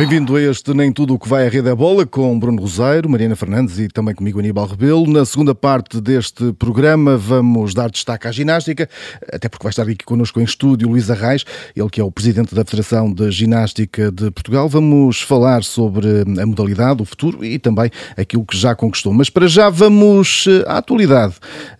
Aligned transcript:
Bem-vindo 0.00 0.34
a 0.34 0.40
este 0.40 0.72
Nem 0.72 0.90
Tudo 0.90 1.12
o 1.12 1.18
que 1.18 1.28
vai 1.28 1.46
à 1.46 1.50
Rede 1.50 1.68
é 1.68 1.74
Bola 1.74 2.06
com 2.06 2.38
Bruno 2.38 2.62
Roseiro, 2.62 3.06
Mariana 3.06 3.36
Fernandes 3.36 3.78
e 3.78 3.86
também 3.86 4.14
comigo 4.14 4.38
Aníbal 4.38 4.66
Rebelo. 4.66 5.06
Na 5.06 5.26
segunda 5.26 5.54
parte 5.54 6.00
deste 6.00 6.54
programa 6.54 7.18
vamos 7.18 7.74
dar 7.74 7.90
destaque 7.90 8.26
à 8.26 8.32
ginástica, 8.32 8.88
até 9.30 9.46
porque 9.46 9.62
vai 9.62 9.68
estar 9.68 9.82
aqui 9.82 10.02
connosco 10.02 10.40
em 10.40 10.44
estúdio 10.44 10.88
Luís 10.88 11.10
Arraes, 11.10 11.44
ele 11.76 11.90
que 11.90 12.00
é 12.00 12.04
o 12.04 12.10
presidente 12.10 12.54
da 12.54 12.64
Federação 12.64 13.12
de 13.12 13.30
Ginástica 13.30 14.10
de 14.10 14.30
Portugal. 14.30 14.70
Vamos 14.70 15.20
falar 15.20 15.62
sobre 15.64 16.06
a 16.40 16.46
modalidade, 16.46 17.02
o 17.02 17.04
futuro 17.04 17.44
e 17.44 17.58
também 17.58 17.90
aquilo 18.16 18.46
que 18.46 18.56
já 18.56 18.74
conquistou. 18.74 19.12
Mas 19.12 19.28
para 19.28 19.48
já 19.48 19.68
vamos 19.68 20.46
à 20.66 20.78
atualidade, 20.78 21.34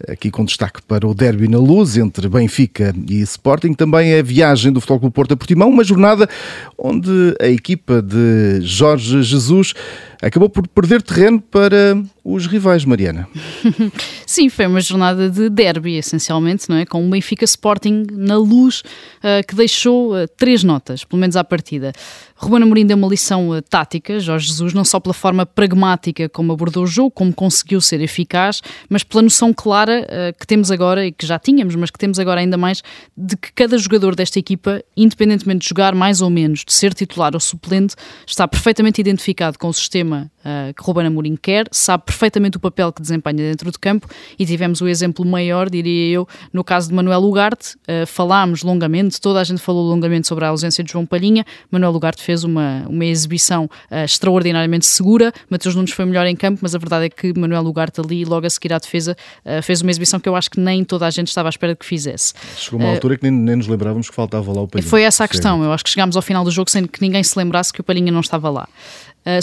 aqui 0.06 0.30
com 0.30 0.44
destaque 0.44 0.82
para 0.82 1.08
o 1.08 1.14
derby 1.14 1.48
na 1.48 1.58
luz 1.58 1.96
entre 1.96 2.28
Benfica 2.28 2.94
e 3.08 3.22
Sporting, 3.22 3.72
também 3.72 4.12
a 4.12 4.22
viagem 4.22 4.70
do 4.70 4.78
Futebol 4.78 5.00
Clube 5.00 5.14
Porto 5.14 5.32
a 5.32 5.36
Portimão, 5.38 5.70
uma 5.70 5.82
jornada 5.82 6.28
onde 6.76 7.34
a 7.40 7.48
equipa 7.48 8.09
de 8.10 8.60
Jorge 8.62 9.22
Jesus 9.22 9.72
acabou 10.22 10.48
por 10.48 10.66
perder 10.68 11.02
terreno 11.02 11.40
para 11.40 12.02
os 12.22 12.46
rivais, 12.46 12.84
Mariana. 12.84 13.28
Sim, 14.26 14.48
foi 14.48 14.66
uma 14.66 14.80
jornada 14.80 15.30
de 15.30 15.48
derby, 15.48 15.96
essencialmente, 15.96 16.68
não 16.68 16.76
é? 16.76 16.84
Com 16.84 17.06
o 17.06 17.10
Benfica 17.10 17.44
Sporting 17.44 18.06
na 18.10 18.36
luz, 18.36 18.80
uh, 18.80 19.46
que 19.46 19.54
deixou 19.54 20.14
uh, 20.14 20.28
três 20.36 20.62
notas, 20.62 21.04
pelo 21.04 21.18
menos 21.18 21.36
à 21.36 21.42
partida. 21.42 21.92
Ruben 22.36 22.62
Amorim 22.62 22.86
deu 22.86 22.96
uma 22.96 23.08
lição 23.08 23.50
uh, 23.50 23.62
tática, 23.62 24.20
Jorge 24.20 24.48
Jesus, 24.48 24.74
não 24.74 24.84
só 24.84 25.00
pela 25.00 25.14
forma 25.14 25.46
pragmática 25.46 26.28
como 26.28 26.52
abordou 26.52 26.84
o 26.84 26.86
jogo, 26.86 27.10
como 27.10 27.32
conseguiu 27.32 27.80
ser 27.80 28.00
eficaz, 28.00 28.60
mas 28.88 29.02
pela 29.02 29.22
noção 29.22 29.52
clara 29.52 30.06
que 30.38 30.46
temos 30.46 30.70
agora, 30.70 31.06
e 31.06 31.12
que 31.12 31.26
já 31.26 31.38
tínhamos, 31.38 31.74
mas 31.74 31.90
que 31.90 31.98
temos 31.98 32.18
agora 32.18 32.40
ainda 32.40 32.56
mais, 32.56 32.82
de 33.16 33.36
que 33.36 33.52
cada 33.52 33.76
jogador 33.78 34.14
desta 34.14 34.38
equipa, 34.38 34.82
independentemente 34.96 35.62
de 35.62 35.68
jogar 35.68 35.94
mais 35.94 36.20
ou 36.20 36.30
menos, 36.30 36.64
de 36.64 36.72
ser 36.72 36.94
titular 36.94 37.34
ou 37.34 37.40
suplente, 37.40 37.94
está 38.26 38.46
perfeitamente 38.46 39.00
identificado 39.00 39.58
com 39.58 39.68
o 39.68 39.72
sistema 39.72 40.09
cima. 40.10 40.30
Que 40.76 40.82
Ruben 40.82 41.06
Amorim 41.06 41.36
quer, 41.36 41.66
sabe 41.70 42.04
perfeitamente 42.04 42.56
o 42.56 42.60
papel 42.60 42.92
que 42.92 43.02
desempenha 43.02 43.36
dentro 43.36 43.70
do 43.70 43.78
campo 43.78 44.08
e 44.38 44.46
tivemos 44.46 44.80
o 44.80 44.88
exemplo 44.88 45.24
maior, 45.24 45.68
diria 45.68 46.14
eu, 46.14 46.28
no 46.52 46.64
caso 46.64 46.88
de 46.88 46.94
Manuel 46.94 47.22
Ugarte. 47.22 47.76
Uh, 47.80 48.06
falámos 48.06 48.62
longamente, 48.62 49.20
toda 49.20 49.40
a 49.40 49.44
gente 49.44 49.60
falou 49.60 49.88
longamente 49.88 50.26
sobre 50.26 50.44
a 50.44 50.48
ausência 50.48 50.82
de 50.82 50.92
João 50.92 51.06
Palhinha. 51.06 51.44
Manuel 51.70 51.94
Ugarte 51.94 52.22
fez 52.22 52.44
uma, 52.44 52.84
uma 52.88 53.04
exibição 53.04 53.64
uh, 53.90 54.04
extraordinariamente 54.04 54.86
segura. 54.86 55.32
Mateus 55.48 55.74
Nunes 55.74 55.92
foi 55.92 56.04
melhor 56.04 56.26
em 56.26 56.36
campo, 56.36 56.60
mas 56.62 56.74
a 56.74 56.78
verdade 56.78 57.06
é 57.06 57.08
que 57.08 57.38
Manuel 57.38 57.64
Ugarte 57.66 58.00
ali, 58.00 58.24
logo 58.24 58.46
a 58.46 58.50
seguir 58.50 58.72
à 58.72 58.78
defesa, 58.78 59.16
uh, 59.44 59.62
fez 59.62 59.80
uma 59.82 59.90
exibição 59.90 60.20
que 60.20 60.28
eu 60.28 60.36
acho 60.36 60.50
que 60.50 60.60
nem 60.60 60.84
toda 60.84 61.06
a 61.06 61.10
gente 61.10 61.28
estava 61.28 61.48
à 61.48 61.50
espera 61.50 61.74
que 61.74 61.84
fizesse. 61.84 62.34
Chegou 62.56 62.80
uma 62.80 62.90
altura 62.90 63.16
que 63.16 63.22
nem, 63.22 63.32
nem, 63.32 63.56
nos 63.56 63.66
lembrávamos 63.66 64.08
que 64.08 64.14
faltava 64.14 64.52
lá 64.52 64.62
o 64.62 64.68
Palhinha. 64.68 64.88
Foi 64.88 65.02
essa 65.02 65.24
a 65.24 65.28
questão. 65.28 65.62
Eu 65.62 65.72
acho 65.72 65.84
que 65.84 65.90
chegámos 65.90 66.16
ao 66.16 66.22
final 66.22 66.44
do 66.44 66.50
jogo 66.50 66.70
sem 66.70 66.86
que 66.86 67.00
ninguém 67.00 67.22
se 67.22 67.38
lembrasse 67.38 67.72
que 67.72 67.80
o 67.80 67.84
Palhinha 67.84 68.12
não 68.12 68.20
estava 68.20 68.48
lá. 68.48 68.68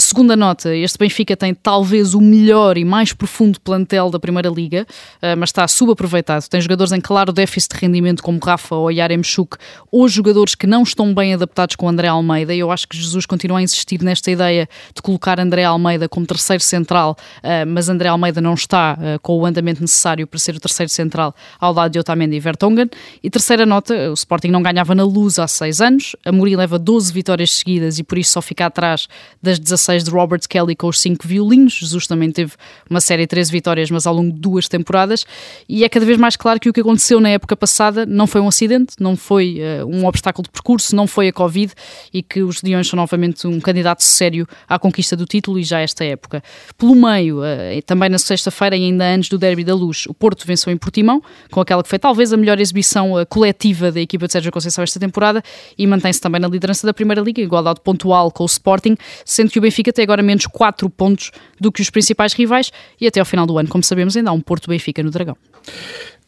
Segunda 0.00 0.34
nota, 0.34 0.74
este 0.74 0.87
Benfica 0.96 1.36
tem 1.36 1.54
talvez 1.54 2.14
o 2.14 2.20
melhor 2.20 2.76
e 2.78 2.84
mais 2.84 3.12
profundo 3.12 3.60
plantel 3.60 4.10
da 4.10 4.18
Primeira 4.18 4.48
Liga, 4.48 4.86
uh, 5.16 5.36
mas 5.36 5.50
está 5.50 5.66
subaproveitado. 5.66 6.48
Tem 6.48 6.60
jogadores 6.60 6.92
em 6.92 7.00
claro 7.00 7.32
déficit 7.32 7.74
de 7.74 7.80
rendimento, 7.86 8.22
como 8.22 8.38
Rafa 8.42 8.74
ou 8.74 8.90
Yaremchuk, 8.90 9.56
ou 9.90 10.08
jogadores 10.08 10.54
que 10.54 10.66
não 10.66 10.82
estão 10.82 11.14
bem 11.14 11.34
adaptados 11.34 11.76
com 11.76 11.88
André 11.88 12.08
Almeida. 12.08 12.54
Eu 12.54 12.70
acho 12.70 12.86
que 12.86 12.96
Jesus 12.96 13.26
continua 13.26 13.58
a 13.58 13.62
insistir 13.62 14.02
nesta 14.02 14.30
ideia 14.30 14.68
de 14.94 15.02
colocar 15.02 15.40
André 15.40 15.64
Almeida 15.64 16.08
como 16.08 16.26
terceiro 16.26 16.62
central, 16.62 17.16
uh, 17.38 17.66
mas 17.66 17.88
André 17.88 18.08
Almeida 18.08 18.40
não 18.40 18.54
está 18.54 18.98
com 19.22 19.38
o 19.38 19.46
andamento 19.46 19.80
necessário 19.80 20.26
para 20.26 20.38
ser 20.38 20.54
o 20.54 20.60
terceiro 20.60 20.90
central 20.90 21.34
ao 21.60 21.72
lado 21.72 21.92
de 21.92 21.98
Otamendi 21.98 22.36
e 22.36 22.40
Vertonghen. 22.40 22.88
E 23.22 23.30
terceira 23.30 23.64
nota, 23.64 24.10
o 24.10 24.14
Sporting 24.14 24.48
não 24.48 24.62
ganhava 24.62 24.94
na 24.94 25.04
luz 25.04 25.38
há 25.38 25.46
seis 25.46 25.80
anos, 25.80 26.16
a 26.24 26.30
leva 26.56 26.78
12 26.78 27.12
vitórias 27.12 27.52
seguidas 27.52 27.98
e 27.98 28.02
por 28.02 28.18
isso 28.18 28.32
só 28.32 28.42
fica 28.42 28.66
atrás 28.66 29.08
das 29.42 29.58
16 29.58 30.04
de 30.04 30.10
Robert 30.10 30.40
Kelly 30.48 30.74
com 30.78 30.88
os 30.88 31.00
5 31.00 31.26
violinos. 31.26 31.74
Jesus 31.74 32.06
também 32.06 32.30
teve 32.30 32.52
uma 32.88 33.00
série 33.00 33.22
de 33.22 33.26
13 33.26 33.52
vitórias, 33.52 33.90
mas 33.90 34.06
ao 34.06 34.14
longo 34.14 34.32
de 34.32 34.38
duas 34.38 34.68
temporadas. 34.68 35.26
E 35.68 35.84
é 35.84 35.88
cada 35.88 36.06
vez 36.06 36.16
mais 36.16 36.36
claro 36.36 36.60
que 36.60 36.70
o 36.70 36.72
que 36.72 36.80
aconteceu 36.80 37.20
na 37.20 37.28
época 37.28 37.56
passada 37.56 38.06
não 38.06 38.26
foi 38.26 38.40
um 38.40 38.48
acidente, 38.48 38.94
não 39.00 39.16
foi 39.16 39.58
uh, 39.60 39.86
um 39.86 40.06
obstáculo 40.06 40.44
de 40.44 40.50
percurso, 40.50 40.94
não 40.94 41.06
foi 41.06 41.28
a 41.28 41.32
Covid 41.32 41.72
e 42.14 42.22
que 42.22 42.42
os 42.42 42.62
Leões 42.62 42.88
são 42.88 42.96
novamente 42.96 43.46
um 43.46 43.60
candidato 43.60 44.02
sério 44.02 44.46
à 44.68 44.78
conquista 44.78 45.16
do 45.16 45.26
título 45.26 45.58
e 45.58 45.64
já 45.64 45.80
esta 45.80 46.04
época. 46.04 46.42
Pelo 46.76 46.94
meio, 46.94 47.40
uh, 47.40 47.82
também 47.84 48.08
na 48.08 48.18
sexta-feira 48.18 48.76
ainda 48.76 49.04
antes 49.04 49.28
do 49.28 49.36
Derby 49.36 49.64
da 49.64 49.74
Luz, 49.74 50.06
o 50.06 50.14
Porto 50.14 50.46
venceu 50.46 50.72
em 50.72 50.76
Portimão, 50.76 51.22
com 51.50 51.60
aquela 51.60 51.82
que 51.82 51.88
foi 51.88 51.98
talvez 51.98 52.32
a 52.32 52.36
melhor 52.36 52.60
exibição 52.60 53.14
uh, 53.14 53.26
coletiva 53.26 53.90
da 53.90 54.00
equipa 54.00 54.26
de 54.26 54.32
Sérgio 54.32 54.52
Conceição 54.52 54.84
esta 54.84 55.00
temporada 55.00 55.42
e 55.76 55.86
mantém-se 55.86 56.20
também 56.20 56.40
na 56.40 56.48
liderança 56.48 56.86
da 56.86 56.94
Primeira 56.94 57.20
Liga, 57.20 57.40
igualdade 57.40 57.80
pontual 57.82 58.30
com 58.30 58.44
o 58.44 58.46
Sporting, 58.46 58.96
sendo 59.24 59.50
que 59.50 59.58
o 59.58 59.62
Benfica 59.62 59.92
tem 59.92 60.02
agora 60.02 60.22
menos 60.22 60.46
4 60.46 60.67
pontos 60.72 61.30
do 61.60 61.70
que 61.72 61.80
os 61.80 61.90
principais 61.90 62.32
rivais 62.32 62.70
e 63.00 63.06
até 63.06 63.20
ao 63.20 63.26
final 63.26 63.46
do 63.46 63.58
ano, 63.58 63.68
como 63.68 63.82
sabemos, 63.84 64.16
ainda 64.16 64.30
há 64.30 64.32
um 64.32 64.40
Porto 64.40 64.68
Benfica 64.68 65.02
no 65.02 65.10
Dragão. 65.10 65.36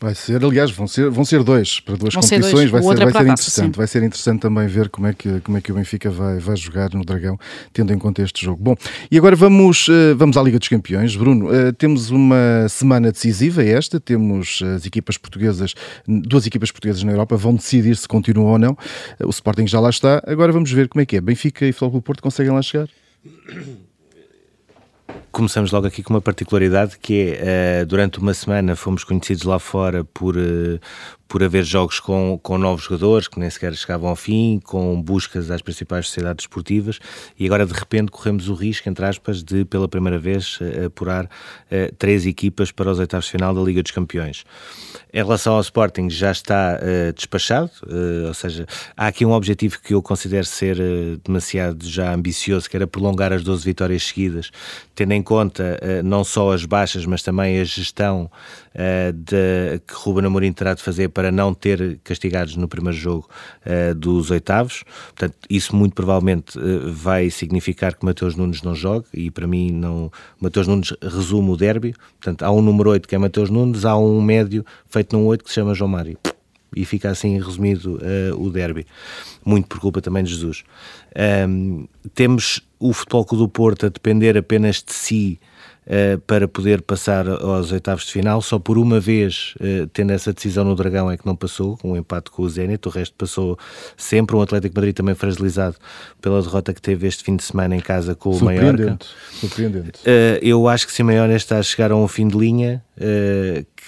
Vai 0.03 0.15
ser, 0.15 0.43
aliás, 0.43 0.71
vão 0.71 0.87
ser, 0.89 1.11
vão 1.11 1.27
ser 1.27 1.43
dois 1.43 1.79
para 1.79 1.95
duas 1.95 2.15
vão 2.15 2.23
competições. 2.23 2.71
Vai, 2.71 2.83
ser, 2.83 2.97
vai 2.97 3.13
ser 3.13 3.29
interessante. 3.29 3.77
vai 3.77 3.87
ser 3.87 4.03
interessante 4.03 4.41
também 4.41 4.67
ver 4.67 4.89
como 4.89 5.07
é 5.07 5.13
que, 5.13 5.41
como 5.41 5.59
é 5.59 5.61
que 5.61 5.71
o 5.71 5.75
Benfica 5.75 6.11
vai, 6.11 6.39
vai 6.39 6.57
jogar 6.57 6.95
no 6.95 7.05
Dragão, 7.05 7.39
tendo 7.71 7.93
em 7.93 7.99
conta 7.99 8.23
este 8.23 8.43
jogo. 8.43 8.63
Bom, 8.63 8.75
e 9.11 9.19
agora 9.19 9.37
vamos, 9.37 9.89
eh, 9.91 10.15
vamos 10.15 10.39
à 10.39 10.43
Liga 10.43 10.59
dos 10.59 10.69
Campeões. 10.69 11.15
Bruno, 11.15 11.55
eh, 11.55 11.73
temos 11.73 12.09
uma 12.09 12.67
semana 12.71 13.13
decisiva 13.13 13.63
esta. 13.63 14.01
Temos 14.01 14.63
as 14.75 14.87
equipas 14.87 15.19
portuguesas, 15.19 15.75
duas 16.09 16.47
equipas 16.47 16.71
portuguesas 16.71 17.03
na 17.03 17.13
Europa, 17.13 17.37
vão 17.37 17.55
decidir 17.55 17.95
se 17.95 18.09
continuam 18.09 18.53
ou 18.53 18.59
não. 18.59 18.79
O 19.23 19.29
Sporting 19.29 19.67
já 19.67 19.81
lá 19.81 19.91
está. 19.91 20.23
Agora 20.27 20.51
vamos 20.51 20.73
ver 20.73 20.89
como 20.89 21.03
é 21.03 21.05
que 21.05 21.17
é. 21.17 21.21
Benfica 21.21 21.67
e 21.67 21.73
Futebol 21.73 22.01
Porto 22.01 22.23
conseguem 22.23 22.53
lá 22.53 22.63
chegar? 22.63 22.89
Começamos 25.33 25.71
logo 25.71 25.87
aqui 25.87 26.03
com 26.03 26.13
uma 26.13 26.21
particularidade 26.21 26.99
que 26.99 27.37
é, 27.39 27.83
uh, 27.83 27.87
durante 27.87 28.19
uma 28.19 28.35
semana 28.35 28.75
fomos 28.75 29.05
conhecidos 29.05 29.45
lá 29.45 29.61
fora 29.61 30.03
por, 30.03 30.37
uh, 30.37 30.81
por 31.29 31.41
haver 31.45 31.63
jogos 31.63 32.01
com, 32.01 32.37
com 32.43 32.59
novos 32.59 32.83
jogadores 32.83 33.29
que 33.29 33.39
nem 33.39 33.49
sequer 33.49 33.73
chegavam 33.75 34.11
ao 34.11 34.17
fim, 34.17 34.61
com 34.65 35.01
buscas 35.01 35.49
às 35.53 35.63
principais 35.63 36.09
sociedades 36.09 36.43
esportivas 36.43 36.99
e 37.39 37.47
agora 37.47 37.65
de 37.65 37.73
repente 37.73 38.11
corremos 38.11 38.49
o 38.49 38.55
risco, 38.55 38.89
entre 38.89 39.05
aspas, 39.07 39.41
de 39.41 39.65
pela 39.65 39.87
primeira 39.87 40.19
vez 40.19 40.59
uh, 40.61 40.87
apurar 40.87 41.27
uh, 41.27 41.95
três 41.97 42.27
equipas 42.27 42.73
para 42.73 42.91
os 42.91 42.99
oitavos 42.99 43.27
de 43.27 43.31
final 43.31 43.55
da 43.55 43.61
Liga 43.61 43.85
dos 43.85 43.93
Campeões. 43.93 44.45
Em 45.13 45.23
relação 45.23 45.55
ao 45.55 45.61
Sporting 45.61 46.09
já 46.09 46.31
está 46.31 46.79
uh, 46.79 47.13
despachado, 47.13 47.71
ou 48.27 48.35
seja, 48.35 48.67
há 48.97 49.07
aqui 49.07 49.25
um 49.25 49.33
objetivo 49.33 49.79
que 49.81 49.95
eu 49.95 50.03
considero 50.03 50.47
ser 50.47 50.77
demasiado 51.25 51.87
já 51.87 52.15
ambicioso, 52.15 52.69
que 52.69 52.77
era 52.77 52.87
prolongar 52.87 53.33
as 53.33 53.43
12 53.43 53.65
vitórias 53.65 54.05
seguidas, 54.05 54.51
tendo 54.95 55.13
em 55.13 55.23
conta 55.23 55.81
não 56.05 56.23
só 56.25 56.53
as 56.53 56.65
baixas, 56.65 57.05
mas 57.07 57.23
também 57.23 57.61
a 57.61 57.65
gestão 57.65 58.31
de, 59.15 59.81
que 59.87 59.95
Ruben 59.95 60.27
Amorim 60.27 60.53
terá 60.53 60.75
de 60.75 60.83
fazer 60.83 61.09
para 61.09 61.33
não 61.33 61.53
ter 61.53 61.99
castigados 62.05 62.57
no 62.57 62.69
primeiro 62.69 62.97
jogo 62.97 63.29
uh, 63.67 63.95
dos 63.95 64.31
oitavos. 64.31 64.85
Portanto, 65.15 65.37
isso 65.49 65.75
muito 65.75 65.95
provavelmente 65.95 66.59
uh, 66.59 66.93
vai 66.93 67.31
significar 67.31 67.95
que 67.95 68.05
Mateus 68.05 68.37
Nunes 68.37 68.63
não 68.63 68.75
jogue 68.75 69.07
e 69.13 69.31
para 69.31 69.47
mim 69.47 69.71
não 69.71 70.11
Mateus 70.41 70.67
Nunes 70.67 70.95
resume 71.03 71.51
o 71.51 71.57
derby. 71.57 71.95
Portanto, 72.21 72.43
há 72.43 72.51
um 72.51 72.63
número 72.63 72.91
8 72.91 73.09
que 73.09 73.15
é 73.15 73.19
Mateus 73.19 73.51
Nunes, 73.51 73.85
há 73.85 73.97
um 73.97 74.21
médio 74.21 74.65
num 75.13 75.27
8 75.27 75.45
que 75.45 75.51
se 75.51 75.55
chama 75.55 75.75
João 75.75 75.91
Mário. 75.91 76.19
E 76.75 76.85
fica 76.85 77.11
assim 77.11 77.37
resumido 77.41 77.97
uh, 77.97 78.41
o 78.41 78.49
derby, 78.49 78.87
muito 79.45 79.67
por 79.67 79.81
culpa 79.81 80.01
também 80.01 80.23
de 80.23 80.31
Jesus. 80.31 80.63
Um, 81.49 81.89
temos 82.15 82.63
o 82.79 82.93
Futebol 82.93 83.25
Clube 83.25 83.45
do 83.45 83.49
Porto 83.49 83.87
a 83.87 83.89
depender 83.89 84.39
apenas 84.39 84.77
de 84.77 84.93
si 84.93 85.41
uh, 85.87 86.19
para 86.21 86.47
poder 86.47 86.83
passar 86.83 87.29
aos 87.29 87.73
oitavos 87.73 88.05
de 88.05 88.13
final. 88.13 88.41
Só 88.41 88.59
por 88.59 88.79
uma 88.79 89.01
vez, 89.01 89.55
uh, 89.57 89.87
tendo 89.89 90.13
essa 90.13 90.33
decisão 90.33 90.65
no 90.65 90.75
Dragão, 90.75 91.11
é 91.11 91.17
que 91.17 91.27
não 91.27 91.37
passou, 91.37 91.79
um 91.85 91.97
empate 91.97 92.31
com 92.31 92.43
o 92.43 92.49
Zenit. 92.49 92.87
O 92.87 92.91
resto 92.91 93.15
passou 93.17 93.59
sempre. 93.97 94.37
Um 94.37 94.41
Atlético 94.41 94.75
Madrid 94.75 94.95
também 94.95 95.15
fragilizado 95.15 95.77
pela 96.21 96.41
derrota 96.41 96.73
que 96.73 96.81
teve 96.81 97.07
este 97.07 97.25
fim 97.25 97.37
de 97.37 97.43
semana 97.43 97.77
em 97.77 97.81
casa 97.81 98.15
com 98.15 98.31
o 98.31 98.45
Mallorca. 98.45 98.99
Surpreendente. 99.33 100.01
Uh, 100.01 100.39
eu 100.41 100.69
acho 100.69 100.87
que 100.87 100.93
Simeone 100.93 101.35
está 101.35 101.59
a 101.59 101.63
chegar 101.63 101.91
a 101.91 101.97
um 101.97 102.09
fim 102.09 102.29
de 102.29 102.37
linha 102.37 102.83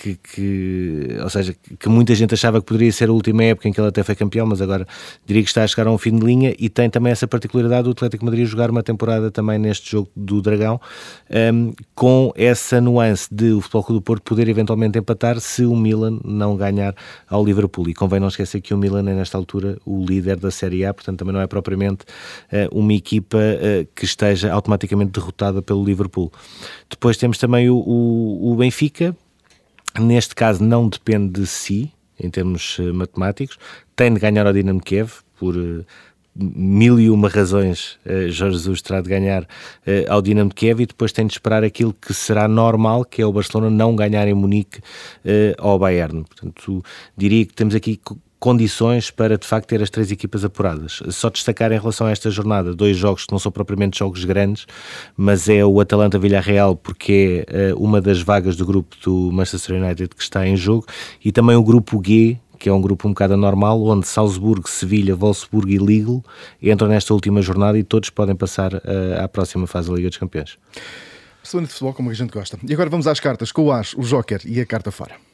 que, 0.01 0.17
que, 0.17 1.19
ou 1.23 1.29
seja, 1.29 1.55
que 1.79 1.89
muita 1.89 2.15
gente 2.15 2.33
achava 2.33 2.61
que 2.61 2.67
poderia 2.67 2.91
ser 2.91 3.09
a 3.09 3.13
última 3.13 3.45
época 3.45 3.69
em 3.69 3.73
que 3.73 3.81
ele 3.81 3.89
até 3.89 4.03
foi 4.03 4.15
campeão, 4.15 4.47
mas 4.47 4.61
agora 4.61 4.87
diria 5.27 5.43
que 5.43 5.49
está 5.49 5.63
a 5.63 5.67
chegar 5.67 5.87
a 5.87 5.93
um 5.93 5.99
fim 5.99 6.17
de 6.17 6.25
linha 6.25 6.55
e 6.59 6.69
tem 6.69 6.89
também 6.89 7.13
essa 7.13 7.27
particularidade 7.27 7.85
do 7.85 7.91
Atlético 7.91 8.25
Madrid 8.25 8.47
jogar 8.47 8.71
uma 8.71 8.83
temporada 8.83 9.31
também 9.31 9.59
neste 9.59 9.91
jogo 9.91 10.11
do 10.17 10.41
Dragão, 10.41 10.81
um, 11.53 11.73
com 11.95 12.33
essa 12.35 12.81
nuance 12.81 13.29
de 13.31 13.53
o 13.53 13.61
Futebol 13.61 13.85
Clube 13.85 14.01
do 14.01 14.05
Porto 14.05 14.23
poder 14.23 14.49
eventualmente 14.49 14.99
empatar 14.99 15.41
se 15.41 15.65
o 15.65 15.77
Milan 15.77 16.19
não 16.25 16.57
ganhar 16.57 16.95
ao 17.29 17.45
Liverpool. 17.45 17.89
E 17.89 17.95
convém 17.95 18.21
não 18.21 18.29
esquecer 18.29 18.61
que 18.61 18.73
o 18.73 18.79
Milan 18.79 19.01
é 19.11 19.15
nesta 19.15 19.37
altura 19.37 19.77
o 19.85 20.05
líder 20.05 20.37
da 20.37 20.51
Série 20.51 20.85
A, 20.85 20.95
portanto 20.95 21.19
também 21.19 21.35
não 21.35 21.41
é 21.41 21.47
propriamente 21.47 22.05
uh, 22.53 22.79
uma 22.79 22.95
equipa 22.95 23.39
uh, 23.39 23.87
que 23.95 24.05
esteja 24.05 24.53
automaticamente 24.53 25.13
derrotada 25.13 25.61
pelo 25.61 25.85
Liverpool. 25.85 26.33
Depois 26.89 27.17
temos 27.17 27.39
também 27.39 27.69
o, 27.69 27.77
o, 27.77 28.53
o 28.53 28.57
Benfica, 28.57 29.02
neste 30.01 30.35
caso 30.35 30.63
não 30.63 30.89
depende 30.89 31.41
de 31.41 31.47
si, 31.47 31.93
em 32.19 32.31
termos 32.31 32.79
uh, 32.79 32.95
matemáticos, 32.95 33.59
tem 33.97 34.13
de 34.13 34.21
ganhar 34.21 34.47
ao 34.47 34.53
Dinamo 34.53 34.81
Kiev 34.81 35.13
por, 35.39 35.57
uh, 35.57 35.85
mil 36.35 36.99
e 36.99 37.11
uma 37.11 37.29
razões 37.29 37.99
uh, 38.07 38.31
Jorge 38.31 38.57
Jesus 38.57 38.81
terá 38.81 39.01
de 39.01 39.09
ganhar 39.09 39.47
ao 40.09 40.23
Dinamo 40.23 40.49
de 40.49 40.55
Kiev 40.55 40.81
e 40.83 40.87
depois 40.87 41.13
tem 41.13 41.27
de 41.27 41.35
esperar 41.35 41.63
aquilo 41.63 41.93
que 41.93 42.15
será 42.15 42.49
normal, 42.49 43.05
que 43.05 43.21
é 43.21 43.27
o 43.27 43.33
Barcelona 43.33 43.71
não 43.71 43.95
ganhar 43.95 44.27
em 44.27 44.35
Munique 44.35 44.81
ao 45.59 45.79
Bayern. 45.79 46.25
Portanto, 46.25 46.83
diria 47.17 47.45
que 47.45 47.53
temos 47.53 47.75
aqui 47.75 48.01
condições 48.43 49.09
para 49.09 49.39
de 49.39 49.47
facto 49.47 49.69
ter 49.69 49.81
as 49.81 49.89
três 49.89 50.11
equipas 50.11 50.45
apuradas. 50.45 51.01
Só 51.11 51.31
destacar 51.31 51.71
em 51.71 51.79
relação 51.79 52.09
a 52.09 52.11
esta 52.11 52.29
jornada 52.29 52.75
dois 52.75 52.97
jogos 52.97 53.25
que 53.25 53.31
não 53.31 53.39
são 53.39 53.53
propriamente 53.53 54.01
jogos 54.01 54.25
grandes, 54.25 54.67
mas 55.17 55.49
é 55.49 55.65
o 55.65 55.79
Atalanta 55.79 56.19
Villarreal 56.19 56.75
porque 56.75 57.47
é 57.47 57.73
uma 57.77 58.01
das 58.01 58.21
vagas 58.21 58.57
do 58.57 58.67
grupo 58.67 58.97
do 59.05 59.31
Manchester 59.31 59.81
United 59.81 60.09
que 60.17 60.21
está 60.21 60.45
em 60.45 60.57
jogo 60.57 60.85
e 61.25 61.31
também 61.31 61.55
o 61.55 61.63
grupo 61.63 62.03
G 62.05 62.37
que 62.59 62.69
é 62.69 62.73
um 62.73 62.81
grupo 62.81 63.07
um 63.07 63.13
bocado 63.13 63.35
anormal, 63.35 63.81
onde 63.85 64.07
Salzburgo, 64.09 64.69
Sevilha, 64.69 65.17
Wolfsburgo 65.17 65.69
e 65.69 65.79
Lille 65.79 66.21
entram 66.61 66.89
nesta 66.89 67.13
última 67.13 67.43
jornada 67.43 67.79
e 67.79 67.85
todos 67.85 68.11
podem 68.11 68.35
passar 68.35 68.75
uh, 68.75 68.81
à 69.21 69.29
próxima 69.29 69.69
fase 69.69 69.89
da 69.89 69.97
Liga 69.97 70.09
dos 70.09 70.19
Campeões. 70.19 70.59
Semana 71.43 71.67
de 71.67 71.73
futebol 71.73 71.93
como 71.93 72.11
a 72.11 72.15
gente 72.15 72.31
gosta. 72.31 72.59
E 72.69 72.73
agora 72.73 72.91
vamos 72.91 73.07
às 73.07 73.19
cartas, 73.19 73.51
com 73.51 73.63
o 73.63 73.73
As, 73.73 73.95
o 73.95 74.03
Joker 74.03 74.41
e 74.45 74.61
a 74.61 74.67
carta 74.67 74.93
fora. 74.93 75.32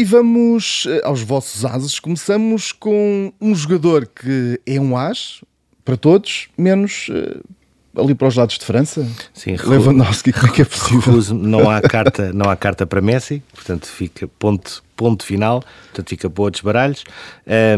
E 0.00 0.04
vamos 0.04 0.86
eh, 0.88 1.02
aos 1.04 1.20
vossos 1.20 1.62
ases. 1.62 2.00
Começamos 2.00 2.72
com 2.72 3.30
um 3.38 3.54
jogador 3.54 4.06
que 4.06 4.58
é 4.64 4.80
um 4.80 4.96
as 4.96 5.42
para 5.84 5.94
todos, 5.94 6.48
menos 6.56 7.10
uh, 7.10 8.00
ali 8.00 8.14
para 8.14 8.28
os 8.28 8.34
lados 8.34 8.56
de 8.56 8.64
França? 8.64 9.06
Sim, 9.34 9.56
Lewandowski, 9.62 10.32
como 10.32 10.46
é 10.46 10.50
que 10.52 10.62
é 10.62 10.64
possível? 10.64 11.34
não 11.34 11.68
há 11.68 11.82
carta, 11.82 12.32
não 12.32 12.50
há 12.50 12.56
carta 12.56 12.86
para 12.86 13.02
Messi, 13.02 13.42
portanto 13.52 13.88
fica 13.88 14.26
ponto, 14.38 14.82
ponto 14.96 15.22
final, 15.22 15.62
portanto 15.88 16.08
fica 16.08 16.30
para 16.30 16.44
outros 16.44 16.62
baralhos. 16.62 17.04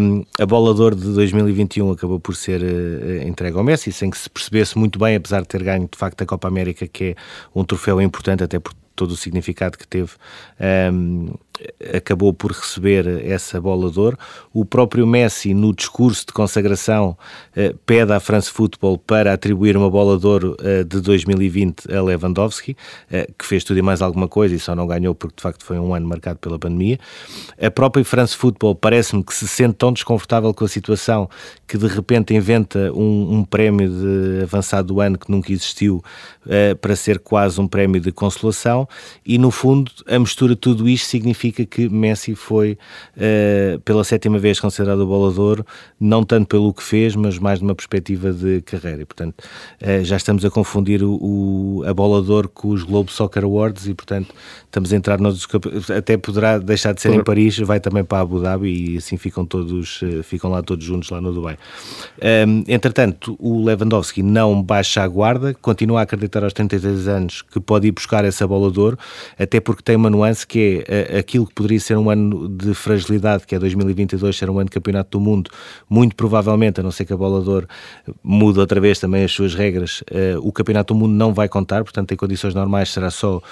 Um, 0.01 0.25
a 0.39 0.47
bola 0.47 0.73
de 0.77 0.81
ouro 0.81 0.95
de 0.95 1.13
2021 1.15 1.91
acabou 1.91 2.21
por 2.21 2.37
ser 2.37 2.63
uh, 2.63 3.27
entregue 3.27 3.59
ao 3.59 3.65
Messi, 3.65 3.91
sem 3.91 4.09
que 4.09 4.17
se 4.17 4.31
percebesse 4.31 4.79
muito 4.79 4.97
bem, 4.97 5.17
apesar 5.17 5.41
de 5.41 5.49
ter 5.49 5.61
ganho 5.65 5.89
de 5.91 5.99
facto 5.99 6.23
a 6.23 6.25
Copa 6.27 6.47
América, 6.47 6.87
que 6.87 7.05
é 7.05 7.15
um 7.53 7.65
troféu 7.65 8.01
importante 8.01 8.45
até 8.45 8.61
por 8.61 8.73
todo 8.95 9.13
o 9.13 9.17
significado 9.17 9.79
que 9.79 9.87
teve 9.87 10.13
um, 10.91 11.35
acabou 11.95 12.33
por 12.33 12.53
receber 12.53 13.07
essa 13.25 13.61
bola 13.61 13.91
de 13.91 13.99
ouro. 13.99 14.19
O 14.53 14.65
próprio 14.65 15.07
Messi, 15.07 15.55
no 15.55 15.75
discurso 15.75 16.27
de 16.27 16.33
consagração, 16.33 17.17
eh, 17.55 17.75
pede 17.85 18.13
à 18.13 18.21
France 18.21 18.51
Football 18.51 18.99
para 18.99 19.33
atribuir 19.33 19.77
uma 19.77 19.91
bola 19.91 20.19
de 20.19 20.27
ouro 20.27 20.57
eh, 20.61 20.85
de 20.85 21.01
2020 21.01 21.93
a 21.93 22.03
Lewandowski, 22.03 22.77
eh, 23.11 23.29
que 23.39 23.47
fez 23.47 23.65
tudo 23.65 23.79
e 23.79 23.83
mais 23.83 24.03
alguma 24.03 24.29
coisa 24.29 24.55
e 24.55 24.59
só 24.59 24.75
não 24.75 24.87
ganhou 24.87 25.15
porque 25.15 25.37
de 25.37 25.43
facto 25.43 25.65
foi 25.65 25.79
um 25.79 25.95
ano 25.95 26.07
marcado 26.09 26.39
pela 26.39 26.59
pandemia. 26.59 26.99
A 27.61 27.71
própria 27.71 28.05
France 28.05 28.37
Football 28.37 28.75
parece-me 28.75 29.23
que 29.23 29.35
se 29.35 29.47
sente 29.47 29.75
tão 29.75 29.93
desconfortável 29.93 30.53
com 30.55 30.65
a 30.65 30.69
situação 30.69 31.29
que 31.67 31.77
de 31.77 31.87
repente 31.87 32.35
inventa 32.35 32.93
um, 32.93 33.39
um 33.39 33.45
prémio 33.45 33.89
de 33.89 34.43
avançado 34.43 34.89
do 34.89 35.01
ano 35.01 35.19
que 35.19 35.31
nunca 35.31 35.53
existiu 35.53 36.03
para 36.81 36.97
ser 36.97 37.19
quase 37.19 37.61
um 37.61 37.69
prémio 37.69 38.01
de 38.01 38.11
consolação 38.11 38.82
e 39.25 39.39
no 39.39 39.51
fundo 39.51 39.91
a 40.09 40.19
mistura 40.19 40.55
de 40.55 40.61
tudo 40.61 40.89
isto 40.89 41.07
significa 41.07 41.65
que 41.65 41.89
Messi 41.89 42.35
foi 42.35 42.79
uh, 43.17 43.81
pela 43.81 44.05
sétima 44.05 44.39
vez 44.39 44.59
considerado 44.61 45.01
o 45.01 45.07
bolador, 45.07 45.65
não 45.99 46.25
tanto 46.25 46.47
pelo 46.47 46.73
que 46.73 46.83
fez, 46.83 47.15
mas 47.17 47.39
mais 47.39 47.61
numa 47.61 47.75
perspectiva 47.75 48.33
de 48.33 48.61
carreira. 48.63 49.03
E, 49.03 49.05
portanto, 49.05 49.43
uh, 49.81 50.05
já 50.05 50.17
estamos 50.17 50.45
a 50.45 50.51
confundir 50.51 51.03
o, 51.03 51.13
o, 51.15 51.85
a 51.87 51.95
bolador 51.95 52.49
com 52.49 52.69
os 52.69 52.83
Globe 52.83 53.13
Soccer 53.13 53.45
Awards 53.45 53.87
e, 53.87 53.95
portanto, 53.95 54.35
estamos 54.65 54.93
a 54.93 54.97
entrar 54.97 55.21
nos 55.21 55.47
até 55.97 56.17
poderá 56.17 56.59
deixar 56.59 56.95
de 56.95 57.01
ser 57.01 57.13
em 57.13 57.23
Paris, 57.23 57.59
vai 57.59 57.81
também 57.81 58.05
para 58.05 58.21
Abu 58.21 58.41
Dhabi 58.41 58.95
e 58.95 58.97
assim 58.97 59.17
ficam 59.17 59.45
todos, 59.45 60.01
uh, 60.03 60.23
ficam 60.23 60.51
lá 60.51 60.63
todos 60.63 60.85
juntos 60.85 61.11
lá 61.11 61.21
no 61.21 61.33
Dubai. 61.33 61.59
Um, 62.47 62.65
entretanto, 62.69 63.37
o 63.39 63.65
Lewandowski 63.65 64.23
não 64.23 64.63
baixa 64.63 65.03
a 65.03 65.09
guarda, 65.09 65.55
continua 65.55 66.01
a 66.01 66.03
acreditar 66.03 66.45
aos 66.45 66.53
33 66.53 67.09
anos 67.09 67.43
que 67.43 67.61
pode 67.61 67.89
ir 67.89 67.93
buscar 67.93 68.25
essa 68.25 68.47
bolador, 68.73 68.97
até 69.39 69.61
porque 69.61 69.83
tem 69.83 69.97
uma 69.97 70.09
nuance 70.09 70.47
que 70.47 70.83
é 70.89 71.19
aquilo 71.19 71.43
aquilo 71.43 71.47
que 71.47 71.55
poderia 71.55 71.81
ser 71.81 71.97
um 71.97 72.11
ano 72.11 72.49
de 72.49 72.75
fragilidade, 72.75 73.47
que 73.47 73.55
é 73.55 73.59
2022, 73.59 74.37
ser 74.37 74.49
um 74.51 74.59
ano 74.59 74.67
de 74.67 74.71
campeonato 74.71 75.19
do 75.19 75.21
mundo, 75.21 75.51
muito 75.89 76.15
provavelmente, 76.15 76.81
a 76.81 76.83
não 76.83 76.91
ser 76.91 77.05
que 77.05 77.13
a 77.13 77.17
bola 77.17 77.43
de 77.43 77.49
ouro 77.49 77.69
mude 78.23 78.59
outra 78.59 78.81
vez 78.81 78.99
também 78.99 79.25
as 79.25 79.33
suas 79.33 79.55
regras, 79.55 80.03
uh, 80.03 80.39
o 80.41 80.53
campeonato 80.53 80.95
do 80.95 81.01
mundo 81.01 81.13
não 81.13 81.33
vai 81.33 81.49
contar, 81.49 81.83
portanto, 81.83 82.13
em 82.13 82.17
condições 82.17 82.55
normais 82.55 82.91
será 82.91 83.11
só 83.11 83.39
uh, 83.39 83.43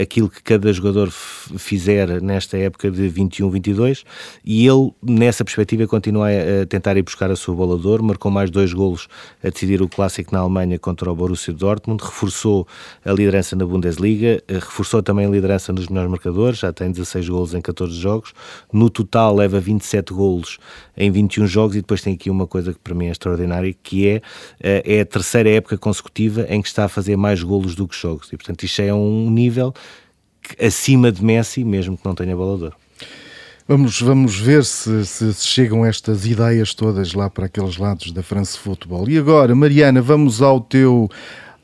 aquilo 0.00 0.28
que 0.28 0.42
cada 0.42 0.72
jogador 0.72 1.10
fizer 1.10 2.20
nesta 2.22 2.56
época 2.56 2.90
de 2.90 3.10
21-22 3.10 4.04
e 4.44 4.66
ele, 4.66 4.92
nessa 5.02 5.44
perspectiva, 5.44 5.86
continua 5.86 6.28
a 6.28 6.66
tentar 6.66 6.96
ir 6.96 7.02
buscar 7.02 7.30
a 7.30 7.36
sua 7.36 7.54
bola 7.54 7.78
de 7.78 7.86
ouro, 7.86 8.04
marcou 8.04 8.30
mais 8.30 8.50
dois 8.50 8.72
golos 8.72 9.08
a 9.42 9.48
decidir 9.48 9.82
o 9.82 9.88
clássico 9.88 10.32
na 10.32 10.40
Alemanha 10.40 10.78
contra 10.78 11.10
o 11.10 11.14
Borussia 11.14 11.52
Dortmund, 11.52 12.02
reforçou 12.02 12.66
a 13.04 13.12
liderança 13.12 13.56
na 13.56 13.66
Bundesliga, 13.66 14.42
reforçou 14.64 15.02
também 15.02 15.26
a 15.26 15.28
liderança 15.28 15.72
nos 15.72 15.88
melhores 15.88 16.10
marcadores, 16.10 16.58
já 16.58 16.72
tem 16.72 16.90
16 16.90 17.28
golos 17.28 17.54
em 17.54 17.60
14 17.60 17.94
jogos. 17.94 18.32
No 18.72 18.90
total 18.90 19.34
leva 19.34 19.60
27 19.60 20.12
golos 20.12 20.58
em 20.96 21.10
21 21.10 21.46
jogos 21.46 21.76
e 21.76 21.80
depois 21.80 22.02
tem 22.02 22.14
aqui 22.14 22.30
uma 22.30 22.46
coisa 22.46 22.72
que 22.72 22.78
para 22.78 22.94
mim 22.94 23.06
é 23.06 23.10
extraordinária, 23.10 23.74
que 23.82 24.08
é, 24.08 24.22
eh, 24.60 24.96
é 24.96 25.00
a 25.00 25.06
terceira 25.06 25.50
época 25.50 25.76
consecutiva 25.78 26.46
em 26.48 26.60
que 26.60 26.68
está 26.68 26.84
a 26.84 26.88
fazer 26.88 27.16
mais 27.16 27.42
golos 27.42 27.74
do 27.74 27.86
que 27.86 27.96
jogos. 27.96 28.28
E 28.32 28.36
portanto 28.36 28.62
isto 28.64 28.80
é 28.82 28.92
um 28.92 29.30
nível 29.30 29.72
acima 30.60 31.10
de 31.10 31.24
Messi, 31.24 31.64
mesmo 31.64 31.96
que 31.96 32.04
não 32.04 32.14
tenha 32.14 32.36
bolador. 32.36 32.72
Vamos, 33.66 33.98
vamos 34.02 34.38
ver 34.38 34.62
se, 34.62 35.06
se, 35.06 35.32
se, 35.32 35.46
chegam 35.46 35.86
estas 35.86 36.26
ideias 36.26 36.74
todas 36.74 37.14
lá 37.14 37.30
para 37.30 37.46
aqueles 37.46 37.78
lados 37.78 38.12
da 38.12 38.22
France 38.22 38.58
Futebol. 38.58 39.08
E 39.08 39.16
agora, 39.16 39.54
Mariana, 39.54 40.02
vamos 40.02 40.42
ao 40.42 40.60
teu, 40.60 41.08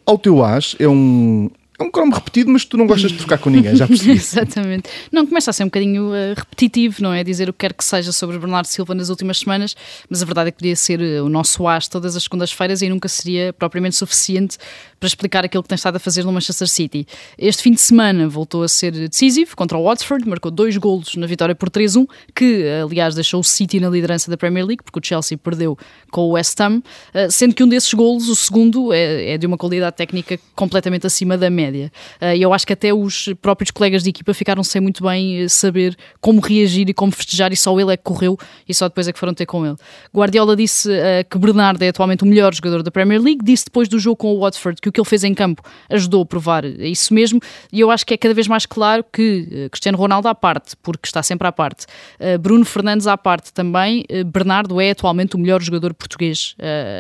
ao 0.07 0.17
teu 0.17 0.43
as. 0.43 0.75
É 0.79 0.89
um, 0.89 1.51
é 1.81 1.87
um 1.87 1.91
cromo 1.91 2.15
repetido, 2.15 2.51
mas 2.51 2.65
tu 2.65 2.77
não 2.77 2.87
gostas 2.87 3.11
de 3.11 3.19
trocar 3.19 3.39
com 3.39 3.51
ninguém, 3.51 3.75
já 3.75 3.87
percebi. 3.87 4.13
Exatamente. 4.19 4.91
Não, 5.11 5.27
começa 5.27 5.51
a 5.51 5.53
ser 5.53 5.65
um 5.65 5.67
bocadinho 5.67 6.11
uh, 6.11 6.35
repetitivo, 6.37 7.03
não 7.03 7.13
é? 7.13 7.25
Dizer 7.25 7.49
o 7.49 7.53
que 7.53 7.61
quer 7.61 7.73
que 7.73 7.85
seja 7.85 8.13
sobre 8.13 8.39
Bernardo 8.39 8.67
Silva 8.67 8.95
nas 8.95 9.09
últimas 9.09 9.39
semanas, 9.39 9.75
mas 10.09 10.23
a 10.23 10.25
verdade 10.27 10.49
é 10.49 10.51
que 10.53 10.59
podia 10.59 10.77
ser 10.77 11.01
uh, 11.01 11.25
o 11.25 11.29
nosso 11.29 11.67
as 11.67 11.89
todas 11.89 12.17
as 12.17 12.25
segundas-feiras 12.25 12.83
e 12.83 12.89
nunca 12.89 13.09
seria 13.09 13.53
propriamente 13.53 13.97
suficiente 13.97 14.59
para 15.01 15.07
explicar 15.07 15.45
aquilo 15.45 15.63
que 15.63 15.69
tem 15.69 15.77
estado 15.77 15.97
a 15.97 15.99
fazer 15.99 16.25
no 16.25 16.33
Manchester 16.33 16.69
City. 16.69 17.07
Este 17.39 17.63
fim 17.63 17.73
de 17.73 17.81
semana 17.81 18.29
voltou 18.29 18.63
a 18.63 18.69
ser 18.69 18.93
decisivo 18.93 19.57
contra 19.57 19.79
o 19.79 19.85
Watford, 19.85 20.29
marcou 20.29 20.51
dois 20.51 20.77
golos 20.77 21.17
na 21.17 21.27
vitória 21.27 21.55
por 21.55 21.71
3-1, 21.71 22.07
que 22.35 22.67
aliás 22.85 23.15
deixou 23.15 23.41
o 23.41 23.45
City 23.45 23.81
na 23.81 23.89
liderança 23.89 24.31
da 24.31 24.37
Premier 24.37 24.67
League, 24.67 24.83
porque 24.85 24.99
o 24.99 25.03
Chelsea 25.03 25.39
perdeu 25.39 25.77
com 26.11 26.21
o 26.23 26.31
West 26.33 26.61
Ham, 26.61 26.79
uh, 26.79 27.31
sendo 27.31 27.55
que 27.55 27.65
um 27.65 27.69
desses 27.69 27.93
golos, 27.95 28.29
o 28.29 28.37
segundo, 28.37 28.93
é, 28.93 29.33
é 29.33 29.39
de 29.39 29.47
uma 29.47 29.57
qualidade 29.57 29.97
técnica 29.97 30.39
completamente 30.55 31.07
acima 31.07 31.39
da 31.39 31.49
média 31.49 31.71
média. 31.71 31.93
Eh, 32.21 32.39
e 32.39 32.43
eu 32.43 32.53
acho 32.53 32.67
que 32.67 32.73
até 32.73 32.93
os 32.93 33.29
próprios 33.41 33.71
colegas 33.71 34.03
de 34.03 34.11
equipa 34.11 34.35
ficaram 34.35 34.63
sem 34.63 34.81
muito 34.81 35.03
bem 35.05 35.43
eh, 35.43 35.49
saber 35.49 35.97
como 36.21 36.41
reagir 36.41 36.89
e 36.89 36.95
como 36.95 37.13
festejar, 37.13 37.53
e 37.53 37.57
só 37.57 37.79
ele 37.79 37.93
é 37.93 37.97
que 37.97 38.03
correu 38.03 38.37
e 38.69 38.75
só 38.75 38.89
depois 38.89 39.09
é 39.09 39.13
que 39.13 39.19
foram 39.19 39.33
ter 39.33 39.47
com 39.47 39.65
ele. 39.65 39.77
Guardiola 40.15 40.57
disse 40.57 40.89
que 41.29 41.39
Bernardo 41.39 41.83
é 41.83 41.89
atualmente 41.89 42.25
o 42.25 42.27
melhor 42.27 42.55
jogador 42.55 42.83
da 42.83 42.91
Premier 42.91 43.21
League, 43.21 43.41
disse 43.43 43.67
depois 43.67 43.89
do 43.89 43.99
jogo 43.99 44.17
com 44.17 44.35
o 44.35 44.41
Watford 44.41 44.81
que 44.81 44.90
o 44.91 44.93
que 44.93 45.01
ele 45.01 45.09
fez 45.09 45.25
em 45.25 45.35
campo 45.35 45.63
ajudou 45.89 46.23
a 46.23 46.27
provar 46.27 46.65
isso 46.65 47.15
mesmo, 47.15 47.41
e 47.73 47.81
eu 47.81 47.91
acho 47.91 48.05
que 48.05 48.15
é 48.15 48.17
cada 48.17 48.35
vez 48.35 48.47
mais 48.47 48.67
claro 48.67 49.05
que 49.11 49.49
uh, 49.67 49.71
Cristiano 49.71 49.97
Ronaldo 49.97 50.29
à 50.29 50.35
parte, 50.35 50.77
porque 50.83 51.07
está 51.07 51.23
sempre 51.23 51.49
à 51.49 51.53
parte, 51.53 51.87
uh, 52.21 52.39
Bruno 52.39 52.65
Fernandes 52.65 53.07
à 53.07 53.17
parte 53.17 53.53
também, 53.53 54.05
Bernardo 54.27 54.81
é 54.81 54.91
atualmente 54.91 55.37
o 55.37 55.39
melhor 55.39 55.63
jogador 55.63 55.95
português 55.95 56.55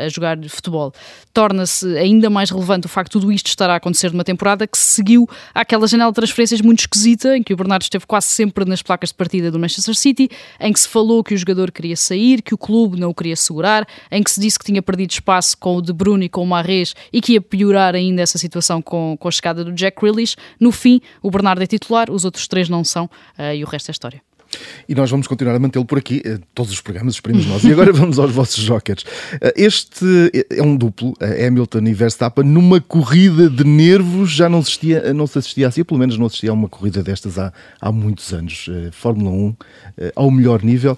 a 0.04 0.08
jogar 0.08 0.38
futebol. 0.48 0.92
Torna-se 1.32 1.86
ainda 1.96 2.30
mais 2.30 2.50
relevante 2.50 2.86
o 2.86 2.88
facto 2.88 3.12
de 3.12 3.20
tudo 3.20 3.32
isto 3.32 3.48
estar 3.48 3.68
a 3.68 3.76
acontecer 3.76 4.10
numa 4.12 4.24
temporada 4.24 4.66
que 4.66 4.78
seguiu 4.78 5.28
àquela 5.54 5.86
janela 5.86 6.10
de 6.10 6.16
transferências 6.16 6.60
muito 6.60 6.80
esquisita, 6.80 7.36
em 7.36 7.42
que 7.42 7.52
o 7.52 7.56
Bernardo 7.56 7.82
esteve 7.82 8.06
quase 8.06 8.26
sempre 8.28 8.64
nas 8.64 8.82
placas 8.82 9.10
de 9.10 9.14
partida 9.14 9.50
do 9.50 9.58
Manchester 9.58 9.94
City, 9.94 10.28
em 10.58 10.72
que 10.72 10.80
se 10.80 10.88
falou 10.88 11.22
que 11.22 11.34
o 11.34 11.36
jogador 11.36 11.70
queria 11.70 11.96
sair, 11.96 12.42
que 12.42 12.54
o 12.54 12.58
clube 12.58 12.98
não 12.98 13.10
o 13.10 13.14
queria 13.14 13.36
segurar, 13.36 13.86
em 14.10 14.22
que 14.22 14.30
se 14.30 14.40
disse 14.40 14.58
que 14.58 14.64
tinha 14.64 14.82
perdido 14.82 15.10
espaço 15.10 15.56
com 15.58 15.76
o 15.76 15.82
De 15.82 15.92
Bruyne 15.92 16.26
e 16.26 16.28
com 16.28 16.42
o 16.42 16.46
Marrez 16.46 16.94
e 17.12 17.20
que 17.20 17.32
ia 17.32 17.40
piorar 17.40 17.79
ainda 17.88 18.22
essa 18.22 18.38
situação 18.38 18.82
com, 18.82 19.16
com 19.18 19.28
a 19.28 19.30
chegada 19.30 19.64
do 19.64 19.72
Jack 19.72 20.00
Grealish. 20.00 20.36
No 20.58 20.72
fim, 20.72 21.00
o 21.22 21.30
Bernardo 21.30 21.62
é 21.62 21.66
titular, 21.66 22.10
os 22.10 22.24
outros 22.24 22.46
três 22.46 22.68
não 22.68 22.84
são, 22.84 23.04
uh, 23.04 23.54
e 23.54 23.64
o 23.64 23.66
resto 23.66 23.90
é 23.90 23.92
história. 23.92 24.22
E 24.88 24.94
nós 24.94 25.10
vamos 25.10 25.26
continuar 25.26 25.54
a 25.54 25.58
mantê-lo 25.58 25.84
por 25.84 25.98
aqui, 25.98 26.20
eh, 26.24 26.38
todos 26.54 26.72
os 26.72 26.80
programas, 26.80 27.14
esperemos 27.14 27.46
nós. 27.46 27.62
E 27.62 27.70
agora 27.70 27.92
vamos 27.94 28.18
aos 28.18 28.32
vossos 28.32 28.62
jokers. 28.62 29.04
Eh, 29.40 29.54
este 29.56 30.04
é 30.50 30.62
um 30.62 30.76
duplo, 30.76 31.14
Hamilton 31.20 31.86
e 31.86 31.94
Verstappen, 31.94 32.44
numa 32.44 32.80
corrida 32.80 33.48
de 33.48 33.62
nervos, 33.64 34.30
já 34.32 34.48
não, 34.48 34.58
assistia, 34.58 35.14
não 35.14 35.26
se 35.26 35.38
assistia 35.38 35.68
assim, 35.68 35.84
pelo 35.84 36.00
menos 36.00 36.18
não 36.18 36.26
assistia 36.26 36.50
a 36.50 36.52
uma 36.52 36.68
corrida 36.68 37.02
destas 37.02 37.38
há, 37.38 37.52
há 37.80 37.92
muitos 37.92 38.32
anos. 38.32 38.68
Fórmula 38.90 39.30
1, 39.30 39.56
ao 40.16 40.30
melhor 40.30 40.64
nível. 40.64 40.96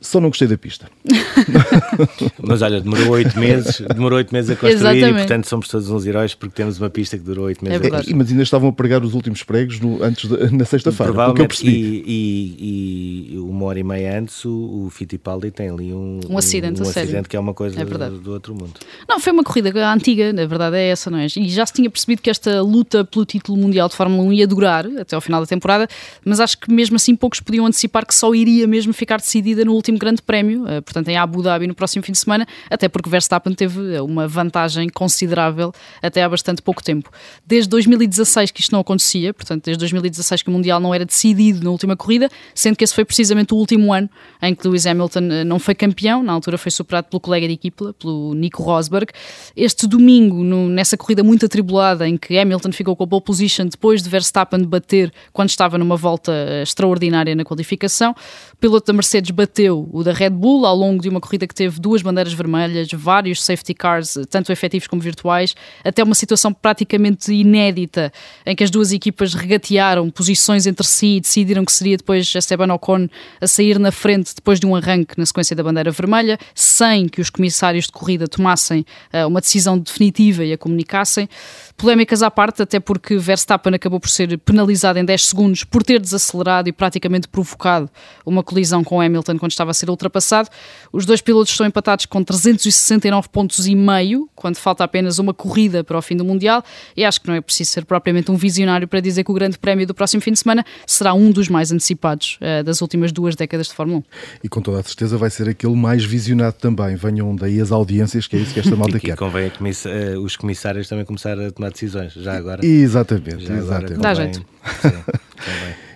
Só 0.00 0.18
não 0.18 0.30
gostei 0.30 0.48
da 0.48 0.56
pista. 0.56 0.90
Mas 2.42 2.62
olha, 2.62 2.80
demorou 2.80 3.10
oito 3.10 3.38
meses, 3.38 3.82
demorou 3.94 4.16
oito 4.16 4.32
meses 4.32 4.50
a 4.50 4.56
construir 4.56 4.72
Exatamente. 4.72 5.10
e 5.10 5.12
portanto 5.12 5.46
somos 5.46 5.68
todos 5.68 5.90
uns 5.90 6.06
heróis 6.06 6.34
porque 6.34 6.54
temos 6.54 6.78
uma 6.78 6.88
pista 6.88 7.18
que 7.18 7.24
durou 7.24 7.44
oito 7.44 7.62
meses. 7.62 7.80
É 7.84 7.88
a 7.88 8.16
mas 8.16 8.30
ainda 8.30 8.42
estavam 8.42 8.70
a 8.70 8.72
pregar 8.72 9.04
os 9.04 9.12
últimos 9.12 9.42
pregos 9.42 9.78
no, 9.78 10.02
antes 10.02 10.28
de, 10.28 10.56
na 10.56 10.64
sexta-feira. 10.64 11.12
Provavelmente. 11.12 11.66
E, 11.66 12.02
e, 12.06 13.34
e, 13.34 13.38
uma 13.38 13.66
hora 13.66 13.78
e 13.78 13.84
meia 13.84 14.18
antes 14.18 14.42
o, 14.46 14.86
o 14.86 14.90
Fittipaldi 14.90 15.50
tem 15.50 15.68
ali 15.68 15.92
um, 15.92 16.20
um 16.30 16.38
acidente, 16.38 16.80
um, 16.80 16.86
um 16.86 16.88
acidente 16.88 17.28
que 17.28 17.36
é 17.36 17.40
uma 17.40 17.52
coisa 17.52 17.78
é 17.78 17.84
do, 17.84 18.18
do, 18.18 18.32
outro 18.32 18.54
mundo. 18.54 18.72
Não, 19.06 19.20
foi 19.20 19.32
uma 19.32 19.44
corrida 19.44 19.70
antiga, 19.92 20.32
na 20.32 20.46
verdade 20.46 20.76
é 20.76 20.88
essa, 20.88 21.10
não 21.10 21.18
é? 21.18 21.26
E 21.26 21.48
já 21.50 21.66
se 21.66 21.74
tinha 21.74 21.90
percebido 21.90 22.22
que 22.22 22.30
esta 22.30 22.62
luta 22.62 23.04
pelo 23.04 23.26
título 23.26 23.58
mundial 23.58 23.88
de 23.88 23.96
Fórmula 23.96 24.22
1 24.22 24.32
ia 24.32 24.46
durar 24.46 24.86
até 24.98 25.14
ao 25.14 25.20
final 25.20 25.40
da 25.40 25.46
temporada, 25.46 25.86
mas 26.24 26.40
acho 26.40 26.58
que 26.58 26.72
mesmo 26.72 26.96
assim 26.96 27.14
poucos 27.14 27.40
podiam 27.40 27.66
antecipar 27.66 28.06
que 28.06 28.14
só 28.14 28.34
iria 28.34 28.66
mesmo 28.66 28.94
ficar 28.94 29.18
decidida 29.18 29.62
no 29.64 29.72
último 29.72 29.89
grande 29.98 30.22
prémio 30.22 30.66
eh, 30.68 30.80
portanto 30.80 31.08
em 31.08 31.16
Abu 31.16 31.42
Dhabi 31.42 31.66
no 31.66 31.74
próximo 31.74 32.02
fim 32.04 32.12
de 32.12 32.18
semana, 32.18 32.46
até 32.68 32.88
porque 32.88 33.08
Verstappen 33.08 33.54
teve 33.54 33.96
eh, 33.96 34.02
uma 34.02 34.26
vantagem 34.26 34.88
considerável 34.88 35.72
até 36.02 36.22
há 36.22 36.28
bastante 36.28 36.62
pouco 36.62 36.82
tempo. 36.82 37.10
Desde 37.46 37.68
2016 37.70 38.50
que 38.50 38.60
isto 38.60 38.72
não 38.72 38.80
acontecia, 38.80 39.32
portanto 39.32 39.64
desde 39.64 39.78
2016 39.80 40.42
que 40.42 40.48
o 40.48 40.52
Mundial 40.52 40.80
não 40.80 40.94
era 40.94 41.04
decidido 41.04 41.62
na 41.64 41.70
última 41.70 41.96
corrida, 41.96 42.28
sendo 42.54 42.76
que 42.76 42.84
esse 42.84 42.94
foi 42.94 43.04
precisamente 43.04 43.54
o 43.54 43.56
último 43.56 43.92
ano 43.92 44.08
em 44.42 44.54
que 44.54 44.66
Lewis 44.66 44.86
Hamilton 44.86 45.28
eh, 45.30 45.44
não 45.44 45.58
foi 45.58 45.74
campeão, 45.74 46.22
na 46.22 46.32
altura 46.32 46.58
foi 46.58 46.70
superado 46.70 47.08
pelo 47.08 47.20
colega 47.20 47.46
de 47.46 47.54
equipa, 47.54 47.94
pelo 47.98 48.34
Nico 48.34 48.62
Rosberg. 48.62 49.12
Este 49.56 49.86
domingo, 49.86 50.42
no, 50.42 50.68
nessa 50.68 50.96
corrida 50.96 51.22
muito 51.22 51.46
atribulada 51.46 52.08
em 52.08 52.16
que 52.16 52.38
Hamilton 52.38 52.72
ficou 52.72 52.96
com 52.96 53.04
a 53.04 53.06
pole 53.06 53.22
position 53.22 53.66
depois 53.66 54.02
de 54.02 54.08
Verstappen 54.08 54.64
bater 54.64 55.12
quando 55.32 55.48
estava 55.48 55.78
numa 55.78 55.96
volta 55.96 56.32
extraordinária 56.62 57.34
na 57.34 57.44
qualificação, 57.44 58.14
o 58.52 58.56
piloto 58.56 58.86
da 58.86 58.92
Mercedes 58.92 59.30
bateu 59.30 59.79
o 59.92 60.02
da 60.02 60.12
Red 60.12 60.30
Bull 60.30 60.66
ao 60.66 60.76
longo 60.76 61.02
de 61.02 61.08
uma 61.08 61.20
corrida 61.20 61.46
que 61.46 61.54
teve 61.54 61.80
duas 61.80 62.02
bandeiras 62.02 62.32
vermelhas, 62.32 62.88
vários 62.92 63.42
safety 63.42 63.74
cars, 63.74 64.18
tanto 64.28 64.52
efetivos 64.52 64.86
como 64.86 65.00
virtuais, 65.00 65.54
até 65.84 66.02
uma 66.02 66.14
situação 66.14 66.52
praticamente 66.52 67.32
inédita 67.32 68.12
em 68.44 68.56
que 68.56 68.64
as 68.64 68.70
duas 68.70 68.92
equipas 68.92 69.34
regatearam 69.34 70.10
posições 70.10 70.66
entre 70.66 70.86
si 70.86 71.16
e 71.16 71.20
decidiram 71.20 71.64
que 71.64 71.72
seria 71.72 71.96
depois 71.96 72.34
Esteban 72.34 72.72
Ocon 72.74 73.08
a 73.40 73.46
sair 73.46 73.78
na 73.78 73.92
frente 73.92 74.34
depois 74.34 74.58
de 74.58 74.66
um 74.66 74.74
arranque 74.74 75.18
na 75.18 75.26
sequência 75.26 75.54
da 75.54 75.62
bandeira 75.62 75.90
vermelha, 75.90 76.38
sem 76.54 77.08
que 77.08 77.20
os 77.20 77.30
comissários 77.30 77.86
de 77.86 77.92
corrida 77.92 78.26
tomassem 78.26 78.84
uh, 79.12 79.26
uma 79.26 79.40
decisão 79.40 79.78
definitiva 79.78 80.44
e 80.44 80.52
a 80.52 80.58
comunicassem. 80.58 81.28
Polémicas 81.76 82.22
à 82.22 82.30
parte, 82.30 82.62
até 82.62 82.78
porque 82.78 83.16
Verstappen 83.16 83.74
acabou 83.74 83.98
por 83.98 84.08
ser 84.08 84.36
penalizado 84.38 84.98
em 84.98 85.04
10 85.04 85.26
segundos 85.26 85.64
por 85.64 85.82
ter 85.82 85.98
desacelerado 85.98 86.68
e 86.68 86.72
praticamente 86.72 87.26
provocado 87.28 87.88
uma 88.24 88.42
colisão 88.42 88.84
com 88.84 89.00
Hamilton 89.00 89.38
quando 89.38 89.52
estava 89.52 89.69
a 89.70 89.74
ser 89.74 89.88
ultrapassado. 89.90 90.48
Os 90.92 91.04
dois 91.06 91.20
pilotos 91.20 91.52
estão 91.52 91.66
empatados 91.66 92.06
com 92.06 92.22
369 92.22 93.28
pontos 93.28 93.66
e 93.66 93.74
meio, 93.74 94.28
quando 94.34 94.56
falta 94.56 94.84
apenas 94.84 95.18
uma 95.18 95.32
corrida 95.32 95.84
para 95.84 95.98
o 95.98 96.02
fim 96.02 96.16
do 96.16 96.24
Mundial, 96.24 96.62
e 96.96 97.04
acho 97.04 97.20
que 97.20 97.28
não 97.28 97.34
é 97.34 97.40
preciso 97.40 97.70
ser 97.70 97.84
propriamente 97.84 98.30
um 98.30 98.36
visionário 98.36 98.88
para 98.88 99.00
dizer 99.00 99.24
que 99.24 99.30
o 99.30 99.34
Grande 99.34 99.58
Prémio 99.58 99.86
do 99.86 99.94
próximo 99.94 100.20
fim 100.22 100.32
de 100.32 100.38
semana 100.38 100.64
será 100.86 101.14
um 101.14 101.30
dos 101.30 101.48
mais 101.48 101.72
antecipados 101.72 102.38
uh, 102.40 102.64
das 102.64 102.80
últimas 102.80 103.12
duas 103.12 103.34
décadas 103.34 103.68
de 103.68 103.74
Fórmula 103.74 104.00
1. 104.00 104.02
E 104.44 104.48
com 104.48 104.60
toda 104.60 104.80
a 104.80 104.82
certeza 104.82 105.16
vai 105.16 105.30
ser 105.30 105.48
aquele 105.48 105.74
mais 105.74 106.04
visionado 106.04 106.54
também. 106.54 106.96
Venham 106.96 107.34
daí 107.34 107.60
as 107.60 107.72
audiências, 107.72 108.26
que 108.26 108.36
é 108.36 108.40
isso 108.40 108.54
que 108.54 108.60
esta 108.60 108.76
malta 108.76 108.98
quer. 109.00 109.14
E 109.14 109.16
convém 109.16 109.48
uh, 109.48 110.20
os 110.20 110.36
comissários 110.36 110.88
também 110.88 111.04
começar 111.04 111.38
a 111.38 111.50
tomar 111.50 111.70
decisões, 111.70 112.12
já 112.14 112.36
agora. 112.36 112.64
Exatamente, 112.64 113.44
já 113.46 113.54
exatamente. 113.54 113.92
Agora, 113.92 114.02
Dá 114.02 114.14
jeito. 114.14 114.44
Sim, 114.82 114.88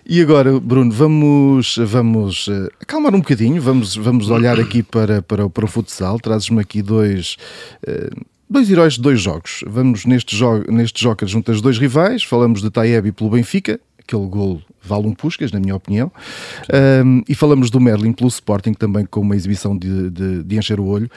e 0.06 0.20
agora, 0.20 0.60
Bruno, 0.60 0.90
vamos, 0.92 1.76
vamos 1.78 2.46
uh, 2.48 2.68
acalmar 2.80 3.14
um 3.14 3.20
bocadinho, 3.20 3.60
vamos, 3.60 3.96
vamos 3.96 4.28
olhar 4.28 4.60
aqui 4.60 4.82
para, 4.82 5.22
para, 5.22 5.48
para 5.48 5.64
o 5.64 5.68
futsal. 5.68 6.18
Trazes-me 6.20 6.60
aqui 6.60 6.82
dois. 6.82 7.36
Uh, 7.86 8.24
dois 8.48 8.70
heróis 8.70 8.94
de 8.94 9.00
dois 9.00 9.20
jogos. 9.20 9.64
Vamos 9.66 10.04
neste 10.04 10.36
jogo, 10.36 10.70
neste 10.70 11.02
jogo 11.02 11.26
juntas 11.26 11.60
dois 11.60 11.78
rivais. 11.78 12.22
Falamos 12.22 12.60
de 12.60 12.70
Taeb 12.70 13.12
pelo 13.12 13.30
Benfica, 13.30 13.80
aquele 14.06 14.26
gol 14.26 14.62
vale 14.84 15.06
um 15.06 15.14
Puscas, 15.14 15.50
na 15.50 15.58
minha 15.58 15.74
opinião. 15.74 16.12
Um, 17.02 17.22
e 17.28 17.34
falamos 17.34 17.70
do 17.70 17.80
Merlin 17.80 18.12
pelo 18.12 18.28
Sporting 18.28 18.74
também 18.74 19.06
com 19.06 19.20
uma 19.20 19.34
exibição 19.34 19.76
de, 19.76 20.10
de, 20.10 20.42
de 20.42 20.58
encher 20.58 20.78
o 20.78 20.86
olho 20.86 21.10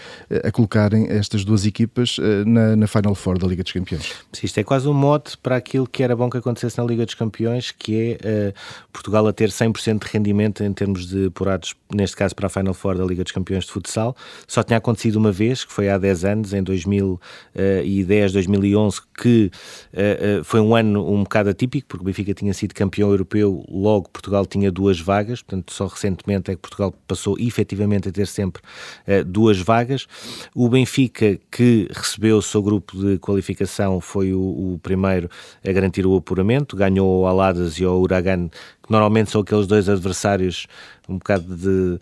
a 0.44 0.52
colocarem 0.52 1.08
estas 1.10 1.44
duas 1.44 1.66
equipas 1.66 2.18
uh, 2.18 2.46
na, 2.46 2.76
na, 2.76 2.88
Final 2.88 3.14
Four 3.14 3.38
da 3.38 3.46
Liga 3.46 3.64
dos 3.64 3.74
Campeões. 3.74 4.14
Isto 4.42 4.60
é 4.60 4.64
quase 4.64 4.88
um 4.88 4.94
mote 4.94 5.38
para 5.38 5.58
aquilo 5.58 5.86
que 5.86 6.02
era 6.02 6.16
bom 6.16 6.30
que 6.30 6.38
acontecesse 6.38 6.78
na 6.78 6.86
Liga 6.86 7.06
dos 7.06 7.14
Campeões, 7.14 7.72
que 7.72 8.18
é 8.22 8.52
uh, 8.52 8.54
Portugal 8.94 9.28
a 9.28 9.34
ter 9.34 9.50
100% 9.50 10.06
de 10.06 10.12
rendimento 10.12 10.64
em 10.64 10.72
termos 10.72 11.06
de 11.08 11.26
apurados, 11.26 11.76
neste 11.94 12.16
caso 12.16 12.34
para 12.34 12.48
a 12.48 12.50
Final 12.50 12.74
Four 12.74 12.98
da 12.98 13.04
Liga 13.04 13.24
dos 13.24 13.34
Campeões 13.34 13.66
de 13.66 13.72
futsal. 13.72 14.16
Só 14.48 14.64
tinha 14.64 14.78
acontecido 14.78 15.18
uma 15.18 15.32
vez, 15.32 15.66
que 15.66 15.74
foi 15.74 15.90
há 15.90 15.98
10 15.98 16.24
anos, 16.24 16.54
em 16.54 16.64
2010, 16.64 18.32
2011, 18.32 19.02
que 19.18 19.52
uh, 19.94 20.44
foi 20.46 20.62
um 20.62 20.74
ano 20.74 21.06
um 21.12 21.24
bocado 21.24 21.50
atípico, 21.50 21.88
porque 21.90 22.04
o 22.04 22.06
Benfica 22.06 22.34
tinha 22.34 22.54
sido 22.54 22.77
campeão 22.78 23.10
europeu 23.10 23.66
logo 23.68 24.10
Portugal 24.10 24.46
tinha 24.46 24.72
duas 24.72 25.00
vagas, 25.00 25.42
portanto, 25.42 25.74
só 25.74 25.88
recentemente 25.88 26.52
é 26.52 26.56
que 26.56 26.62
Portugal 26.62 26.94
passou 27.08 27.36
efetivamente 27.40 28.08
a 28.08 28.12
ter 28.12 28.28
sempre 28.28 28.62
uh, 29.08 29.26
duas 29.26 29.60
vagas. 29.60 30.06
O 30.54 30.70
Benfica, 30.70 31.40
que 31.52 31.88
recebeu 31.92 32.38
o 32.38 32.42
seu 32.42 32.62
grupo 32.62 32.96
de 32.96 33.18
qualificação, 33.18 34.00
foi 34.00 34.32
o, 34.34 34.40
o 34.40 34.80
primeiro 34.84 35.28
a 35.68 35.72
garantir 35.72 36.06
o 36.06 36.16
apuramento, 36.16 36.76
ganhou 36.76 37.22
o 37.22 37.26
Aladas 37.26 37.74
e 37.80 37.86
o 37.86 38.00
Uragan, 38.00 38.48
que 38.48 38.92
normalmente 38.92 39.32
são 39.32 39.42
aqueles 39.42 39.66
dois 39.66 39.90
adversários 39.90 40.68
um 41.08 41.18
bocado 41.18 41.56
de 41.56 42.00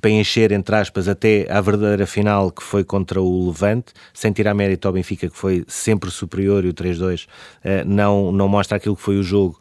para 0.00 0.10
encher, 0.10 0.52
entre 0.52 0.74
aspas, 0.76 1.08
até 1.08 1.46
à 1.50 1.60
verdadeira 1.60 2.06
final 2.06 2.50
que 2.50 2.62
foi 2.62 2.84
contra 2.84 3.20
o 3.20 3.48
Levante, 3.48 3.92
sem 4.12 4.32
tirar 4.32 4.54
mérito 4.54 4.88
ao 4.88 4.94
Benfica, 4.94 5.28
que 5.28 5.36
foi 5.36 5.64
sempre 5.66 6.10
superior 6.10 6.64
e 6.64 6.68
o 6.68 6.74
3-2 6.74 7.26
eh, 7.64 7.84
não, 7.84 8.32
não 8.32 8.48
mostra 8.48 8.76
aquilo 8.76 8.96
que 8.96 9.02
foi 9.02 9.18
o 9.18 9.22
jogo. 9.22 9.58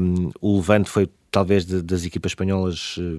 Um, 0.00 0.30
o 0.40 0.56
Levante 0.56 0.90
foi 0.90 1.08
talvez 1.32 1.64
de, 1.64 1.82
das 1.82 2.04
equipas 2.04 2.32
espanholas 2.32 2.96
eh, 2.98 3.18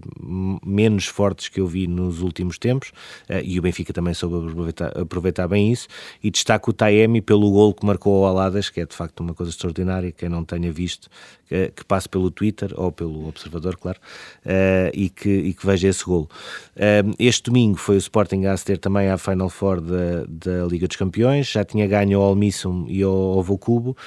menos 0.63 1.07
fortes 1.07 1.49
que 1.49 1.59
eu 1.59 1.65
vi 1.65 1.87
nos 1.87 2.21
últimos 2.21 2.59
tempos, 2.59 2.89
uh, 3.27 3.41
e 3.43 3.57
o 3.57 3.61
Benfica 3.61 3.91
também 3.91 4.13
soube 4.13 4.51
aproveitar, 4.51 4.97
aproveitar, 4.97 5.47
bem 5.47 5.71
isso, 5.71 5.87
e 6.23 6.29
destaco 6.29 6.69
o 6.69 6.73
Taemi 6.73 7.21
pelo 7.21 7.49
gol 7.51 7.73
que 7.73 7.85
marcou 7.85 8.23
ao 8.23 8.29
Aladas, 8.29 8.69
que 8.69 8.79
é 8.79 8.85
de 8.85 8.95
facto 8.95 9.21
uma 9.21 9.33
coisa 9.33 9.49
extraordinária, 9.49 10.11
quem 10.11 10.29
não 10.29 10.45
tenha 10.45 10.71
visto, 10.71 11.05
uh, 11.05 11.71
que 11.75 11.83
passe 11.83 12.07
pelo 12.07 12.29
Twitter, 12.29 12.71
ou 12.77 12.91
pelo 12.91 13.27
Observador, 13.27 13.77
claro, 13.77 13.97
uh, 14.45 14.91
e, 14.93 15.09
que, 15.09 15.29
e 15.29 15.53
que 15.53 15.65
veja 15.65 15.87
esse 15.87 16.05
gol. 16.05 16.29
este 17.17 17.49
domingo 17.49 17.77
foi 17.77 17.95
o 17.95 17.97
Sporting 17.97 18.45
a 18.45 18.53
aceder 18.53 18.77
também 18.77 19.09
à 19.09 19.17
Final 19.17 19.49
Four 19.49 19.81
da, 19.81 20.25
da 20.27 20.67
Liga 20.67 20.87
dos 20.87 20.97
Campeões, 20.97 21.47
já 21.47 21.63
tinha 21.63 21.87
ganho 21.87 22.19
ao 22.19 22.27
Almissum 22.27 22.85
e 22.87 23.01
ao, 23.01 23.41
Vocubo, 23.41 23.97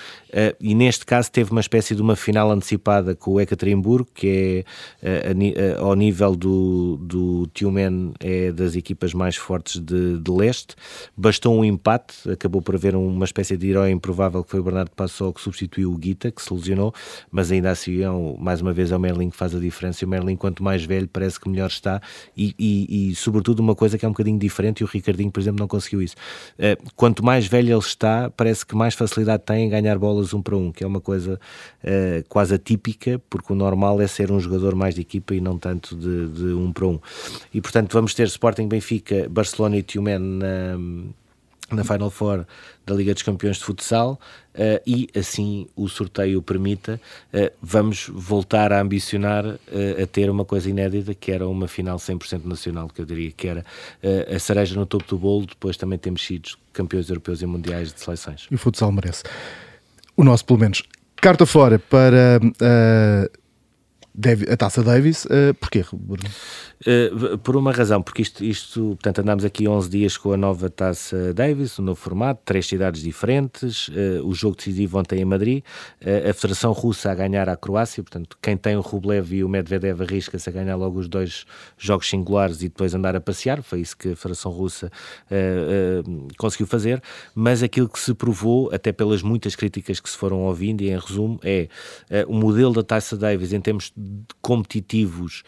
e 0.60 0.75
neste 0.75 1.04
caso 1.04 1.30
teve 1.30 1.50
uma 1.50 1.60
espécie 1.60 1.94
de 1.94 2.02
uma 2.02 2.14
final 2.14 2.50
antecipada 2.50 3.14
com 3.14 3.32
o 3.32 3.40
Ekaterimburgo, 3.40 3.96
Que 4.05 4.65
é 5.03 5.29
a, 5.29 5.81
a, 5.81 5.87
ao 5.87 5.95
nível 5.95 6.35
do, 6.35 6.99
do 7.00 7.47
Tiumen, 7.55 8.12
é 8.21 8.53
das 8.53 8.75
equipas 8.76 9.15
mais 9.15 9.37
fortes 9.37 9.81
de, 9.81 10.19
de 10.19 10.31
leste. 10.31 10.75
Bastou 11.17 11.59
um 11.59 11.65
empate, 11.65 12.31
acabou 12.31 12.61
por 12.61 12.75
haver 12.75 12.95
uma 12.95 13.25
espécie 13.25 13.57
de 13.57 13.71
herói 13.71 13.91
improvável 13.91 14.43
que 14.43 14.50
foi 14.50 14.61
o 14.61 14.62
Bernardo 14.62 14.91
Passol 14.91 15.33
que 15.33 15.41
substituiu 15.41 15.93
o 15.93 15.97
Guita, 15.97 16.31
que 16.31 16.43
se 16.43 16.53
lesionou, 16.53 16.95
mas 17.31 17.53
ainda 17.53 17.71
assim, 17.71 18.00
é 18.00 18.11
um, 18.11 18.37
mais 18.37 18.61
uma 18.61 18.73
vez, 18.73 18.93
é 18.93 18.97
o 18.97 19.00
Merlin 19.00 19.31
que 19.31 19.37
faz 19.37 19.55
a 19.55 19.59
diferença. 19.59 20.05
E 20.05 20.07
o 20.07 20.09
Merlin, 20.09 20.37
quanto 20.37 20.62
mais 20.62 20.85
velho, 20.85 21.09
parece 21.09 21.38
que 21.38 21.49
melhor 21.49 21.69
está. 21.69 22.00
E, 22.37 22.55
e, 22.59 23.11
e, 23.11 23.15
sobretudo, 23.15 23.61
uma 23.61 23.75
coisa 23.75 23.99
que 23.99 24.05
é 24.05 24.09
um 24.09 24.12
bocadinho 24.12 24.38
diferente, 24.38 24.81
e 24.81 24.85
o 24.85 24.87
Ricardinho, 24.87 25.31
por 25.31 25.41
exemplo, 25.41 25.61
não 25.61 25.69
conseguiu 25.69 26.03
isso. 26.03 26.15
Uh, 26.59 26.91
quanto 26.95 27.25
mais 27.25 27.47
velho 27.47 27.73
ele 27.73 27.79
está, 27.79 28.31
parece 28.31 28.65
que 28.65 28.75
mais 28.75 28.95
facilidade 28.95 29.43
tem 29.45 29.67
em 29.67 29.69
ganhar 29.69 29.99
bolas 29.99 30.33
um 30.35 30.43
para 30.43 30.57
um, 30.57 30.73
que 30.73 30.85
é 30.85 30.87
uma 30.87 31.00
coisa 31.00 31.38
quase 32.29 32.55
atípica, 32.55 33.21
porque 33.31 33.53
o 33.53 33.57
normal 33.57 33.86
normal 33.87 34.00
é 34.00 34.07
ser 34.07 34.33
um 34.33 34.40
jogador 34.40 34.75
mais 34.75 34.95
de 34.95 35.00
equipa 35.00 35.35
e 35.35 35.40
não 35.40 35.59
tanto 35.59 35.95
de, 35.97 36.28
de 36.28 36.47
um 36.55 36.73
para 36.73 36.87
um. 36.87 36.99
E 37.52 37.61
portanto 37.61 37.93
vamos 37.93 38.14
ter 38.14 38.26
Sporting 38.26 38.69
Benfica, 38.69 39.28
Barcelona 39.31 39.76
e 39.76 39.83
Tiumen 39.83 40.19
na, 40.19 40.76
na 41.71 41.85
Final 41.85 42.11
Four 42.11 42.47
da 42.85 42.95
Liga 42.95 43.12
dos 43.14 43.23
Campeões 43.23 43.59
de 43.59 43.64
Futsal 43.64 44.19
uh, 44.55 44.81
e 44.87 45.09
assim 45.16 45.66
o 45.75 45.88
sorteio 45.88 46.40
permita, 46.43 47.00
uh, 47.33 47.52
vamos 47.62 48.09
voltar 48.12 48.73
a 48.73 48.81
ambicionar 48.81 49.45
uh, 49.45 50.02
a 50.02 50.07
ter 50.07 50.31
uma 50.31 50.45
coisa 50.45 50.69
inédita 50.69 51.14
que 51.14 51.33
era 51.33 51.49
uma 51.49 51.69
final 51.69 51.97
100% 51.97 52.45
nacional, 52.45 52.88
que 52.88 53.00
eu 53.00 53.07
diria 53.07 53.31
que 53.31 53.49
era 53.49 53.64
a 54.35 54.38
cereja 54.38 54.75
no 54.75 54.87
topo 54.87 55.05
do 55.09 55.19
bolo, 55.19 55.47
depois 55.47 55.76
também 55.76 55.99
temos 55.99 56.25
sido 56.25 56.50
campeões 56.73 57.09
europeus 57.09 57.43
e 57.43 57.47
mundiais 57.47 57.93
de 57.93 58.00
seleções. 58.00 58.47
E 58.50 58.55
o 58.55 58.59
futsal 58.59 58.93
merece. 58.93 59.25
O 60.16 60.25
nosso, 60.25 60.45
pelo 60.45 60.61
menos, 60.61 60.83
carta 61.16 61.45
fora 61.45 61.78
para 61.78 62.40
a 64.50 64.56
Taça 64.56 64.82
Davis. 64.82 65.25
Uh, 65.26 65.54
porquê, 65.61 65.85
Bruno? 65.92 66.28
Uh, 66.87 67.38
por 67.38 67.56
uma 67.56 67.73
razão, 67.73 68.02
porque 68.02 68.20
isto, 68.20 68.44
isto, 68.44 68.80
portanto, 68.90 69.20
andamos 69.20 69.46
aqui 69.46 69.66
11 69.66 69.88
dias 69.88 70.16
com 70.18 70.32
a 70.32 70.37
nova 70.37 70.68
Taça 70.68 71.32
Davis, 71.32 71.78
o 71.78 71.82
novo 71.82 71.99
formato, 71.99 72.42
três 72.44 72.66
cidades 72.66 73.02
diferentes, 73.02 73.88
uh, 73.88 74.23
o 74.25 74.35
jogo 74.35 74.56
decisivo 74.56 74.99
ontem 74.99 75.20
em 75.20 75.25
Madrid, 75.25 75.64
uh, 76.02 76.30
a 76.30 76.35
Federação 76.35 76.73
Russa 76.73 77.11
a 77.11 77.14
ganhar 77.14 77.49
a 77.49 77.56
Croácia, 77.56 78.02
portanto, 78.02 78.37
quem 78.42 78.58
tem 78.58 78.76
o 78.76 78.82
Rublev 78.82 79.32
e 79.32 79.42
o 79.42 79.49
Medvedev 79.49 80.02
arrisca-se 80.02 80.49
a 80.50 80.52
ganhar 80.52 80.76
logo 80.76 80.99
os 80.99 81.08
dois 81.08 81.46
jogos 81.78 82.11
singulares 82.11 82.61
e 82.62 82.68
depois 82.68 82.94
andar 82.94 83.16
a 83.16 83.20
passear, 83.23 83.62
foi 83.62 83.80
isso 83.80 83.96
que 83.96 84.11
a 84.11 84.16
Federação 84.16 84.52
Russa 84.52 84.90
conseguiu 86.37 86.66
fazer, 86.66 87.02
mas 87.35 87.62
aquilo 87.62 87.88
que 87.88 87.99
se 87.99 88.12
provou, 88.12 88.70
até 88.73 88.92
pelas 88.92 89.23
muitas 89.23 89.56
críticas 89.56 89.99
que 89.99 90.11
se 90.11 90.16
foram 90.16 90.40
ouvindo, 90.42 90.82
e 90.82 90.90
em 90.90 90.99
resumo, 90.99 91.40
é 91.42 91.68
o 92.28 92.35
modelo 92.35 92.73
da 92.75 92.82
Taça 92.82 93.16
Davis 93.16 93.52
em 93.52 93.61
termos 93.61 93.92
competitivos 94.40 95.42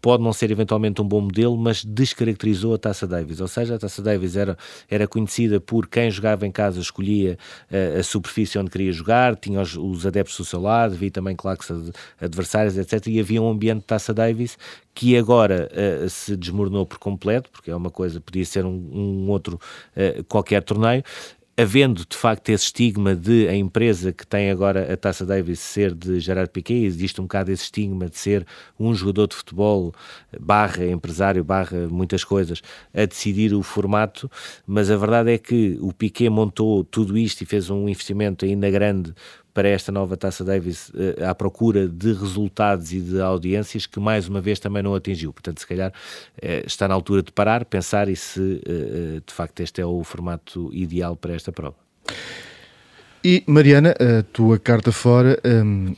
pode 0.00 0.22
não 0.22 0.32
ser 0.32 0.50
eventualmente 0.50 1.00
um 1.00 1.04
bom 1.04 1.20
modelo, 1.20 1.56
mas 1.56 1.84
descaracterizou 1.84 2.74
a 2.74 2.78
Taça 2.78 3.06
Davis. 3.06 3.40
Ou 3.40 3.48
seja, 3.48 3.74
a 3.74 3.78
Taça 3.78 4.02
Davis 4.02 4.36
era, 4.36 4.56
era 4.88 5.06
conhecida 5.06 5.60
por 5.60 5.86
quem 5.86 6.10
jogava 6.10 6.46
em 6.46 6.52
casa 6.52 6.80
escolhia 6.80 7.38
uh, 7.70 7.98
a 7.98 8.02
superfície 8.02 8.58
onde 8.58 8.70
queria 8.70 8.92
jogar, 8.92 9.36
tinha 9.36 9.60
os, 9.60 9.76
os 9.76 10.06
adeptos 10.06 10.36
do 10.36 10.44
seu 10.44 10.60
lado, 10.60 10.94
havia 10.94 11.10
também 11.10 11.36
claques 11.36 11.68
adversários, 12.20 12.76
etc. 12.76 13.06
E 13.06 13.20
havia 13.20 13.40
um 13.40 13.50
ambiente 13.50 13.80
de 13.80 13.84
Taça 13.84 14.12
Davis 14.12 14.56
que 14.94 15.16
agora 15.16 15.68
uh, 15.72 16.08
se 16.08 16.36
desmoronou 16.36 16.84
por 16.84 16.98
completo, 16.98 17.50
porque 17.50 17.70
é 17.70 17.76
uma 17.76 17.90
coisa, 17.90 18.20
podia 18.20 18.44
ser 18.44 18.64
um, 18.64 18.90
um 18.92 19.30
outro 19.30 19.60
uh, 19.96 20.24
qualquer 20.24 20.62
torneio, 20.62 21.04
havendo 21.58 22.06
de 22.08 22.16
facto 22.16 22.50
esse 22.50 22.66
estigma 22.66 23.16
de 23.16 23.48
a 23.48 23.54
empresa 23.54 24.12
que 24.12 24.24
tem 24.24 24.48
agora 24.48 24.92
a 24.92 24.96
Taça 24.96 25.26
Davis 25.26 25.58
ser 25.58 25.92
de 25.92 26.20
Gerard 26.20 26.52
Piquet, 26.52 26.84
existe 26.84 27.20
um 27.20 27.24
bocado 27.24 27.50
esse 27.50 27.64
estigma 27.64 28.08
de 28.08 28.16
ser 28.16 28.46
um 28.78 28.94
jogador 28.94 29.26
de 29.26 29.34
futebol 29.34 29.92
barra 30.40 30.86
empresário, 30.86 31.42
barra 31.42 31.88
muitas 31.88 32.22
coisas, 32.22 32.62
a 32.94 33.04
decidir 33.04 33.52
o 33.54 33.62
formato, 33.64 34.30
mas 34.64 34.88
a 34.88 34.96
verdade 34.96 35.32
é 35.32 35.38
que 35.38 35.76
o 35.80 35.92
Piquet 35.92 36.30
montou 36.30 36.84
tudo 36.84 37.18
isto 37.18 37.42
e 37.42 37.46
fez 37.46 37.70
um 37.70 37.88
investimento 37.88 38.44
ainda 38.44 38.70
grande 38.70 39.12
para 39.58 39.70
esta 39.70 39.90
nova 39.90 40.16
Taça 40.16 40.44
Davis 40.44 40.88
uh, 40.90 41.24
à 41.28 41.34
procura 41.34 41.88
de 41.88 42.12
resultados 42.12 42.92
e 42.92 43.00
de 43.00 43.20
audiências 43.20 43.86
que 43.86 43.98
mais 43.98 44.28
uma 44.28 44.40
vez 44.40 44.60
também 44.60 44.84
não 44.84 44.94
atingiu. 44.94 45.32
Portanto, 45.32 45.58
se 45.58 45.66
calhar 45.66 45.90
uh, 45.90 46.64
está 46.64 46.86
na 46.86 46.94
altura 46.94 47.24
de 47.24 47.32
parar, 47.32 47.64
pensar 47.64 48.08
e 48.08 48.14
se 48.14 48.38
uh, 48.38 49.20
de 49.26 49.34
facto 49.34 49.58
este 49.58 49.80
é 49.80 49.84
o 49.84 50.04
formato 50.04 50.70
ideal 50.72 51.16
para 51.16 51.34
esta 51.34 51.50
prova. 51.50 51.74
E 53.24 53.42
Mariana, 53.48 53.96
a 53.98 54.22
tua 54.32 54.60
carta 54.60 54.92
fora. 54.92 55.36
Um 55.44 55.96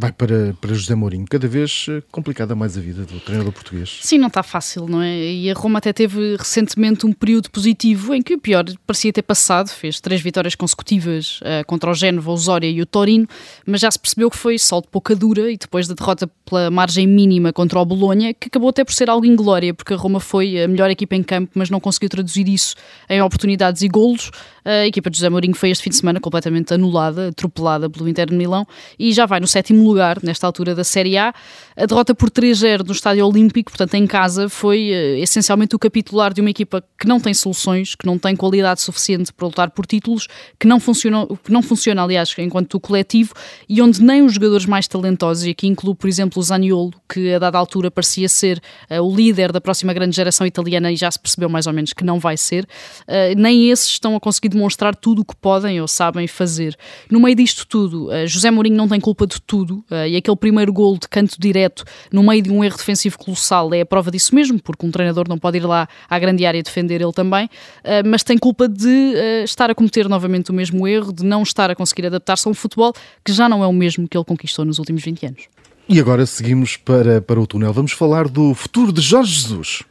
vai 0.00 0.10
para, 0.10 0.54
para 0.58 0.72
José 0.72 0.94
Mourinho. 0.94 1.26
Cada 1.28 1.46
vez 1.46 1.86
eh, 1.90 2.02
complicada 2.10 2.54
mais 2.54 2.76
a 2.78 2.80
vida 2.80 3.04
do 3.04 3.20
treinador 3.20 3.52
português. 3.52 3.98
Sim, 4.00 4.16
não 4.16 4.28
está 4.28 4.42
fácil, 4.42 4.88
não 4.88 5.02
é? 5.02 5.14
E 5.14 5.50
a 5.50 5.54
Roma 5.54 5.78
até 5.78 5.92
teve 5.92 6.36
recentemente 6.36 7.04
um 7.04 7.12
período 7.12 7.50
positivo 7.50 8.14
em 8.14 8.22
que 8.22 8.34
o 8.34 8.38
pior 8.38 8.64
parecia 8.86 9.12
ter 9.12 9.20
passado. 9.20 9.68
Fez 9.68 10.00
três 10.00 10.22
vitórias 10.22 10.54
consecutivas 10.54 11.40
uh, 11.42 11.66
contra 11.66 11.90
o 11.90 11.94
Génova, 11.94 12.32
o 12.32 12.36
Zória 12.36 12.68
e 12.68 12.80
o 12.80 12.86
Torino, 12.86 13.28
mas 13.66 13.82
já 13.82 13.90
se 13.90 13.98
percebeu 13.98 14.30
que 14.30 14.38
foi 14.38 14.58
só 14.58 14.80
de 14.80 14.88
pouca 14.88 15.14
dura 15.14 15.50
e 15.52 15.58
depois 15.58 15.86
da 15.86 15.94
derrota 15.94 16.26
pela 16.46 16.70
margem 16.70 17.06
mínima 17.06 17.52
contra 17.52 17.78
o 17.78 17.84
Bolonha, 17.84 18.32
que 18.32 18.48
acabou 18.48 18.70
até 18.70 18.82
por 18.82 18.94
ser 18.94 19.10
algo 19.10 19.26
inglória, 19.26 19.74
porque 19.74 19.92
a 19.92 19.96
Roma 19.96 20.18
foi 20.18 20.62
a 20.62 20.66
melhor 20.66 20.90
equipa 20.90 21.14
em 21.14 21.22
campo, 21.22 21.52
mas 21.54 21.68
não 21.68 21.78
conseguiu 21.78 22.08
traduzir 22.08 22.48
isso 22.48 22.74
em 23.08 23.20
oportunidades 23.20 23.82
e 23.82 23.88
golos. 23.88 24.30
A 24.64 24.86
equipa 24.86 25.10
de 25.10 25.16
José 25.16 25.28
Mourinho 25.28 25.54
foi 25.54 25.70
este 25.70 25.84
fim 25.84 25.90
de 25.90 25.96
semana 25.96 26.20
completamente 26.20 26.72
anulada, 26.72 27.28
atropelada 27.28 27.88
pelo 27.88 28.08
Inter 28.08 28.26
de 28.26 28.34
Milão 28.34 28.66
e 28.98 29.12
já 29.12 29.26
vai 29.26 29.40
no 29.40 29.46
sétimo 29.46 29.89
lugar 29.90 30.18
nesta 30.22 30.46
altura 30.46 30.74
da 30.74 30.84
Série 30.84 31.18
A. 31.18 31.34
A 31.80 31.86
derrota 31.86 32.14
por 32.14 32.30
3-0 32.30 32.86
no 32.86 32.92
Estádio 32.92 33.26
Olímpico, 33.26 33.70
portanto 33.72 33.94
em 33.94 34.06
casa, 34.06 34.50
foi 34.50 34.90
uh, 34.90 35.22
essencialmente 35.22 35.74
o 35.74 35.78
capitular 35.78 36.30
de 36.30 36.42
uma 36.42 36.50
equipa 36.50 36.84
que 36.98 37.08
não 37.08 37.18
tem 37.18 37.32
soluções, 37.32 37.94
que 37.94 38.04
não 38.04 38.18
tem 38.18 38.36
qualidade 38.36 38.82
suficiente 38.82 39.32
para 39.32 39.46
lutar 39.46 39.70
por 39.70 39.86
títulos, 39.86 40.28
que 40.58 40.66
não 40.66 40.78
funciona, 40.78 41.26
que 41.42 41.50
não 41.50 41.62
funciona 41.62 42.02
aliás, 42.02 42.34
enquanto 42.36 42.78
coletivo 42.78 43.32
e 43.66 43.80
onde 43.80 44.02
nem 44.02 44.22
os 44.22 44.34
jogadores 44.34 44.66
mais 44.66 44.86
talentosos, 44.86 45.46
e 45.46 45.50
aqui 45.50 45.66
incluo 45.66 45.94
por 45.94 46.06
exemplo 46.06 46.38
o 46.38 46.42
Zaniolo, 46.42 46.92
que 47.08 47.32
a 47.32 47.38
dada 47.38 47.56
altura 47.56 47.90
parecia 47.90 48.28
ser 48.28 48.60
uh, 48.90 49.00
o 49.00 49.16
líder 49.16 49.50
da 49.50 49.60
próxima 49.60 49.94
grande 49.94 50.14
geração 50.14 50.46
italiana 50.46 50.92
e 50.92 50.96
já 50.96 51.10
se 51.10 51.18
percebeu 51.18 51.48
mais 51.48 51.66
ou 51.66 51.72
menos 51.72 51.94
que 51.94 52.04
não 52.04 52.18
vai 52.18 52.36
ser, 52.36 52.64
uh, 53.08 53.34
nem 53.38 53.70
esses 53.70 53.88
estão 53.88 54.14
a 54.14 54.20
conseguir 54.20 54.50
demonstrar 54.50 54.94
tudo 54.94 55.22
o 55.22 55.24
que 55.24 55.34
podem 55.34 55.80
ou 55.80 55.88
sabem 55.88 56.26
fazer. 56.26 56.76
No 57.10 57.20
meio 57.20 57.36
disto 57.36 57.66
tudo, 57.66 58.10
José 58.26 58.50
Mourinho 58.50 58.76
não 58.76 58.86
tem 58.86 59.00
culpa 59.00 59.26
de 59.26 59.40
tudo, 59.40 59.82
Uh, 59.90 60.06
e 60.06 60.16
aquele 60.16 60.36
primeiro 60.36 60.72
gol 60.72 60.96
de 60.96 61.08
canto 61.08 61.36
direto 61.38 61.69
no 62.12 62.22
meio 62.22 62.42
de 62.42 62.50
um 62.50 62.62
erro 62.62 62.76
defensivo 62.76 63.18
colossal 63.18 63.72
é 63.74 63.80
a 63.80 63.86
prova 63.86 64.10
disso 64.10 64.34
mesmo, 64.34 64.60
porque 64.60 64.86
um 64.86 64.90
treinador 64.90 65.26
não 65.28 65.38
pode 65.38 65.58
ir 65.58 65.66
lá 65.66 65.88
à 66.08 66.18
grande 66.18 66.44
área 66.46 66.62
defender 66.62 67.00
ele 67.00 67.12
também, 67.12 67.46
uh, 67.46 68.06
mas 68.06 68.22
tem 68.22 68.38
culpa 68.38 68.68
de 68.68 68.86
uh, 68.86 69.44
estar 69.44 69.70
a 69.70 69.74
cometer 69.74 70.08
novamente 70.08 70.50
o 70.50 70.54
mesmo 70.54 70.86
erro, 70.86 71.12
de 71.12 71.24
não 71.24 71.42
estar 71.42 71.70
a 71.70 71.74
conseguir 71.74 72.06
adaptar-se 72.06 72.46
a 72.46 72.50
um 72.50 72.54
futebol 72.54 72.92
que 73.24 73.32
já 73.32 73.48
não 73.48 73.62
é 73.62 73.66
o 73.66 73.72
mesmo 73.72 74.08
que 74.08 74.16
ele 74.16 74.24
conquistou 74.24 74.64
nos 74.64 74.78
últimos 74.78 75.02
20 75.02 75.26
anos. 75.26 75.42
E 75.88 75.98
agora 75.98 76.24
seguimos 76.24 76.76
para, 76.76 77.20
para 77.20 77.40
o 77.40 77.46
túnel. 77.46 77.72
Vamos 77.72 77.92
falar 77.92 78.28
do 78.28 78.54
futuro 78.54 78.92
de 78.92 79.00
Jorge 79.00 79.32
Jesus. 79.32 79.82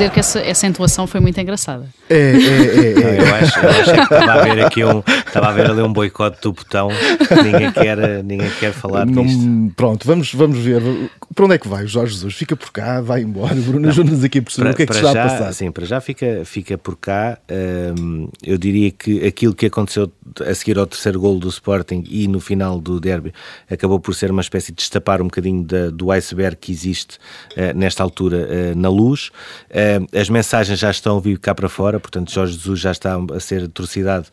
Dizer 0.00 0.10
que 0.10 0.20
essa, 0.20 0.40
essa 0.40 0.66
entoação 0.66 1.06
foi 1.06 1.20
muito 1.20 1.38
engraçada. 1.38 1.86
É, 2.08 2.14
é, 2.14 2.20
é. 2.20 2.36
é. 2.36 3.20
eu, 3.20 3.34
acho, 3.34 3.58
eu 3.58 3.70
acho 3.70 3.92
que 3.92 4.00
estava 4.00 4.32
a 4.32 4.42
ver 4.42 4.64
aqui 4.64 4.84
um, 4.84 5.02
estava 5.26 5.48
a 5.48 5.52
ver 5.52 5.70
ali 5.70 5.82
um 5.82 5.92
boicote 5.92 6.40
do 6.42 6.52
botão, 6.52 6.88
ninguém 7.44 7.70
quer, 7.70 8.24
ninguém 8.24 8.50
quer 8.58 8.72
falar 8.72 9.06
Não, 9.06 9.22
disto. 9.22 9.72
Pronto, 9.76 10.06
vamos, 10.06 10.32
vamos 10.32 10.58
ver. 10.58 10.82
Para 11.34 11.44
onde 11.44 11.54
é 11.54 11.58
que 11.58 11.68
vai 11.68 11.84
o 11.84 11.88
Jorge 11.88 12.14
Jesus? 12.14 12.34
Fica 12.34 12.56
por 12.56 12.72
cá, 12.72 13.00
vai 13.00 13.22
embora. 13.22 13.54
Bruno 13.54 13.88
ajuda-nos 13.88 14.24
aqui 14.24 14.38
a 14.38 14.42
perceber 14.42 14.70
o 14.70 14.74
que 14.74 14.82
é 14.82 14.86
que 14.86 14.92
está 14.92 15.12
já, 15.12 15.24
a 15.24 15.28
passar. 15.28 15.52
Sim, 15.52 15.70
para 15.70 15.84
já 15.84 16.00
fica, 16.00 16.42
fica 16.44 16.78
por 16.78 16.96
cá. 16.96 17.38
Hum, 17.98 18.28
eu 18.44 18.56
diria 18.56 18.90
que 18.90 19.26
aquilo 19.26 19.54
que 19.54 19.66
aconteceu 19.66 20.10
a 20.40 20.54
seguir 20.54 20.78
ao 20.78 20.86
terceiro 20.86 21.20
golo 21.20 21.38
do 21.38 21.48
Sporting 21.48 22.04
e 22.08 22.26
no 22.26 22.40
final 22.40 22.80
do 22.80 23.00
derby 23.00 23.32
acabou 23.70 24.00
por 24.00 24.14
ser 24.14 24.30
uma 24.30 24.40
espécie 24.40 24.72
de 24.72 24.76
destapar 24.76 25.20
um 25.20 25.24
bocadinho 25.24 25.62
da, 25.62 25.90
do 25.90 26.10
iceberg 26.10 26.56
que 26.56 26.72
existe 26.72 27.18
uh, 27.52 27.76
nesta 27.76 28.02
altura 28.02 28.48
uh, 28.48 28.78
na 28.78 28.88
luz. 28.88 29.30
Uh, 29.70 29.89
as 30.14 30.28
mensagens 30.28 30.78
já 30.78 30.90
estão 30.90 31.16
a 31.16 31.20
vir 31.20 31.38
cá 31.38 31.54
para 31.54 31.68
fora, 31.68 31.98
portanto, 31.98 32.32
Jorge 32.32 32.54
Jesus 32.54 32.80
já 32.80 32.90
está 32.90 33.16
a 33.16 33.40
ser 33.40 33.64
atrocidade 33.64 34.26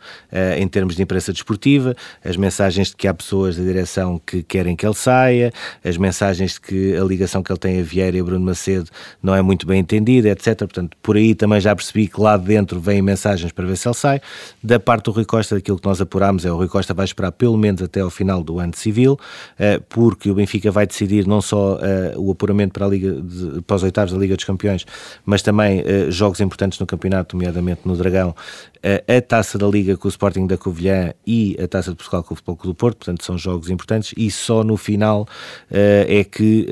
em 0.58 0.68
termos 0.68 0.96
de 0.96 1.02
imprensa 1.02 1.32
desportiva. 1.32 1.96
As 2.24 2.36
mensagens 2.36 2.90
de 2.90 2.96
que 2.96 3.08
há 3.08 3.14
pessoas 3.14 3.56
da 3.56 3.64
direção 3.64 4.20
que 4.26 4.44
querem 4.44 4.76
que 4.76 4.86
ele 4.86 4.96
saia, 4.96 5.52
as 5.84 5.98
mensagens 5.98 6.54
de 6.54 6.62
que 6.62 6.96
a 6.96 7.04
ligação 7.04 7.42
que 7.42 7.52
ele 7.52 7.60
tem 7.60 7.80
a 7.80 7.84
Vieira 7.84 8.18
e 8.18 8.20
a 8.20 8.24
Bruno 8.24 8.46
Macedo 8.46 8.90
não 9.22 9.36
é 9.36 9.42
muito 9.42 9.66
bem 9.66 9.80
entendida, 9.80 10.30
etc. 10.30 10.58
Portanto, 10.60 10.98
por 11.02 11.16
aí 11.16 11.34
também 11.34 11.60
já 11.60 11.76
percebi 11.76 12.08
que 12.08 12.20
lá 12.20 12.38
de 12.38 12.46
dentro 12.46 12.80
vêm 12.80 13.02
mensagens 13.02 13.52
para 13.52 13.66
ver 13.66 13.78
se 13.78 13.88
ele 13.88 13.96
sai. 13.96 14.22
Da 14.64 14.80
parte 14.80 15.06
do 15.06 15.12
Rui 15.12 15.26
Costa, 15.26 15.56
daquilo 15.56 15.80
que 15.80 15.86
nós 15.86 16.02
apurámos 16.02 16.46
é 16.46 16.52
o 16.52 16.56
Rui 16.56 16.68
Costa 16.68 16.94
vai 16.94 17.06
esperar 17.06 17.32
pelo 17.32 17.58
menos 17.58 17.82
até 17.82 18.02
ao 18.02 18.10
final 18.10 18.44
do 18.44 18.60
ano 18.60 18.76
civil, 18.76 19.20
eh, 19.60 19.80
porque 19.90 20.30
o 20.30 20.36
Benfica 20.36 20.72
vai 20.72 20.88
decidir 20.88 21.28
não 21.28 21.42
só 21.42 21.80
eh, 21.82 22.14
o 22.18 22.32
apuramento 22.32 22.74
para, 22.74 22.86
a 22.86 22.90
Liga 22.90 23.22
de, 23.22 23.62
para 23.62 23.76
os 23.76 23.84
oitavos 23.84 24.14
da 24.14 24.20
Liga 24.20 24.36
dos 24.36 24.46
Campeões, 24.46 24.86
mas 25.26 25.42
também 25.48 25.82
eh, 25.86 26.12
jogos 26.12 26.42
importantes 26.42 26.78
no 26.78 26.86
campeonato, 26.86 27.34
nomeadamente 27.34 27.82
no 27.86 27.96
Dragão, 27.96 28.36
a 28.84 29.22
taça 29.22 29.58
da 29.58 29.66
Liga 29.66 29.96
com 29.96 30.08
o 30.08 30.10
Sporting 30.10 30.46
da 30.46 30.58
Covilhã 30.58 31.14
e 31.26 31.58
a 31.62 31.68
taça 31.70 31.92
de 31.92 31.96
Portugal 31.96 32.22
com 32.22 32.34
o 32.34 32.36
Futebol 32.36 32.56
Clube 32.58 32.76
do 32.76 32.78
Porto, 32.78 32.98
portanto 32.98 33.24
são 33.24 33.38
jogos 33.38 33.70
importantes 33.70 34.14
e 34.16 34.30
só 34.30 34.64
no 34.64 34.78
final 34.78 35.28
é 35.70 36.24
que 36.24 36.68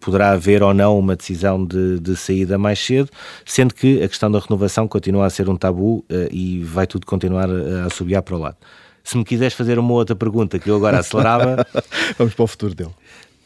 poderá 0.00 0.32
haver 0.32 0.62
ou 0.62 0.74
não 0.74 0.98
uma 0.98 1.16
decisão 1.16 1.64
de, 1.64 2.00
de, 2.00 2.16
saída 2.16 2.58
mais 2.58 2.78
cedo, 2.78 3.08
sendo 3.46 3.72
que 3.72 4.02
a 4.02 4.08
questão 4.08 4.30
da 4.30 4.38
renovação 4.38 4.86
continua 4.86 5.26
a 5.26 5.30
ser 5.30 5.48
um 5.48 5.56
tabu 5.56 6.04
e 6.30 6.62
vai 6.64 6.86
tudo 6.86 7.06
continuar 7.06 7.48
a 7.48 7.88
subir 7.88 8.20
para 8.20 8.34
o 8.34 8.38
lado. 8.38 8.56
Se 9.02 9.18
me 9.18 9.24
quiseres 9.24 9.54
fazer 9.54 9.78
uma 9.78 9.92
outra 9.92 10.16
pergunta 10.16 10.58
que 10.58 10.70
eu 10.70 10.76
agora 10.76 10.98
acelerava. 10.98 11.66
Vamos 12.18 12.34
para 12.34 12.42
o 12.42 12.46
futuro 12.46 12.74
dele. 12.74 12.90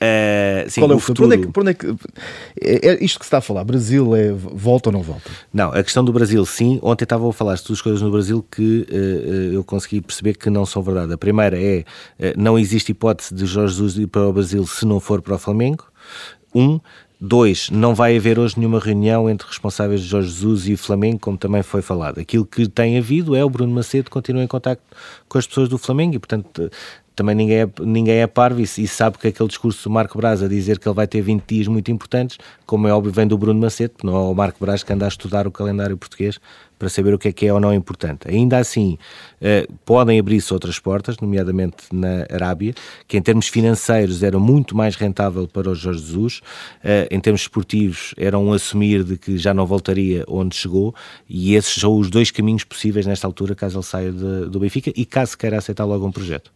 Uh, 0.00 0.70
sim, 0.70 0.80
Qual 0.80 0.92
é 0.92 0.94
o 0.94 0.98
futuro? 1.00 1.28
futuro... 1.28 1.52
Por 1.52 1.62
onde 1.62 1.70
é 1.70 1.74
que, 1.74 1.86
onde 1.86 1.96
é, 1.96 1.98
que 1.98 2.88
é, 2.88 2.92
é, 2.92 3.04
isto 3.04 3.18
que 3.18 3.24
se 3.24 3.28
está 3.28 3.38
a 3.38 3.40
falar? 3.40 3.64
Brasil 3.64 4.14
é 4.14 4.32
volta 4.32 4.90
ou 4.90 4.92
não 4.92 5.02
volta? 5.02 5.28
Não, 5.52 5.72
a 5.72 5.82
questão 5.82 6.04
do 6.04 6.12
Brasil, 6.12 6.44
sim. 6.46 6.78
Ontem 6.82 7.04
estava 7.04 7.28
a 7.28 7.32
falar 7.32 7.56
de 7.56 7.64
duas 7.64 7.82
coisas 7.82 8.00
no 8.00 8.10
Brasil 8.10 8.44
que 8.48 8.86
uh, 8.90 9.54
eu 9.54 9.64
consegui 9.64 10.00
perceber 10.00 10.34
que 10.34 10.48
não 10.48 10.64
são 10.64 10.82
verdade. 10.82 11.12
A 11.12 11.18
primeira 11.18 11.60
é 11.60 11.80
uh, 11.80 12.32
não 12.36 12.56
existe 12.56 12.92
hipótese 12.92 13.34
de 13.34 13.44
Jorge 13.44 13.74
Jesus 13.74 13.98
ir 13.98 14.06
para 14.06 14.22
o 14.22 14.32
Brasil 14.32 14.64
se 14.66 14.86
não 14.86 15.00
for 15.00 15.20
para 15.20 15.34
o 15.34 15.38
Flamengo. 15.38 15.84
Um, 16.54 16.78
Dois, 17.20 17.68
não 17.70 17.96
vai 17.96 18.16
haver 18.16 18.38
hoje 18.38 18.56
nenhuma 18.56 18.78
reunião 18.78 19.28
entre 19.28 19.44
responsáveis 19.44 20.02
de 20.02 20.06
Jorge 20.06 20.28
Jesus 20.28 20.68
e 20.68 20.76
Flamengo, 20.76 21.18
como 21.18 21.36
também 21.36 21.64
foi 21.64 21.82
falado. 21.82 22.20
Aquilo 22.20 22.46
que 22.46 22.68
tem 22.68 22.96
havido 22.96 23.34
é 23.34 23.44
o 23.44 23.50
Bruno 23.50 23.74
Macedo 23.74 24.08
continua 24.08 24.44
em 24.44 24.46
contato 24.46 24.80
com 25.28 25.38
as 25.38 25.46
pessoas 25.46 25.68
do 25.68 25.78
Flamengo 25.78 26.16
e, 26.16 26.18
portanto, 26.18 26.70
também 27.18 27.34
ninguém 27.34 27.62
é, 27.62 27.68
ninguém 27.80 28.18
é 28.20 28.26
parvo 28.28 28.60
e, 28.60 28.62
e, 28.62 28.86
sabe 28.86 29.18
que 29.18 29.26
aquele 29.26 29.48
discurso 29.48 29.88
do 29.88 29.92
Marco 29.92 30.16
Braz 30.16 30.40
a 30.40 30.46
dizer 30.46 30.78
que 30.78 30.88
ele 30.88 30.94
vai 30.94 31.06
ter 31.06 31.20
20 31.20 31.44
dias 31.44 31.66
muito 31.66 31.90
importantes, 31.90 32.38
como 32.64 32.86
é 32.86 32.92
óbvio, 32.92 33.12
vem 33.12 33.26
do 33.26 33.36
Bruno 33.36 33.60
Macedo, 33.60 33.94
não 34.04 34.14
é 34.14 34.20
o 34.20 34.34
Marco 34.34 34.64
Braz 34.64 34.84
que 34.84 34.92
anda 34.92 35.04
a 35.04 35.08
estudar 35.08 35.46
o 35.46 35.50
calendário 35.50 35.96
português 35.96 36.38
para 36.78 36.88
saber 36.88 37.12
o 37.12 37.18
que 37.18 37.28
é 37.28 37.32
que 37.32 37.46
é 37.46 37.52
ou 37.52 37.58
não 37.58 37.74
importante. 37.74 38.28
Ainda 38.28 38.58
assim, 38.58 38.96
uh, 39.42 39.72
podem 39.84 40.18
abrir-se 40.18 40.52
outras 40.54 40.78
portas, 40.78 41.16
nomeadamente 41.18 41.76
na 41.92 42.24
Arábia, 42.30 42.72
que 43.06 43.16
em 43.16 43.22
termos 43.22 43.48
financeiros 43.48 44.22
era 44.22 44.38
muito 44.38 44.76
mais 44.76 44.94
rentável 44.94 45.48
para 45.48 45.70
o 45.70 45.74
Jorge 45.74 46.00
Jesus, 46.00 46.38
uh, 46.84 47.08
em 47.10 47.18
termos 47.18 47.42
esportivos 47.42 48.14
era 48.16 48.38
um 48.38 48.52
assumir 48.52 49.02
de 49.02 49.18
que 49.18 49.36
já 49.36 49.52
não 49.52 49.66
voltaria 49.66 50.24
onde 50.28 50.54
chegou, 50.54 50.94
e 51.28 51.54
esses 51.54 51.74
são 51.74 51.98
os 51.98 52.08
dois 52.08 52.30
caminhos 52.30 52.62
possíveis 52.62 53.06
nesta 53.06 53.26
altura, 53.26 53.54
caso 53.54 53.78
ele 53.78 53.84
saia 53.84 54.12
de, 54.12 54.48
do 54.48 54.60
Benfica 54.60 54.92
e 54.94 55.04
caso 55.18 55.36
queira 55.36 55.58
aceitar 55.58 55.84
logo 55.84 56.06
um 56.06 56.12
projeto. 56.12 56.52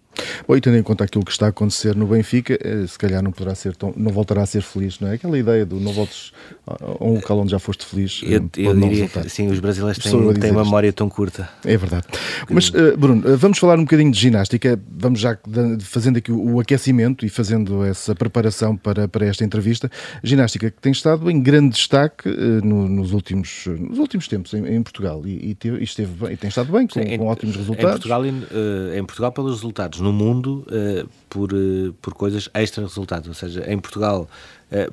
Bom, 0.46 0.56
e 0.56 0.60
tendo 0.60 0.76
em 0.76 0.82
conta 0.82 1.04
aquilo 1.04 1.24
que 1.24 1.30
está 1.30 1.46
a 1.46 1.48
acontecer 1.48 1.96
no 1.96 2.06
Benfica, 2.06 2.58
eh, 2.60 2.86
se 2.86 2.98
calhar 2.98 3.22
não 3.22 3.32
poderá 3.32 3.54
ser 3.54 3.74
tão, 3.76 3.92
não 3.96 4.12
voltará 4.12 4.42
a 4.42 4.46
ser 4.46 4.62
feliz, 4.62 5.00
não 5.00 5.08
é? 5.08 5.14
Aquela 5.14 5.38
ideia 5.38 5.64
do 5.64 5.80
não 5.80 5.92
voltes 5.92 6.32
a 6.66 7.04
um 7.04 7.14
local 7.14 7.38
onde 7.38 7.50
já 7.50 7.58
foste 7.58 7.84
feliz. 7.84 8.20
Eu, 8.22 8.48
eu 8.56 8.74
diria 8.74 9.08
que 9.08 9.28
sim, 9.28 9.48
os 9.48 9.58
brasileiros 9.58 10.02
têm, 10.02 10.34
têm 10.34 10.50
uma 10.50 10.64
memória 10.64 10.92
tão 10.92 11.08
curta. 11.08 11.48
É 11.64 11.76
verdade. 11.76 12.06
Mas, 12.50 12.68
uh, 12.68 12.96
Bruno, 12.96 13.26
uh, 13.26 13.36
vamos 13.36 13.58
falar 13.58 13.78
um 13.78 13.82
bocadinho 13.82 14.10
de 14.10 14.18
ginástica. 14.18 14.78
Vamos 14.90 15.20
já 15.20 15.38
fazendo 15.80 16.18
aqui 16.18 16.30
o, 16.30 16.54
o 16.56 16.60
aquecimento 16.60 17.24
e 17.24 17.28
fazendo 17.28 17.84
essa 17.84 18.14
preparação 18.14 18.76
para, 18.76 19.08
para 19.08 19.26
esta 19.26 19.44
entrevista. 19.44 19.90
Ginástica 20.22 20.70
que 20.70 20.80
tem 20.80 20.92
estado 20.92 21.30
em 21.30 21.40
grande 21.40 21.70
destaque 21.74 22.28
uh, 22.28 22.64
no, 22.64 22.88
nos, 22.88 23.12
últimos, 23.12 23.66
nos 23.66 23.98
últimos 23.98 24.28
tempos 24.28 24.52
em, 24.54 24.66
em 24.66 24.82
Portugal 24.82 25.22
e, 25.26 25.56
e, 25.64 25.68
e, 25.68 25.82
esteve 25.82 26.12
bem, 26.12 26.32
e 26.32 26.36
tem 26.36 26.48
estado 26.48 26.70
bem, 26.70 26.86
com, 26.86 27.00
sim, 27.00 27.16
com 27.16 27.26
ótimos 27.26 27.56
resultados. 27.56 27.88
Em 27.88 27.92
Portugal, 27.92 28.26
em 28.26 29.04
Portugal 29.04 29.32
pelos 29.32 29.52
resultados 29.52 30.01
no 30.02 30.12
mundo 30.12 30.64
uh, 30.68 31.08
por, 31.28 31.52
uh, 31.52 31.92
por 32.00 32.14
coisas 32.14 32.48
extra 32.54 32.82
resultados. 32.84 33.28
Ou 33.28 33.34
seja, 33.34 33.64
em 33.70 33.78
Portugal, 33.78 34.28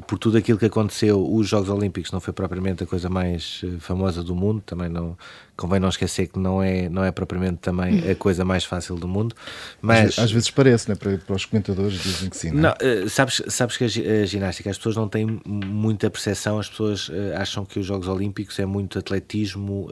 por 0.08 0.18
tudo 0.20 0.38
aquilo 0.38 0.58
que 0.58 0.66
aconteceu, 0.66 1.26
os 1.34 1.48
Jogos 1.48 1.70
Olímpicos 1.70 2.12
não 2.12 2.20
foi 2.20 2.34
propriamente 2.34 2.84
a 2.84 2.88
coisa 2.88 3.10
mais 3.10 3.64
famosa 3.80 4.24
do 4.24 4.36
mundo, 4.36 4.62
também 4.66 4.90
não, 4.90 5.18
convém 5.56 5.80
não 5.80 5.90
esquecer 5.90 6.28
que 6.28 6.40
não 6.40 6.64
é, 6.64 6.90
não 6.90 7.04
é 7.04 7.12
propriamente 7.12 7.58
também 7.58 8.10
a 8.10 8.16
coisa 8.16 8.46
mais 8.46 8.64
fácil 8.64 8.96
do 8.96 9.08
mundo. 9.08 9.36
Mas 9.82 10.18
às 10.18 10.32
vezes 10.32 10.50
parece, 10.50 10.90
né? 10.90 10.96
para, 10.96 11.18
para 11.18 11.36
os 11.36 11.46
comentadores 11.46 12.02
dizem 12.02 12.30
que 12.30 12.38
sim. 12.38 12.52
Não, 12.52 12.76
é? 12.80 13.02
não 13.02 13.10
sabes, 13.10 13.42
sabes 13.48 13.78
que 13.78 13.86
a, 13.86 14.26
ginástica, 14.26 14.70
as 14.70 14.78
pessoas 14.78 14.96
não 14.96 15.08
têm 15.08 15.40
muita 15.46 16.10
percepção, 16.10 16.60
as 16.60 16.70
pessoas 16.70 17.12
acham 17.38 17.66
que 17.66 17.80
os 17.80 17.86
Jogos 17.86 18.08
Olímpicos 18.08 18.58
é 18.60 18.66
muito 18.66 19.00
atletismo, 19.00 19.90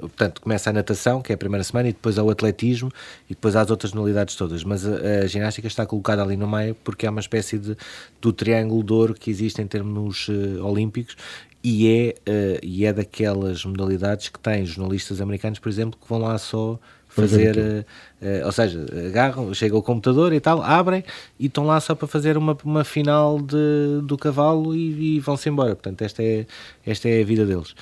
portanto, 0.00 0.40
começa 0.40 0.70
a 0.70 0.72
natação, 0.72 1.22
que 1.22 1.32
é 1.32 1.34
a 1.34 1.38
primeira 1.38 1.64
semana, 1.64 1.88
e 1.88 1.92
depois 1.92 2.18
ao 2.18 2.28
atletismo, 2.28 2.90
e 3.30 3.34
depois 3.34 3.56
às 3.56 3.70
outras 3.70 3.92
modalidades 3.92 4.34
todas. 4.34 4.64
Mas 4.64 4.86
a, 4.86 5.22
a 5.24 5.26
ginástica 5.26 5.66
está 5.66 5.86
colocada 5.86 6.22
ali 6.22 6.36
no 6.36 6.48
meio 6.48 6.76
porque 6.84 7.06
é 7.06 7.10
uma 7.10 7.20
espécie 7.20 7.58
de 7.58 7.76
do 8.20 8.32
triângulo 8.32 8.82
de 8.82 8.92
ouro 8.92 9.14
que 9.18 9.30
existe 9.30 9.60
em 9.60 9.66
termos 9.66 10.28
uh, 10.28 10.64
olímpicos 10.64 11.16
e 11.62 11.88
é, 11.88 12.14
uh, 12.30 12.58
e 12.62 12.84
é 12.84 12.92
daquelas 12.92 13.64
modalidades 13.64 14.28
que 14.28 14.38
tem 14.38 14.64
jornalistas 14.64 15.20
americanos, 15.20 15.58
por 15.58 15.68
exemplo, 15.68 15.98
que 16.00 16.08
vão 16.08 16.18
lá 16.18 16.38
só 16.38 16.78
fazer, 17.22 17.56
uh, 17.56 17.84
uh, 18.22 18.46
ou 18.46 18.52
seja, 18.52 18.84
agarram, 19.08 19.52
chega 19.54 19.76
o 19.76 19.82
computador 19.82 20.32
e 20.32 20.40
tal, 20.40 20.62
abrem 20.62 21.02
e 21.38 21.46
estão 21.46 21.64
lá 21.66 21.80
só 21.80 21.94
para 21.94 22.06
fazer 22.06 22.36
uma, 22.36 22.56
uma 22.64 22.84
final 22.84 23.40
de, 23.40 24.02
do 24.02 24.16
cavalo 24.16 24.74
e, 24.74 25.16
e 25.16 25.20
vão-se 25.20 25.48
embora. 25.48 25.74
Portanto, 25.74 26.02
esta 26.02 26.22
é, 26.22 26.46
esta 26.84 27.08
é 27.08 27.22
a 27.22 27.24
vida 27.24 27.44
deles. 27.44 27.74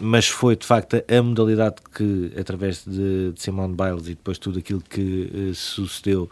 mas 0.00 0.28
foi 0.28 0.56
de 0.56 0.66
facto 0.66 0.96
a 0.96 1.22
modalidade 1.22 1.76
que, 1.94 2.32
através 2.38 2.84
de, 2.84 3.32
de 3.32 3.42
Simone 3.42 3.74
Biles 3.74 4.06
e 4.06 4.10
depois 4.10 4.38
tudo 4.38 4.58
aquilo 4.58 4.80
que 4.80 5.52
sucedeu, 5.54 6.28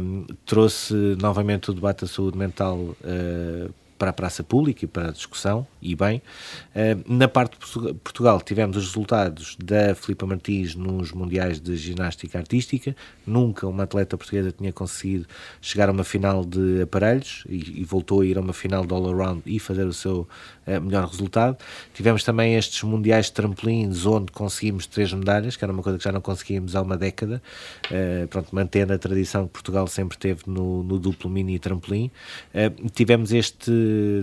um, 0.00 0.26
trouxe 0.44 0.94
novamente 1.20 1.70
o 1.70 1.74
debate 1.74 2.02
da 2.02 2.06
saúde 2.06 2.36
mental 2.36 2.96
para 3.98 4.10
a 4.10 4.12
praça 4.12 4.44
pública 4.44 4.84
e 4.84 4.88
para 4.88 5.08
a 5.08 5.12
discussão, 5.12 5.66
e 5.82 5.94
bem. 5.94 6.22
Eh, 6.74 6.96
na 7.06 7.26
parte 7.26 7.58
de 7.58 7.94
Portugal 7.94 8.40
tivemos 8.40 8.76
os 8.76 8.86
resultados 8.86 9.56
da 9.62 9.94
Filipa 9.94 10.24
Martins 10.26 10.74
nos 10.74 11.12
Mundiais 11.12 11.60
de 11.60 11.76
Ginástica 11.76 12.38
Artística. 12.38 12.94
Nunca 13.26 13.66
uma 13.66 13.82
atleta 13.82 14.16
portuguesa 14.16 14.52
tinha 14.52 14.72
conseguido 14.72 15.26
chegar 15.60 15.88
a 15.88 15.92
uma 15.92 16.04
final 16.04 16.44
de 16.44 16.82
aparelhos 16.82 17.44
e, 17.48 17.80
e 17.80 17.84
voltou 17.84 18.20
a 18.20 18.26
ir 18.26 18.38
a 18.38 18.40
uma 18.40 18.52
final 18.52 18.86
de 18.86 18.94
all-around 18.94 19.42
e 19.44 19.58
fazer 19.58 19.86
o 19.86 19.92
seu 19.92 20.28
melhor 20.80 21.06
resultado. 21.06 21.56
Tivemos 21.94 22.24
também 22.24 22.54
estes 22.54 22.82
Mundiais 22.82 23.26
de 23.26 23.32
trampolins 23.32 24.06
onde 24.06 24.32
conseguimos 24.32 24.86
três 24.86 25.12
medalhas, 25.12 25.56
que 25.56 25.64
era 25.64 25.72
uma 25.72 25.82
coisa 25.82 25.98
que 25.98 26.04
já 26.04 26.12
não 26.12 26.20
conseguíamos 26.20 26.74
há 26.74 26.82
uma 26.82 26.96
década, 26.96 27.42
uh, 27.90 28.26
pronto, 28.28 28.48
mantendo 28.52 28.92
a 28.92 28.98
tradição 28.98 29.46
que 29.46 29.52
Portugal 29.52 29.86
sempre 29.86 30.18
teve 30.18 30.42
no, 30.46 30.82
no 30.82 30.98
duplo 30.98 31.30
mini 31.30 31.54
e 31.54 31.58
trampolim. 31.58 32.10
Uh, 32.54 32.88
tivemos 32.90 33.32
este 33.32 33.70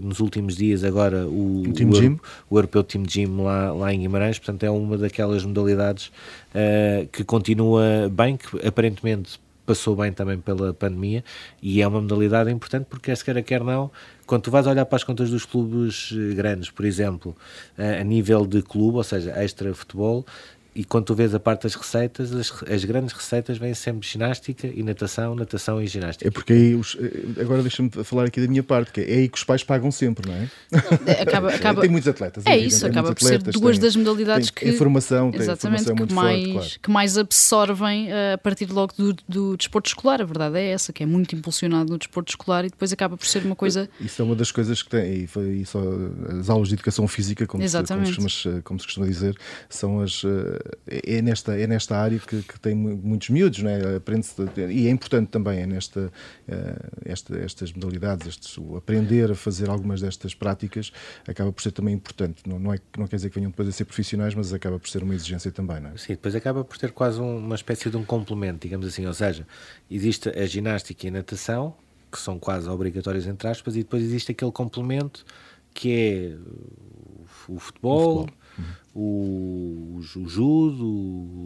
nos 0.04 0.20
últimos 0.20 0.56
dias 0.56 0.84
agora 0.84 1.28
o, 1.28 1.64
o, 1.68 1.74
Team 1.74 1.90
o, 1.90 1.94
Gym. 1.94 2.20
o 2.50 2.58
Europeu 2.58 2.84
Team 2.84 3.06
Gym 3.08 3.42
lá, 3.42 3.72
lá 3.72 3.94
em 3.94 4.00
Guimarães, 4.00 4.40
portanto 4.40 4.64
é 4.64 4.70
uma 4.70 4.98
daquelas 4.98 5.44
modalidades 5.44 6.08
uh, 6.08 7.08
que 7.12 7.24
continua 7.24 8.10
bem, 8.12 8.38
que 8.38 8.68
aparentemente 8.68 9.40
passou 9.66 9.96
bem 9.96 10.12
também 10.12 10.40
pela 10.40 10.74
pandemia 10.74 11.24
e 11.62 11.82
é 11.82 11.88
uma 11.88 12.02
modalidade 12.02 12.52
importante 12.52 12.86
porque 12.90 13.12
quer 13.12 13.18
se 13.18 13.26
queira 13.26 13.42
quer 13.42 13.64
não, 13.64 13.92
quando 14.26 14.44
tu 14.44 14.52
vais 14.52 14.66
olhar 14.68 14.86
para 14.86 14.96
as 14.96 15.04
contas 15.04 15.30
dos 15.30 15.46
clubes 15.46 16.12
eh, 16.14 16.34
grandes, 16.34 16.70
por 16.70 16.86
exemplo, 16.86 17.36
a 17.78 18.04
nível 18.04 18.46
de 18.46 18.62
clube, 18.62 18.98
ou 18.98 19.04
seja, 19.04 19.32
extra 19.32 19.74
futebol, 19.74 20.26
e 20.76 20.84
quando 20.84 21.06
tu 21.06 21.16
vês 21.16 21.34
a 21.34 21.40
parte 21.40 21.64
das 21.64 21.74
receitas, 21.74 22.34
as, 22.34 22.52
as, 22.70 22.84
grandes 22.84 23.14
receitas 23.14 23.58
vêm 23.58 23.74
sempre 23.74 24.02
de 24.02 24.10
ginástica 24.10 24.68
e 24.68 24.84
natação, 24.84 25.34
natação 25.34 25.82
e 25.82 25.88
ginástica. 25.88 26.28
É 26.28 26.32
porque 26.32 26.52
aí, 26.52 26.76
os, 26.76 26.98
eh, 27.00 27.42
agora 27.42 27.62
deixa-me 27.62 27.90
falar 27.90 28.26
aqui 28.26 28.42
da 28.42 28.48
minha 28.48 28.62
parte, 28.62 28.92
que 28.92 29.00
é 29.00 29.04
aí 29.06 29.30
que 29.30 29.38
os 29.38 29.44
pais 29.46 29.64
pagam 29.64 29.90
sempre, 29.90 30.30
não 30.30 30.36
é? 30.36 30.50
é 31.06 31.22
acaba, 31.22 31.50
acaba, 31.56 31.80
tem 31.80 31.90
muitos 31.90 32.10
atletas. 32.10 32.44
É, 32.46 32.58
isso, 32.58 32.86
acaba 32.86 33.16
por 33.16 33.24
ser 33.24 33.42
duas 33.42 33.78
tem, 33.78 33.86
das 33.86 33.96
modalidades 33.96 34.50
que. 34.50 34.68
Informação, 34.68 35.32
tem 35.32 35.40
exatamente, 35.40 35.84
informação 35.84 36.08
que, 36.08 36.14
mais, 36.14 36.44
forte, 36.44 36.54
claro. 36.54 36.80
que 36.84 36.92
mais 36.92 37.18
absorvem 37.18 38.08
uh, 38.08 38.34
a 38.34 38.38
partir 38.38 38.70
logo 38.70 38.94
do, 38.98 39.16
do 39.30 39.56
desporto 39.56 39.88
escolar. 39.88 40.22
A 40.22 40.26
verdade 40.26 40.58
é 40.58 40.72
essa, 40.72 40.92
que 40.92 41.04
é 41.04 41.06
muito 41.06 41.36
impulsionado 41.36 41.90
no 41.90 41.98
desporto 41.98 42.30
escolar 42.30 42.66
e 42.66 42.70
depois 42.70 42.92
acaba 42.92 43.16
por 43.16 43.26
ser 43.26 43.46
uma 43.46 43.56
coisa. 43.56 43.90
Isso 44.02 44.22
é 44.22 44.26
uma 44.26 44.36
das 44.36 44.52
coisas 44.52 44.84
que 44.84 44.90
tem, 44.90 45.24
e, 45.24 45.28
foi, 45.28 45.64
só 45.66 45.82
as 46.38 46.50
aulas 46.50 46.68
de 46.68 46.74
educação 46.74 47.08
física, 47.08 47.48
como, 47.48 47.66
se, 47.66 47.78
como, 48.16 48.30
se, 48.30 48.62
como 48.64 48.80
se 48.80 48.86
costuma 48.86 49.08
dizer, 49.08 49.38
são 49.70 50.02
as 50.02 50.26
eh, 50.26 50.65
é 50.88 51.22
nesta, 51.22 51.58
é 51.58 51.68
nesta 51.68 51.98
área 51.98 52.20
que, 52.20 52.42
que 52.42 52.60
tem 52.60 52.76
muitos 52.76 53.30
miúdos, 53.30 53.62
não 53.62 53.70
é? 53.70 53.96
Aprende 53.96 54.28
e 54.70 54.88
é 54.88 54.90
importante 54.90 55.30
também 55.30 55.60
é 55.60 55.68
nesta, 55.68 56.12
uh, 56.48 57.02
esta, 57.04 57.38
estas 57.38 57.72
modalidades, 57.74 58.28
este, 58.28 58.62
aprender 58.76 59.32
a 59.32 59.36
fazer 59.36 59.70
algumas 59.70 60.02
destas 60.02 60.34
práticas 60.34 60.92
acaba 61.28 61.52
por 61.52 61.62
ser 61.62 61.72
também 61.72 61.94
importante. 61.94 62.44
Não, 62.48 62.60
não, 62.60 62.74
é, 62.74 62.80
não 62.98 63.08
quer 63.08 63.18
dizer 63.18 63.30
que 63.30 63.36
venham 63.36 63.52
depois 63.52 63.68
a 63.68 63.72
ser 63.72 63.86
profissionais, 63.86 64.34
mas 64.34 64.54
acaba 64.54 64.80
por 64.80 64.90
ser 64.90 65.04
uma 65.04 65.14
exigência 65.14 65.52
também, 65.52 65.80
não 65.80 65.92
é? 65.92 65.98
Sim, 65.98 66.14
depois 66.14 66.36
acaba 66.36 66.64
por 66.64 66.78
ter 66.78 66.92
quase 66.92 67.20
uma 67.20 67.56
espécie 67.56 67.90
de 67.90 67.98
um 67.98 68.04
complemento, 68.04 68.60
digamos 68.62 68.86
assim, 68.88 69.06
ou 69.06 69.14
seja, 69.14 69.48
existe 69.90 70.30
a 70.30 70.46
ginástica 70.46 71.06
e 71.06 71.10
a 71.10 71.12
natação, 71.12 71.76
que 72.12 72.20
são 72.20 72.40
quase 72.40 72.70
obrigatórias 72.70 73.28
entre 73.28 73.48
aspas, 73.48 73.76
e 73.76 73.80
depois 73.80 74.04
existe 74.04 74.32
aquele 74.32 74.52
complemento 74.52 75.26
que 75.74 75.92
é 75.92 76.38
o 77.20 77.26
futebol, 77.26 77.56
o 77.56 77.60
futebol 77.60 78.30
o, 78.98 79.98
o, 79.98 80.02
judo, 80.02 80.88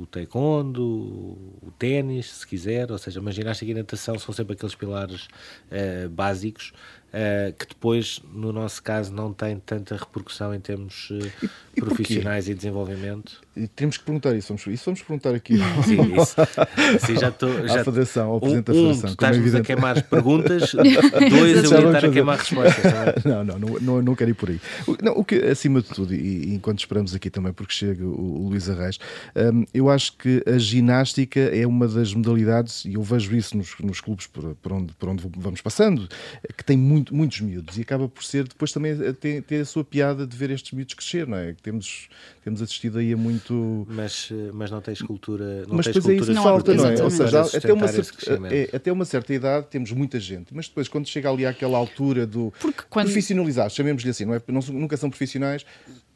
o 0.02 0.08
taekwondo, 0.12 0.86
o 0.86 1.74
ténis, 1.80 2.28
se 2.28 2.48
quiser, 2.48 2.92
ou 2.92 2.98
seja, 3.00 3.20
uma 3.20 3.32
ginástica 3.32 3.72
e 3.72 3.74
natação 3.74 4.20
são 4.20 4.32
sempre 4.32 4.54
aqueles 4.54 4.76
pilares 4.76 5.28
uh, 5.72 6.08
básicos 6.10 6.72
uh, 7.10 7.54
que 7.58 7.68
depois, 7.68 8.22
no 8.34 8.52
nosso 8.52 8.82
caso, 8.82 9.14
não 9.14 9.34
têm 9.34 9.60
tanta 9.60 9.96
repercussão 9.96 10.54
em 10.54 10.60
termos 10.60 11.10
uh, 11.10 11.32
e, 11.44 11.50
e 11.78 11.82
profissionais 11.82 12.46
porquê? 12.46 12.52
e 12.52 12.56
desenvolvimento. 12.56 13.42
E 13.56 13.68
temos 13.68 13.98
que 13.98 14.06
perguntar 14.06 14.36
isso, 14.36 14.50
vamos, 14.50 14.66
isso 14.68 14.86
vamos 14.86 15.02
perguntar 15.02 15.36
aqui. 15.36 15.58
Sim, 15.84 16.16
isso. 16.16 16.36
Sim, 17.06 17.18
já 17.18 17.30
estou. 17.30 17.68
Já, 17.68 17.82
à 17.82 17.84
Federação, 17.84 18.30
ao 18.30 18.40
Presidente 18.40 18.72
um, 18.72 18.74
da 18.74 18.80
Federação. 18.80 19.10
Um, 19.10 19.14
estás-nos 19.14 19.56
a 19.56 19.62
queimar 19.62 20.04
perguntas, 20.04 20.72
dois, 20.74 20.84
eu 21.32 21.48
ia 21.48 21.62
estar 21.62 22.06
a 22.06 22.12
queimar 22.12 22.38
respostas. 22.38 22.80
Não, 23.26 23.44
não, 23.44 23.60
não, 23.60 23.80
não, 23.80 24.02
não 24.02 24.16
quero 24.16 24.32
ir 24.32 24.34
por 24.34 24.50
aí. 24.50 24.60
Não, 25.02 25.14
o 25.14 25.24
que, 25.24 25.36
acima 25.36 25.82
de 25.82 25.90
tudo, 25.90 26.14
e, 26.14 26.46
e 26.46 26.54
enquanto 26.56 26.80
esperamos 26.80 27.14
aqui 27.14 27.30
também, 27.30 27.52
porque 27.52 27.74
chega 27.74 28.04
o, 28.04 28.46
o 28.46 28.50
Luís 28.50 28.70
Arraes, 28.70 28.98
um, 29.36 29.66
eu 29.74 29.90
acho 29.90 30.16
que 30.18 30.44
a 30.48 30.58
ginástica 30.58 31.40
é 31.40 31.66
uma 31.68 31.88
das 31.88 32.14
modalidades, 32.14 32.86
e 32.86 32.94
eu 32.94 33.04
vejo 33.04 33.36
isso 33.36 33.58
nos, 33.58 33.76
nos 33.80 34.02
clubes 34.02 34.28
por, 34.28 34.56
por, 34.56 34.74
onde, 34.74 34.94
por 34.94 35.10
onde 35.10 35.24
vamos 35.38 35.62
passando, 35.62 36.08
que 36.56 36.64
tem 36.64 36.78
muito, 36.78 36.99
muitos 37.12 37.42
miúdos 37.42 37.78
e 37.78 37.82
acaba 37.82 38.08
por 38.08 38.24
ser 38.24 38.48
depois 38.48 38.72
também 38.72 38.96
ter, 39.14 39.42
ter 39.44 39.62
a 39.62 39.66
sua 39.66 39.84
piada 39.84 40.26
de 40.26 40.36
ver 40.36 40.50
estes 40.52 40.72
miúdos 40.72 40.94
crescer, 40.94 41.28
não 41.28 41.38
é? 41.38 41.56
Temos, 41.62 42.10
temos 42.44 42.62
assistido 42.62 43.00
aí 43.00 43.14
a 43.14 43.18
muito. 43.18 43.88
Mas, 43.90 44.30
mas 44.54 44.72
não 44.72 44.82
tens 44.82 45.02
cultura. 45.02 45.66
Não 45.68 45.76
mas 45.76 45.86
tens 45.86 45.96
depois 45.96 46.18
cultura 46.18 46.32
é 46.32 46.34
isso 46.34 46.44
falta, 46.44 46.74
não 46.74 46.86
é? 46.86 47.04
Ou 47.04 47.10
seja, 47.10 47.42
até 47.42 47.74
uma, 47.74 47.88
certa, 47.88 48.48
é, 48.56 48.76
até 48.76 48.92
uma 48.92 49.06
certa 49.06 49.34
idade 49.34 49.68
temos 49.68 49.92
muita 49.92 50.20
gente, 50.20 50.54
mas 50.54 50.68
depois 50.68 50.88
quando 50.88 51.08
chega 51.08 51.30
ali 51.30 51.46
àquela 51.46 51.78
altura 51.78 52.26
do 52.26 52.54
quando... 52.90 53.06
profissionalizar, 53.06 53.70
chamemos-lhe 53.70 54.10
assim, 54.10 54.26
não 54.26 54.34
é? 54.34 54.42
Não, 54.48 54.62
nunca 54.74 54.98
são 54.98 55.10
profissionais 55.10 55.66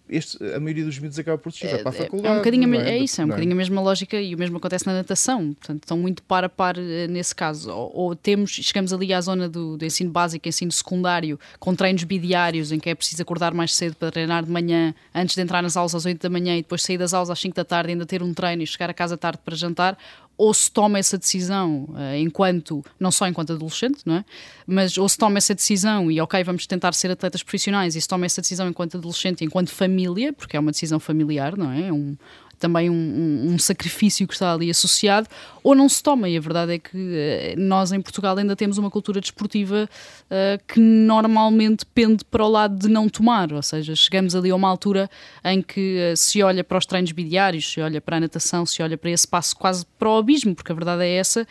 este, 0.09 0.37
a 0.53 0.59
maioria 0.59 0.83
dos 0.83 0.99
miúdos 0.99 1.17
acaba 1.17 1.37
por 1.37 1.51
se 1.51 1.65
para 1.65 1.89
a 1.89 1.91
faculdade. 1.91 2.27
É, 2.27 2.31
um 2.31 2.37
bocadinho, 2.37 2.75
é? 2.75 2.91
é 2.91 2.97
isso, 2.97 3.21
é 3.21 3.23
um 3.23 3.27
é? 3.27 3.29
bocadinho 3.29 3.53
a 3.53 3.55
mesma 3.55 3.81
lógica 3.81 4.19
e 4.19 4.35
o 4.35 4.37
mesmo 4.37 4.57
acontece 4.57 4.85
na 4.85 4.93
natação. 4.93 5.53
Portanto, 5.53 5.83
estão 5.83 5.97
muito 5.97 6.21
par 6.23 6.43
a 6.43 6.49
par 6.49 6.77
eh, 6.77 7.07
nesse 7.07 7.33
caso. 7.33 7.71
Ou, 7.71 7.91
ou 7.95 8.15
temos, 8.15 8.51
chegamos 8.51 8.91
ali 8.91 9.13
à 9.13 9.21
zona 9.21 9.47
do, 9.47 9.77
do, 9.77 9.85
ensino 9.85 10.11
básico, 10.11 10.47
ensino 10.47 10.71
secundário, 10.71 11.39
com 11.59 11.73
treinos 11.73 12.03
bidiários 12.03 12.71
em 12.71 12.79
que 12.79 12.89
é 12.89 12.95
preciso 12.95 13.21
acordar 13.21 13.53
mais 13.53 13.73
cedo 13.73 13.95
para 13.95 14.11
treinar 14.11 14.43
de 14.43 14.51
manhã, 14.51 14.93
antes 15.15 15.35
de 15.35 15.41
entrar 15.41 15.63
nas 15.63 15.77
aulas 15.77 15.95
às 15.95 16.05
8 16.05 16.21
da 16.21 16.29
manhã 16.29 16.57
e 16.57 16.61
depois 16.61 16.83
sair 16.83 16.97
das 16.97 17.13
aulas 17.13 17.29
às 17.29 17.39
5 17.39 17.55
da 17.55 17.63
tarde, 17.63 17.91
ainda 17.91 18.05
ter 18.05 18.21
um 18.21 18.33
treino 18.33 18.61
e 18.61 18.67
chegar 18.67 18.89
a 18.89 18.93
casa 18.93 19.17
tarde 19.17 19.39
para 19.43 19.55
jantar 19.55 19.97
ou 20.37 20.53
se 20.53 20.71
toma 20.71 20.97
essa 20.97 21.17
decisão 21.17 21.85
uh, 21.89 22.15
enquanto, 22.17 22.83
não 22.99 23.11
só 23.11 23.27
enquanto 23.27 23.53
adolescente, 23.53 23.99
não 24.05 24.15
é? 24.15 24.25
Mas 24.65 24.97
ou 24.97 25.07
se 25.07 25.17
toma 25.17 25.37
essa 25.37 25.53
decisão 25.53 26.09
e 26.09 26.19
ok, 26.19 26.43
vamos 26.43 26.65
tentar 26.65 26.93
ser 26.93 27.11
atletas 27.11 27.43
profissionais 27.43 27.95
e 27.95 28.01
se 28.01 28.07
toma 28.07 28.25
essa 28.25 28.41
decisão 28.41 28.67
enquanto 28.67 28.97
adolescente, 28.97 29.43
enquanto 29.43 29.69
família, 29.69 30.33
porque 30.33 30.57
é 30.57 30.59
uma 30.59 30.71
decisão 30.71 30.99
familiar, 30.99 31.55
não 31.55 31.71
é? 31.71 31.87
é 31.87 31.93
um, 31.93 32.17
também 32.63 32.89
um, 32.89 32.93
um, 32.93 33.53
um, 33.53 33.59
sacrifício 33.59 34.25
que 34.25 34.33
está 34.33 34.53
ali 34.53 34.69
associado, 34.69 35.27
ou 35.61 35.75
não 35.75 35.89
se 35.89 36.01
toma. 36.01 36.29
E 36.29 36.37
a 36.37 36.39
verdade 36.39 36.75
é 36.75 36.79
que 36.79 36.95
uh, 36.95 37.59
nós 37.59 37.91
em 37.91 37.99
Portugal 37.99 38.37
ainda 38.37 38.55
temos 38.55 38.77
uma 38.77 38.89
cultura 38.89 39.19
desportiva 39.19 39.89
uh, 39.89 40.63
que 40.65 40.79
normalmente 40.79 41.85
pende 41.87 42.23
para 42.23 42.45
o 42.45 42.47
lado 42.47 42.79
de 42.79 42.87
não 42.87 43.09
tomar, 43.09 43.51
ou 43.51 43.61
seja, 43.61 43.93
chegamos 43.97 44.33
ali 44.33 44.49
a 44.49 44.55
uma 44.55 44.69
altura 44.69 45.09
em 45.43 45.61
que 45.61 46.13
uh, 46.13 46.15
se 46.15 46.41
olha 46.41 46.63
para 46.63 46.77
os 46.77 46.85
treinos 46.85 47.11
bidiários, 47.11 47.69
se 47.69 47.81
olha 47.81 47.99
para 47.99 48.15
a 48.15 48.19
natação, 48.21 48.65
se 48.65 48.81
olha 48.81 48.97
para 48.97 49.11
esse 49.11 49.27
passo 49.27 49.53
quase 49.57 49.85
para 49.99 50.09
o 50.09 50.17
abismo, 50.17 50.55
porque 50.55 50.71
a 50.71 50.75
verdade 50.75 51.03
é 51.03 51.15
essa, 51.15 51.45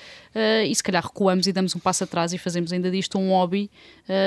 e 0.67 0.75
se 0.75 0.83
calhar 0.83 1.03
recuamos 1.05 1.47
e 1.47 1.53
damos 1.53 1.77
um 1.77 1.79
passo 1.79 2.05
atrás 2.05 2.33
e 2.33 2.39
fazemos 2.39 2.73
ainda 2.73 2.91
disto 2.91 3.19
um 3.19 3.29
hobby 3.29 3.71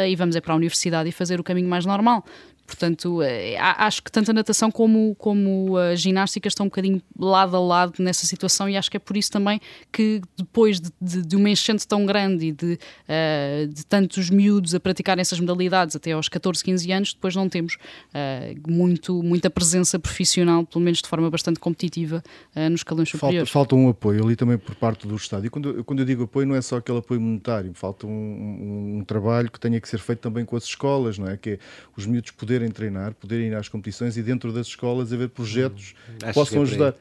e 0.07 0.15
vamos 0.15 0.35
é 0.35 0.41
para 0.41 0.53
a 0.53 0.55
universidade 0.55 1.09
e 1.09 1.11
fazer 1.11 1.39
o 1.39 1.43
caminho 1.43 1.67
mais 1.67 1.85
normal. 1.85 2.23
Portanto, 2.65 3.21
eh, 3.21 3.55
acho 3.57 4.01
que 4.01 4.11
tanto 4.11 4.31
a 4.31 4.33
natação 4.33 4.71
como, 4.71 5.15
como 5.15 5.77
a 5.77 5.95
ginástica 5.95 6.47
estão 6.47 6.65
um 6.65 6.69
bocadinho 6.69 7.01
lado 7.17 7.55
a 7.55 7.59
lado 7.59 7.93
nessa 7.99 8.25
situação 8.25 8.67
e 8.67 8.75
acho 8.75 8.89
que 8.89 8.97
é 8.97 8.99
por 8.99 9.15
isso 9.15 9.31
também 9.31 9.59
que 9.91 10.21
depois 10.37 10.79
de, 10.79 10.89
de, 10.99 11.21
de 11.21 11.35
uma 11.35 11.49
enchente 11.49 11.87
tão 11.87 12.05
grande 12.05 12.47
e 12.47 12.51
de, 12.51 12.73
uh, 12.73 13.67
de 13.67 13.85
tantos 13.85 14.29
miúdos 14.29 14.73
a 14.73 14.79
praticarem 14.79 15.21
essas 15.21 15.39
modalidades 15.39 15.95
até 15.95 16.13
aos 16.13 16.27
14, 16.27 16.63
15 16.63 16.91
anos, 16.91 17.13
depois 17.13 17.35
não 17.35 17.47
temos 17.47 17.75
uh, 17.75 18.71
muito, 18.71 19.21
muita 19.21 19.49
presença 19.49 19.99
profissional, 19.99 20.65
pelo 20.65 20.83
menos 20.83 21.01
de 21.01 21.07
forma 21.07 21.29
bastante 21.29 21.59
competitiva, 21.59 22.23
uh, 22.55 22.69
nos 22.69 22.79
escalões 22.79 23.09
superiores. 23.09 23.49
Falta, 23.49 23.75
falta 23.75 23.75
um 23.75 23.89
apoio 23.89 24.23
ali 24.23 24.35
também 24.35 24.57
por 24.57 24.75
parte 24.75 25.07
do 25.07 25.15
Estado. 25.15 25.45
E 25.45 25.49
quando, 25.49 25.83
quando 25.83 25.99
eu 25.99 26.05
digo 26.05 26.23
apoio, 26.23 26.47
não 26.47 26.55
é 26.55 26.61
só 26.61 26.77
aquele 26.77 26.97
apoio 26.97 27.21
monetário, 27.21 27.71
falta 27.73 28.07
um, 28.07 28.09
um, 28.09 28.97
um 28.99 29.03
trabalho 29.03 29.51
que 29.51 29.59
tenha 29.59 29.79
que 29.79 29.87
ser 29.87 29.99
feito 29.99 30.19
também 30.19 30.43
com 30.43 30.55
as 30.55 30.63
escolas, 30.63 31.19
não 31.19 31.27
é? 31.27 31.37
Que 31.37 31.51
é 31.51 31.59
os 31.95 32.05
miúdos 32.05 32.31
poderem 32.31 32.54
poderem 32.55 32.71
treinar, 32.71 33.13
poderem 33.13 33.47
ir 33.47 33.55
às 33.55 33.67
competições 33.67 34.17
e 34.17 34.23
dentro 34.23 34.51
das 34.51 34.67
escolas 34.67 35.11
haver 35.11 35.29
projetos 35.29 35.93
hum, 36.09 36.17
que 36.19 36.33
possam 36.33 36.57
que 36.57 36.71
ajudar. 36.71 36.95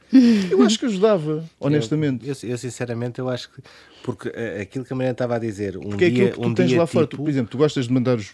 Eu 0.51 0.63
acho 0.63 0.79
que 0.79 0.87
ajudava, 0.87 1.45
honestamente. 1.61 2.27
Eu, 2.27 2.35
eu, 2.43 2.51
eu, 2.51 2.59
sinceramente 2.59 3.19
eu 3.19 3.29
acho 3.29 3.51
que 3.51 3.63
porque 4.05 4.29
uh, 4.29 4.61
aquilo 4.61 4.85
que 4.85 4.93
a 4.93 4.97
Mariana 4.97 5.13
estava 5.13 5.37
a 5.37 5.39
dizer, 5.39 5.79
um 5.79 5.81
porque 5.81 6.11
dia, 6.11 6.25
é 6.25 6.27
aquilo 6.27 6.31
que 6.33 6.43
tu 6.43 6.49
um 6.51 6.55
tens 6.55 6.73
lá 6.73 6.85
tipo... 6.85 6.93
fora, 6.93 7.07
tu, 7.07 7.17
por 7.17 7.27
exemplo, 7.27 7.51
tu 7.51 7.57
gostas 7.57 7.87
de 7.87 7.93
mandar 7.95 8.19
os, 8.19 8.33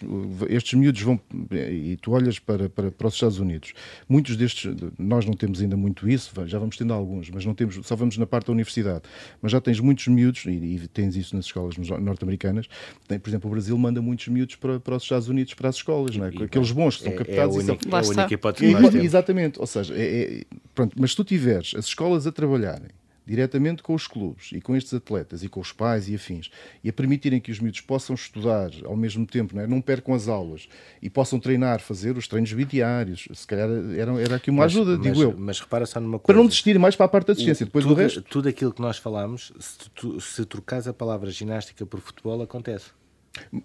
estes 0.49 0.73
miúdos 0.73 1.01
vão 1.01 1.17
e 1.49 1.97
tu 2.01 2.11
olhas 2.11 2.37
para, 2.39 2.67
para, 2.67 2.91
para 2.91 3.07
os 3.07 3.13
Estados 3.13 3.39
Unidos. 3.39 3.71
Muitos 4.09 4.35
destes, 4.35 4.69
nós 4.99 5.25
não 5.25 5.33
temos 5.33 5.61
ainda 5.61 5.77
muito 5.77 6.09
isso, 6.09 6.33
já 6.45 6.59
vamos 6.59 6.75
tendo 6.75 6.91
alguns, 6.91 7.29
mas 7.29 7.45
não 7.45 7.53
temos, 7.53 7.79
só 7.87 7.95
vamos 7.95 8.17
na 8.17 8.25
parte 8.25 8.47
da 8.47 8.51
universidade. 8.51 9.03
Mas 9.41 9.53
já 9.53 9.61
tens 9.61 9.79
muitos 9.79 10.07
miúdos, 10.07 10.45
e, 10.45 10.49
e 10.49 10.87
tens 10.89 11.15
isso 11.15 11.37
nas 11.37 11.45
escolas 11.45 11.77
norte-americanas, 11.77 12.67
por 13.07 13.29
exemplo, 13.29 13.49
o 13.49 13.51
Brasil 13.53 13.77
manda 13.77 14.01
muitos 14.01 14.27
miúdos 14.27 14.57
para, 14.57 14.77
para 14.77 14.97
os 14.97 15.03
Estados 15.03 15.29
Unidos, 15.29 15.53
para 15.53 15.69
as 15.69 15.77
escolas, 15.77 16.17
não 16.17 16.25
é? 16.25 16.27
Aqueles 16.43 16.71
bons 16.71 16.97
que 16.97 17.03
são 17.03 17.10
é, 17.11 17.17
captados. 17.17 17.55
É 17.55 17.59
a 17.59 17.63
única, 17.63 17.87
e 17.87 17.89
são... 17.89 17.99
é 17.99 18.03
a 18.03 18.07
única 18.07 18.33
hipótese 18.33 18.75
que 18.75 18.81
nós 18.81 18.95
Exatamente, 18.95 19.59
ou 19.59 19.67
seja, 19.67 19.93
é, 19.95 20.01
é, 20.01 20.43
pronto, 20.73 20.95
mas 20.99 21.11
se 21.11 21.17
tu 21.17 21.23
tiveres 21.23 21.73
as 21.75 21.85
escolas 21.85 22.25
a 22.27 22.31
trabalharem 22.31 22.89
diretamente 23.25 23.83
com 23.83 23.93
os 23.93 24.07
clubes 24.07 24.49
e 24.51 24.59
com 24.59 24.75
estes 24.75 24.93
atletas 24.93 25.43
e 25.43 25.47
com 25.47 25.59
os 25.59 25.71
pais 25.71 26.09
e 26.09 26.15
afins 26.15 26.49
e 26.83 26.89
a 26.89 26.93
permitirem 26.93 27.39
que 27.39 27.51
os 27.51 27.59
miúdos 27.59 27.81
possam 27.81 28.13
estudar 28.13 28.71
ao 28.83 28.95
mesmo 28.95 29.25
tempo, 29.25 29.55
não, 29.55 29.61
é? 29.61 29.67
não 29.67 29.79
percam 29.79 30.13
as 30.13 30.27
aulas 30.27 30.67
e 31.01 31.09
possam 31.09 31.39
treinar, 31.39 31.79
fazer 31.79 32.17
os 32.17 32.27
treinos 32.27 32.51
bidiários, 32.51 33.27
se 33.33 33.47
calhar 33.47 33.69
era, 33.69 34.21
era 34.21 34.35
aqui 34.35 34.49
uma 34.49 34.63
mas, 34.63 34.73
ajuda, 34.73 34.97
mas, 34.97 35.01
digo 35.01 35.21
eu. 35.21 35.35
Mas 35.37 35.59
repara 35.59 35.85
só 35.85 35.99
numa 35.99 36.19
coisa. 36.19 36.27
Para 36.27 36.35
não 36.35 36.45
desistir 36.45 36.77
mais 36.79 36.95
para 36.95 37.05
a 37.05 37.09
parte 37.09 37.27
da 37.27 37.33
assistência, 37.33 37.65
depois 37.65 37.85
tudo, 37.85 37.95
do 37.95 38.01
resto. 38.01 38.21
Tudo 38.23 38.49
aquilo 38.49 38.73
que 38.73 38.81
nós 38.81 38.97
falamos, 38.97 39.53
se, 39.59 39.89
tu, 39.91 40.19
se 40.19 40.43
trocares 40.45 40.87
a 40.87 40.93
palavra 40.93 41.29
ginástica 41.31 41.85
por 41.85 41.99
futebol, 41.99 42.41
acontece. 42.41 42.87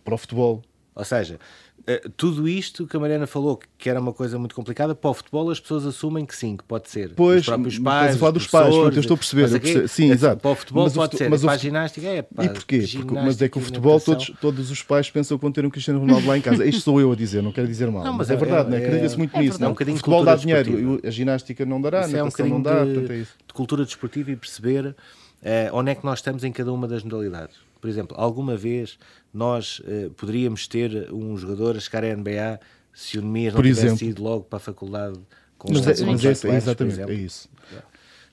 Para 0.05 0.15
o 0.15 0.19
futebol. 0.19 0.63
Ou 0.97 1.05
seja, 1.05 1.39
eh, 1.87 2.03
tudo 2.17 2.49
isto 2.49 2.87
que 2.87 2.97
a 2.97 3.01
Mariana 3.01 3.27
falou, 3.27 3.61
que 3.77 3.91
era 3.91 4.01
uma 4.01 4.15
coisa 4.15 4.39
muito 4.39 4.55
complicada, 4.55 4.95
para 4.95 5.11
o 5.11 5.13
futebol 5.15 5.51
as 5.51 5.61
pessoas 5.61 5.85
assumem 5.85 6.25
que 6.25 6.35
sim, 6.35 6.57
que 6.57 6.65
pode 6.65 6.89
ser. 6.89 7.13
Pois, 7.15 7.41
os 7.41 7.47
próprios 7.47 7.79
pais, 7.79 8.17
a 8.17 8.19
falar 8.19 8.33
dos 8.33 8.47
pais, 8.47 8.75
eu 8.75 8.89
estou 8.89 9.15
a 9.15 9.19
perceber. 9.19 9.53
Eu 9.53 9.61
percebo. 9.61 9.89
Sim, 9.89 10.11
exato. 10.11 10.41
Para 10.41 10.51
o 10.53 10.55
futebol 10.55 10.85
mas 10.85 10.95
pode 10.95 11.15
o, 11.15 11.19
ser, 11.19 11.29
mas 11.29 11.43
para 11.43 11.53
a 11.53 11.57
ginástica 11.59 12.07
é 12.07 12.23
pá, 12.23 12.45
E 12.45 12.49
porquê? 12.49 12.85
Porque, 12.91 13.15
mas 13.15 13.43
é 13.43 13.49
que 13.49 13.59
o 13.59 13.61
futebol, 13.61 14.01
todos, 14.01 14.33
todos 14.41 14.71
os 14.71 14.83
pais 14.83 15.11
pensam 15.11 15.37
que 15.37 15.43
vão 15.43 15.53
ter 15.53 15.67
um 15.67 15.71
Cristiano 15.71 16.01
Ronaldo 16.01 16.27
lá 16.27 16.39
em 16.39 16.41
casa. 16.41 16.65
Isto 16.65 16.81
sou 16.81 16.99
eu 16.99 17.13
a 17.13 17.17
dizer, 17.17 17.43
não 17.43 17.53
quero 17.53 17.69
dizer 17.69 17.91
mal. 17.91 18.03
Não, 18.03 18.13
mas, 18.15 18.29
mas 18.29 18.31
é, 18.31 18.33
é, 18.33 18.37
verdade, 18.37 18.75
é, 18.75 18.79
acredita-se 18.79 19.19
muito 19.19 19.37
é 19.37 19.41
nisso. 19.41 19.61
Não? 19.61 19.69
É 19.69 19.71
um 19.71 19.75
o 19.75 19.97
futebol 19.97 20.25
dá 20.25 20.35
dinheiro, 20.35 21.01
a 21.05 21.11
ginástica 21.11 21.67
não 21.67 21.79
dará, 21.79 22.07
a 22.07 22.09
natação 22.09 22.47
é 22.47 22.49
não 22.49 22.63
dá. 22.63 22.87
É 22.87 22.87
de 22.87 23.53
cultura 23.53 23.85
desportiva 23.85 24.31
e 24.31 24.37
perceber 24.37 24.97
uh, 25.43 25.75
onde 25.75 25.91
é 25.91 25.95
que 25.95 26.05
nós 26.05 26.19
estamos 26.19 26.45
em 26.45 26.53
cada 26.53 26.73
uma 26.73 26.87
das 26.89 27.03
modalidades. 27.03 27.57
Por 27.81 27.89
exemplo, 27.89 28.17
alguma 28.19 28.57
vez 28.57 28.99
nós 29.33 29.81
uh, 29.81 30.11
poderíamos 30.11 30.67
ter 30.67 31.13
um 31.13 31.37
jogador 31.37 31.77
a 31.77 31.81
chegar 31.81 32.05
à 32.05 32.15
NBA 32.15 32.61
se 32.93 33.19
o 33.19 33.23
Nemias 33.23 33.55
não 33.55 33.63
tivesse 33.63 33.87
exemplo. 33.87 34.09
ido 34.09 34.23
logo 34.23 34.45
para 34.45 34.57
a 34.57 34.61
faculdade 34.61 35.19
com 35.59 35.73
mas, 35.73 35.87
é, 35.87 36.05
mas 36.05 36.25
é, 36.25 36.49
é, 36.49 36.57
exatamente, 36.57 37.01
é 37.01 37.15
isso. 37.15 37.49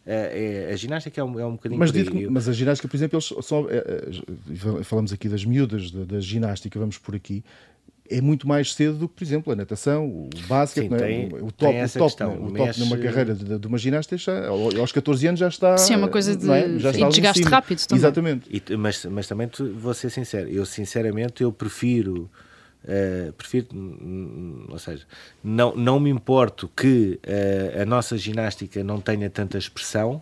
É, 0.06 0.68
é, 0.70 0.74
a 0.74 0.76
ginástica 0.76 1.22
é 1.22 1.24
um, 1.24 1.40
é 1.40 1.46
um 1.46 1.54
bocadinho. 1.54 1.80
Mas, 1.80 1.92
dito, 1.92 2.14
mas 2.30 2.50
a 2.50 2.52
ginástica, 2.52 2.88
por 2.90 2.98
exemplo, 2.98 3.16
eles 3.16 3.34
só, 3.46 3.66
é, 3.70 4.84
falamos 4.84 5.14
aqui 5.14 5.30
das 5.30 5.46
miúdas 5.46 5.92
da, 5.92 6.04
da 6.04 6.20
ginástica, 6.20 6.78
vamos 6.78 6.98
por 6.98 7.16
aqui 7.16 7.44
é 8.10 8.22
muito 8.22 8.48
mais 8.48 8.74
cedo 8.74 8.98
do 8.98 9.08
que, 9.08 9.16
por 9.16 9.24
exemplo, 9.24 9.54
a 9.54 9.56
natação, 9.56 10.06
o 10.08 10.30
basquete, 10.48 10.90
Sim, 10.90 10.96
é? 10.96 10.98
tem, 10.98 11.28
o, 11.28 11.30
top, 11.30 11.44
o 11.44 11.52
top, 11.52 11.74
questão, 12.00 12.46
o 12.46 12.54
top 12.54 12.80
numa 12.80 12.98
carreira 12.98 13.34
de, 13.34 13.58
de, 13.58 13.68
uma 13.68 13.78
ginasta, 13.78 14.18
já, 14.18 14.48
aos 14.48 14.92
14 14.92 15.28
anos 15.28 15.40
já 15.40 15.48
está. 15.48 15.78
Sim, 15.78 15.94
é 15.94 15.98
uma 15.98 16.10
coisa 16.10 16.36
de, 16.36 16.50
é? 16.50 16.80
já 16.80 16.92
está 16.92 17.08
desgaste 17.08 17.44
rápido 17.44 17.86
também. 17.86 18.00
Exatamente. 18.00 18.50
E, 18.50 18.76
mas, 18.76 19.06
mas 19.06 19.28
também 19.28 19.50
vou 19.76 19.94
ser 19.94 20.10
sincero, 20.10 20.50
eu 20.50 20.66
sinceramente 20.66 21.44
eu 21.44 21.52
prefiro. 21.52 22.30
Uh, 22.84 23.32
prefiro, 23.34 23.68
ou 24.68 24.78
seja, 24.78 25.06
não, 25.42 25.74
não 25.74 26.02
me 26.02 26.10
importo 26.10 26.70
que 26.76 27.18
uh, 27.26 27.82
a 27.82 27.86
nossa 27.86 28.18
ginástica 28.18 28.84
não 28.84 29.00
tenha 29.00 29.30
tanta 29.30 29.58
expressão 29.58 30.22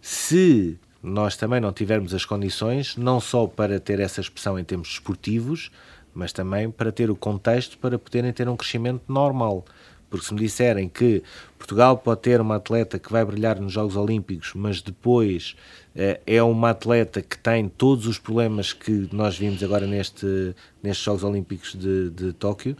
se 0.00 0.78
nós 1.00 1.36
também 1.36 1.60
não 1.60 1.72
tivermos 1.72 2.12
as 2.12 2.24
condições, 2.24 2.96
não 2.96 3.20
só 3.20 3.46
para 3.46 3.78
ter 3.78 4.00
essa 4.00 4.20
expressão 4.20 4.58
em 4.58 4.64
termos 4.64 4.88
esportivos, 4.88 5.70
mas 6.16 6.32
também 6.32 6.70
para 6.70 6.90
ter 6.90 7.10
o 7.10 7.14
contexto 7.14 7.76
para 7.78 7.98
poderem 7.98 8.32
ter 8.32 8.48
um 8.48 8.56
crescimento 8.56 9.02
normal. 9.06 9.64
Porque 10.08 10.24
se 10.24 10.32
me 10.32 10.40
disserem 10.40 10.88
que 10.88 11.22
Portugal 11.58 11.98
pode 11.98 12.22
ter 12.22 12.40
uma 12.40 12.56
atleta 12.56 12.98
que 12.98 13.12
vai 13.12 13.24
brilhar 13.24 13.60
nos 13.60 13.72
Jogos 13.72 13.96
Olímpicos, 13.96 14.52
mas 14.54 14.80
depois 14.80 15.56
eh, 15.94 16.20
é 16.26 16.42
uma 16.42 16.70
atleta 16.70 17.20
que 17.20 17.36
tem 17.36 17.68
todos 17.68 18.06
os 18.06 18.18
problemas 18.18 18.72
que 18.72 19.08
nós 19.12 19.36
vimos 19.36 19.62
agora 19.62 19.86
neste, 19.86 20.54
nestes 20.82 21.04
Jogos 21.04 21.22
Olímpicos 21.22 21.74
de, 21.74 22.10
de 22.10 22.32
Tóquio, 22.32 22.76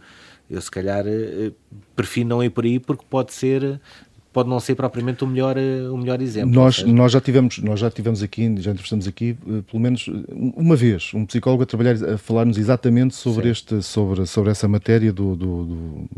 eu 0.49 0.61
se 0.61 0.71
calhar 0.71 1.05
eh, 1.05 1.51
prefiro 1.95 2.29
não 2.29 2.43
ir 2.43 2.49
por 2.49 2.63
aí 2.63 2.79
porque 2.79 3.05
pode 3.07 3.33
ser 3.33 3.79
pode 4.37 4.49
não 4.49 4.59
ser 4.59 4.75
propriamente 4.75 5.23
o 5.23 5.27
melhor, 5.27 5.57
eh, 5.57 5.89
o 5.89 5.97
melhor 5.97 6.21
exemplo. 6.21 6.51
Nós, 6.51 6.83
nós, 6.83 7.11
já 7.11 7.19
tivemos, 7.19 7.57
nós 7.57 7.79
já 7.79 7.89
tivemos 7.89 8.21
aqui, 8.21 8.43
já 8.61 8.69
entrevistamos 8.69 9.07
aqui, 9.07 9.35
eh, 9.47 9.63
pelo 9.67 9.81
menos 9.81 10.07
uma 10.55 10.75
vez, 10.75 11.11
um 11.15 11.25
psicólogo 11.25 11.63
a 11.63 11.65
trabalhar, 11.65 11.95
a 12.07 12.19
falar-nos 12.19 12.55
exatamente 12.55 13.15
sobre, 13.15 13.49
este, 13.49 13.81
sobre, 13.81 14.27
sobre 14.27 14.51
essa 14.51 14.67
matéria 14.67 15.11
do, 15.11 15.35
do, 15.35 15.65
do, 15.65 16.09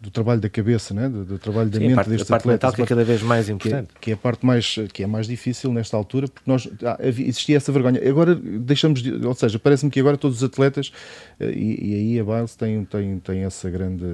do, 0.00 0.10
trabalho 0.10 0.40
da 0.40 0.48
cabeça, 0.48 0.92
né? 0.92 1.08
do, 1.08 1.24
do 1.24 1.38
trabalho 1.38 1.70
da 1.70 1.78
Sim, 1.78 1.86
mente 1.86 1.94
parte, 1.94 2.10
destes 2.10 2.30
a 2.30 2.34
parte 2.34 2.48
mental 2.48 2.72
que 2.72 2.82
é 2.82 2.86
cada 2.86 3.04
vez 3.04 3.22
mais 3.22 3.48
importante. 3.48 3.88
Que 3.88 3.96
é, 3.96 4.00
que 4.00 4.10
é, 4.10 4.14
a 4.14 4.16
parte 4.16 4.44
mais, 4.44 4.76
que 4.92 5.02
é 5.02 5.06
mais 5.06 5.26
difícil 5.26 5.72
nesta 5.72 5.96
altura, 5.96 6.28
porque 6.28 6.50
nós, 6.50 6.68
ah, 6.82 6.98
existia 7.00 7.56
essa 7.56 7.70
vergonha. 7.70 8.00
Agora 8.08 8.34
deixamos, 8.34 9.02
de, 9.02 9.24
ou 9.24 9.34
seja, 9.34 9.58
parece-me 9.58 9.90
que 9.90 10.00
agora 10.00 10.16
todos 10.16 10.38
os 10.38 10.44
atletas, 10.44 10.92
eh, 11.38 11.52
e, 11.52 11.90
e 11.90 11.94
aí 11.94 12.20
a 12.20 12.24
Biles 12.24 12.56
tem, 12.56 12.84
tem, 12.84 13.18
tem 13.18 13.44
essa 13.44 13.70
grande, 13.70 14.04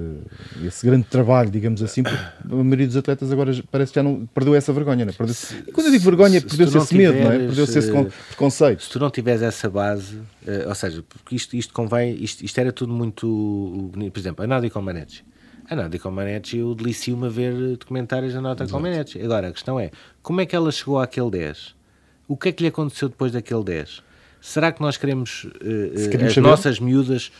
esse 0.63 0.85
grande 0.85 1.05
trabalho, 1.05 1.49
digamos 1.49 1.81
assim, 1.81 2.03
porque 2.03 2.17
a 2.17 2.55
maioria 2.55 2.87
dos 2.87 2.97
atletas 2.97 3.31
agora 3.31 3.51
parece 3.71 3.91
que 3.91 3.95
já 3.99 4.03
não 4.03 4.25
perdeu 4.27 4.55
essa 4.55 4.71
vergonha, 4.71 5.05
não 5.05 5.11
é? 5.11 5.15
Perdeu 5.15 5.33
-se... 5.33 5.55
E 5.67 5.71
quando 5.71 5.87
eu 5.87 5.91
digo 5.91 6.03
vergonha, 6.03 6.41
perdeu-se 6.41 6.77
esse 6.77 6.87
tiveres, 6.87 7.15
medo, 7.15 7.23
não 7.23 7.31
é? 7.31 7.37
Perdeu-se 7.39 7.79
esse 7.79 7.95
eh, 7.95 8.07
preconceito. 8.29 8.83
Se 8.83 8.89
tu 8.89 8.99
não 8.99 9.09
tiveres 9.09 9.41
essa 9.41 9.69
base, 9.69 10.15
uh, 10.15 10.67
ou 10.67 10.75
seja, 10.75 11.03
porque 11.07 11.35
isto, 11.35 11.55
isto 11.55 11.73
convém, 11.73 12.15
isto, 12.23 12.43
isto 12.43 12.59
era 12.59 12.71
tudo 12.71 12.93
muito. 12.93 13.91
Por 13.93 14.19
exemplo, 14.19 14.43
a 14.43 14.47
Nádia 14.47 14.69
Comaneci. 14.69 15.30
A 15.71 15.75
Nádia 15.75 15.97
Comaneci, 15.97 16.57
eu 16.57 16.75
delicio-me 16.75 17.27
a 17.27 17.29
ver 17.29 17.77
documentários 17.77 18.33
da 18.33 18.41
Nádia 18.41 18.67
Comaneci. 18.67 19.21
Agora, 19.21 19.47
a 19.47 19.51
questão 19.53 19.79
é, 19.79 19.89
como 20.21 20.41
é 20.41 20.45
que 20.45 20.53
ela 20.53 20.69
chegou 20.69 20.99
àquele 20.99 21.31
10? 21.31 21.73
O 22.27 22.35
que 22.35 22.49
é 22.49 22.51
que 22.51 22.61
lhe 22.61 22.67
aconteceu 22.67 23.07
depois 23.07 23.31
daquele 23.31 23.63
10? 23.63 24.03
Será 24.41 24.73
que 24.73 24.81
nós 24.81 24.97
queremos, 24.97 25.45
uh, 25.45 26.09
queremos 26.09 26.27
as 26.27 26.33
saber? 26.33 26.47
nossas 26.49 26.79
miúdas 26.81 27.31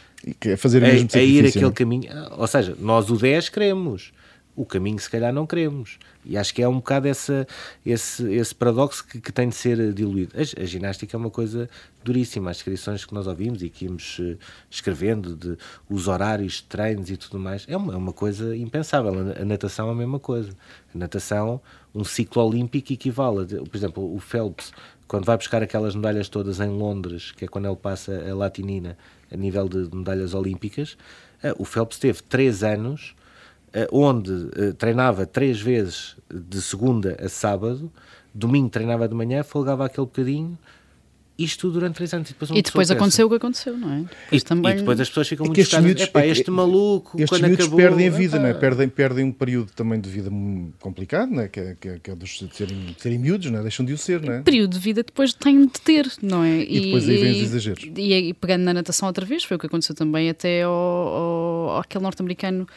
fazer 0.57 0.81
a, 0.81 0.87
a 0.87 1.21
ir 1.21 1.45
aquele 1.45 1.71
caminho? 1.73 2.09
Ou 2.37 2.47
seja, 2.47 2.73
nós 2.79 3.09
o 3.09 3.17
10 3.17 3.49
queremos 3.49 4.13
o 4.55 4.65
caminho 4.65 4.99
se 4.99 5.09
calhar 5.09 5.33
não 5.33 5.47
queremos. 5.47 5.97
E 6.25 6.37
acho 6.37 6.53
que 6.53 6.61
é 6.61 6.67
um 6.67 6.75
bocado 6.75 7.07
essa, 7.07 7.47
esse, 7.85 8.23
esse 8.33 8.53
paradoxo 8.53 9.05
que, 9.05 9.19
que 9.19 9.31
tem 9.31 9.49
de 9.49 9.55
ser 9.55 9.93
diluído. 9.93 10.33
A, 10.35 10.61
a, 10.61 10.65
ginástica 10.65 11.15
é 11.15 11.17
uma 11.17 11.29
coisa 11.29 11.69
duríssima. 12.03 12.51
As 12.51 12.57
descrições 12.57 13.05
que 13.05 13.13
nós 13.13 13.27
ouvimos 13.27 13.63
e 13.63 13.69
que 13.69 13.85
íamos 13.85 14.19
uh, 14.19 14.37
escrevendo, 14.69 15.35
de 15.35 15.57
os 15.89 16.07
horários 16.07 16.55
de 16.55 16.63
treinos 16.63 17.09
e 17.09 17.17
tudo 17.17 17.39
mais, 17.39 17.65
é 17.67 17.75
uma, 17.77 17.93
é 17.93 17.97
uma 17.97 18.13
coisa 18.13 18.55
impensável. 18.55 19.13
A, 19.13 19.41
a, 19.41 19.45
natação 19.45 19.87
é 19.89 19.91
a 19.91 19.95
mesma 19.95 20.19
coisa. 20.19 20.51
A 20.93 20.97
natação, 20.97 21.61
um 21.95 22.03
ciclo 22.03 22.43
olímpico 22.43 22.93
equivale. 22.93 23.43
A, 23.43 23.63
por 23.63 23.75
exemplo, 23.75 24.13
o 24.13 24.19
Phelps, 24.19 24.73
quando 25.07 25.25
vai 25.25 25.37
buscar 25.37 25.63
aquelas 25.63 25.95
medalhas 25.95 26.27
todas 26.29 26.59
em 26.59 26.69
Londres, 26.69 27.31
que 27.31 27.45
é 27.45 27.47
quando 27.47 27.67
ele 27.67 27.75
passa 27.75 28.29
a 28.29 28.35
latinina 28.35 28.97
a 29.31 29.37
nível 29.37 29.67
de 29.67 29.95
medalhas 29.95 30.33
olímpicas, 30.33 30.97
uh, 31.43 31.55
o 31.57 31.63
Phelps 31.63 31.97
teve 31.97 32.21
três 32.21 32.63
anos 32.63 33.15
eh, 33.15 33.20
onde 33.91 34.31
uh, 34.31 34.73
treinava 34.77 35.25
três 35.25 35.59
vezes 35.59 36.15
de 36.29 36.61
segunda 36.61 37.17
a 37.23 37.29
sábado, 37.29 37.91
domingo 38.33 38.69
treinava 38.69 39.07
de 39.07 39.15
manhã, 39.15 39.43
folgava 39.43 39.85
aquele 39.85 40.07
bocadinho, 40.07 40.57
isto 41.37 41.71
durante 41.71 41.95
três 41.95 42.13
anos. 42.13 42.29
E 42.29 42.33
depois, 42.33 42.51
e 42.51 42.61
depois 42.61 42.91
aconteceu 42.91 43.25
o 43.25 43.29
que 43.29 43.35
aconteceu, 43.35 43.77
não 43.77 43.91
é? 43.91 44.05
E, 44.31 44.39
também... 44.41 44.73
e 44.73 44.75
depois 44.75 44.99
as 44.99 45.09
pessoas 45.09 45.27
ficam 45.27 45.45
é 45.45 45.49
muito 45.49 45.63
chocadas. 45.63 46.01
Epá, 46.01 46.25
este 46.25 46.49
é, 46.49 46.51
maluco, 46.51 47.17
estes 47.17 47.29
quando 47.29 47.47
miúdos 47.47 47.65
acabou... 47.65 47.79
perdem 47.79 48.07
a 48.07 48.11
vida, 48.11 48.39
não 48.39 48.45
é? 48.45 48.53
Perdem, 48.53 48.89
perdem 48.89 49.25
um 49.25 49.31
período 49.31 49.71
também 49.71 49.99
de 49.99 50.09
vida 50.09 50.29
complicado, 50.79 51.31
não 51.31 51.41
é? 51.41 51.47
Que, 51.47 51.59
é, 51.59 51.75
que, 51.79 51.89
é, 51.89 51.99
que 51.99 52.11
é 52.11 52.15
dos, 52.15 52.29
de, 52.29 52.55
serem, 52.55 52.85
de 52.85 53.01
serem 53.01 53.17
miúdos, 53.17 53.49
não 53.49 53.59
é? 53.59 53.61
Deixam 53.63 53.85
de 53.85 53.93
o 53.93 53.97
ser, 53.97 54.21
não 54.21 54.33
é? 54.33 54.41
Período 54.41 54.73
de 54.73 54.79
vida 54.79 55.03
depois 55.03 55.33
têm 55.33 55.65
de 55.65 55.81
ter, 55.81 56.11
não 56.21 56.43
é? 56.43 56.57
E, 56.57 56.77
e 56.77 56.81
depois 56.85 57.09
aí 57.09 57.17
vem 57.17 57.31
os 57.31 57.41
exageros. 57.41 57.83
E, 57.83 58.13
e, 58.13 58.33
pegando 58.33 58.63
na 58.63 58.73
natação 58.73 59.07
outra 59.07 59.25
vez, 59.25 59.43
foi 59.43 59.57
o 59.57 59.59
que 59.59 59.65
aconteceu 59.65 59.95
também 59.95 60.29
até 60.29 60.63
ao, 60.63 60.71
ao, 60.71 61.69
ao 61.69 61.79
aquele 61.79 62.03
norte-americano 62.03 62.67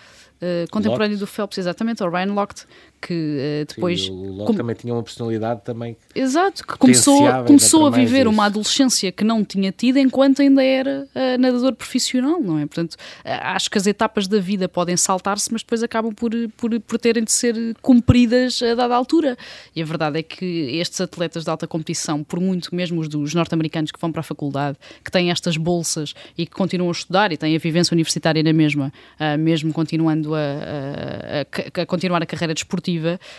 uh, 0.43 0.71
contemporâneo 0.71 1.19
do 1.19 1.27
Phelps, 1.27 1.59
exatamente, 1.59 2.03
o 2.03 2.09
Ryan 2.09 2.33
Lochte, 2.35 2.67
que 3.07 3.13
uh, 3.13 3.67
depois. 3.69 4.05
Sim, 4.05 4.13
o 4.13 4.33
Lochte 4.33 4.57
também 4.57 4.75
tinha 4.75 4.95
uma 4.95 5.03
personalidade 5.03 5.61
também. 5.63 5.97
Exato, 6.15 6.67
que 6.67 6.79
começou, 6.79 7.21
começou 7.47 7.87
a 7.87 7.91
viver 7.91 8.27
uma 8.27 8.47
adolescência 8.47 9.13
que 9.13 9.25
não 9.25 9.45
tinha 9.45 9.71
tido 9.71 9.99
enquanto 9.99 10.41
ainda 10.41 10.63
era 10.63 11.07
uh, 11.15 11.41
nadador 11.41 11.75
profissional, 11.75 12.41
não 12.41 12.59
é? 12.59 12.67
Portanto, 12.67 12.97
acho 13.25 13.71
que 13.71 13.79
as 13.79 13.87
etapas 13.87 14.27
da 14.27 14.39
vida 14.39 14.69
podem 14.69 14.97
saltar-se, 14.97 15.53
mas 15.53 15.63
depois 15.63 15.83
acabam 15.83 16.15
por, 16.15 16.31
por, 16.57 16.81
por 16.81 16.99
terem 16.99 17.25
de 17.25 17.33
ser 17.33 17.55
cumpridas 17.83 18.63
a 18.63 18.75
dada 18.75 18.95
altura. 18.95 19.37
E 19.75 19.83
a 19.83 19.85
verdade 19.85 20.19
é 20.19 20.23
que 20.23 20.45
estes 20.79 21.01
atletas 21.01 21.45
de 21.45 21.51
alta 21.51 21.67
competição, 21.67 22.23
por 22.25 22.41
muito 22.41 22.75
mesmo 22.75 23.01
os 23.01 23.09
dos 23.09 23.35
norte-americanos 23.35 23.91
que 23.91 24.01
vão 24.01 24.11
para 24.11 24.21
a 24.21 24.25
faculdade, 24.25 24.79
que 25.05 25.11
têm 25.11 25.31
estas 25.31 25.57
bolsas 25.57 26.15
e 26.37 26.47
que 26.47 26.53
continuam 26.53 26.89
a 26.89 26.93
estudar 26.93 27.33
e 27.33 27.37
têm 27.37 27.55
a 27.55 27.59
vivência 27.59 27.95
universitária 27.95 28.43
na 28.43 28.53
mesma, 28.53 28.93
uh, 29.21 29.39
mesmo 29.39 29.73
continuando 29.73 30.35
a, 30.35 30.39
a, 30.39 31.83
a, 31.83 31.87
continuar 31.87 32.23
a 32.23 32.27
carreira 32.27 32.55
desportiva, 32.55 32.94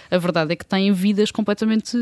a 0.09 0.17
verdade 0.17 0.53
é 0.53 0.55
que 0.55 0.65
têm 0.65 0.91
vidas 0.91 1.31
completamente 1.31 1.97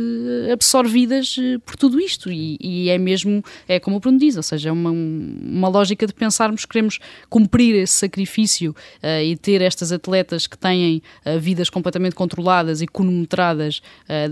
absorvidas 0.51 1.35
eh, 1.39 1.57
por 1.65 1.75
tudo 1.75 1.99
isto 1.99 2.31
e, 2.31 2.57
e 2.59 2.89
é 2.89 2.97
mesmo, 2.97 3.43
é 3.67 3.79
como 3.79 3.97
o 3.97 3.99
Bruno 3.99 4.17
diz, 4.17 4.37
ou 4.37 4.43
seja, 4.43 4.69
é 4.69 4.71
uma, 4.71 4.91
uma 4.91 5.67
lógica 5.67 6.05
de 6.05 6.13
pensarmos 6.13 6.65
que 6.65 6.71
queremos 6.71 6.99
cumprir 7.29 7.75
esse 7.75 7.93
sacrifício 7.93 8.71
uh, 8.71 9.23
e 9.23 9.35
ter 9.35 9.61
estas 9.61 9.91
atletas 9.91 10.47
que 10.47 10.57
têm 10.57 11.01
uh, 11.25 11.39
vidas 11.39 11.69
completamente 11.69 12.15
controladas 12.15 12.81
e 12.81 12.87
cronometradas 12.87 13.81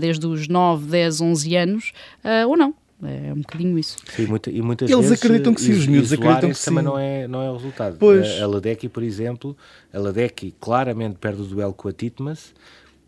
desde 0.00 0.26
os 0.26 0.48
9, 0.48 0.86
10, 0.86 1.20
11 1.20 1.56
anos 1.56 1.92
ou 2.46 2.56
não. 2.56 2.74
É 3.02 3.32
um 3.32 3.40
bocadinho 3.40 3.76
isso. 3.78 3.96
Sim, 4.14 4.26
muita, 4.26 4.48
e 4.50 4.62
muitas 4.62 4.88
Eles 4.88 5.08
vezes, 5.08 5.24
acreditam 5.24 5.52
que 5.52 5.60
sim, 5.60 5.72
os 5.72 5.86
miúdos 5.88 6.12
acreditam 6.12 6.50
que 6.50 6.54
sim. 6.54 6.64
também 6.66 6.84
não 6.84 6.96
é, 6.96 7.26
não 7.26 7.42
é 7.42 7.50
o 7.50 7.54
resultado. 7.54 7.96
Pois. 7.98 8.40
A, 8.40 8.44
a 8.44 8.46
Ladecki, 8.46 8.88
por 8.88 9.02
exemplo, 9.02 9.56
a 9.92 9.98
Ladecki 9.98 10.54
claramente 10.60 11.16
perde 11.18 11.42
o 11.42 11.44
duelo 11.44 11.72
com 11.72 11.88
a 11.88 11.92
Titmas 11.92 12.54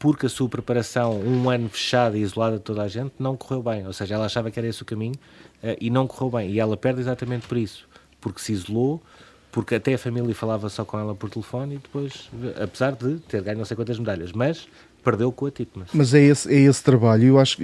porque 0.04 0.26
a 0.26 0.28
sua 0.28 0.50
preparação, 0.50 1.18
um 1.18 1.48
ano 1.48 1.66
fechada 1.66 2.18
e 2.18 2.20
isolada 2.20 2.58
de 2.58 2.62
toda 2.62 2.82
a 2.82 2.88
gente, 2.88 3.14
não 3.18 3.38
correu 3.38 3.62
bem. 3.62 3.86
Ou 3.86 3.92
seja, 3.94 4.16
ela 4.16 4.26
achava 4.26 4.50
que 4.50 4.58
era 4.58 4.68
esse 4.68 4.82
o 4.82 4.84
caminho 4.84 5.14
uh, 5.62 5.76
e 5.80 5.88
não 5.88 6.06
correu 6.06 6.30
bem. 6.30 6.50
E 6.50 6.60
ela 6.60 6.76
perde 6.76 7.00
exatamente 7.00 7.46
por 7.46 7.56
isso. 7.56 7.88
Porque 8.20 8.38
se 8.38 8.52
isolou, 8.52 9.02
porque 9.50 9.76
até 9.76 9.94
a 9.94 9.98
família 9.98 10.34
falava 10.34 10.68
só 10.68 10.84
com 10.84 10.98
ela 10.98 11.14
por 11.14 11.30
telefone 11.30 11.76
e 11.76 11.78
depois, 11.78 12.28
apesar 12.62 12.92
de 12.92 13.14
ter 13.20 13.40
ganho 13.40 13.56
não 13.56 13.64
sei 13.64 13.74
quantas 13.74 13.98
medalhas, 13.98 14.30
mas 14.32 14.68
perdeu 15.02 15.32
com 15.32 15.46
a 15.46 15.50
Titmas. 15.50 15.88
Mas 15.94 16.12
é 16.12 16.20
esse, 16.20 16.52
é 16.52 16.58
esse 16.58 16.84
trabalho, 16.84 17.24
eu 17.24 17.38
acho, 17.38 17.56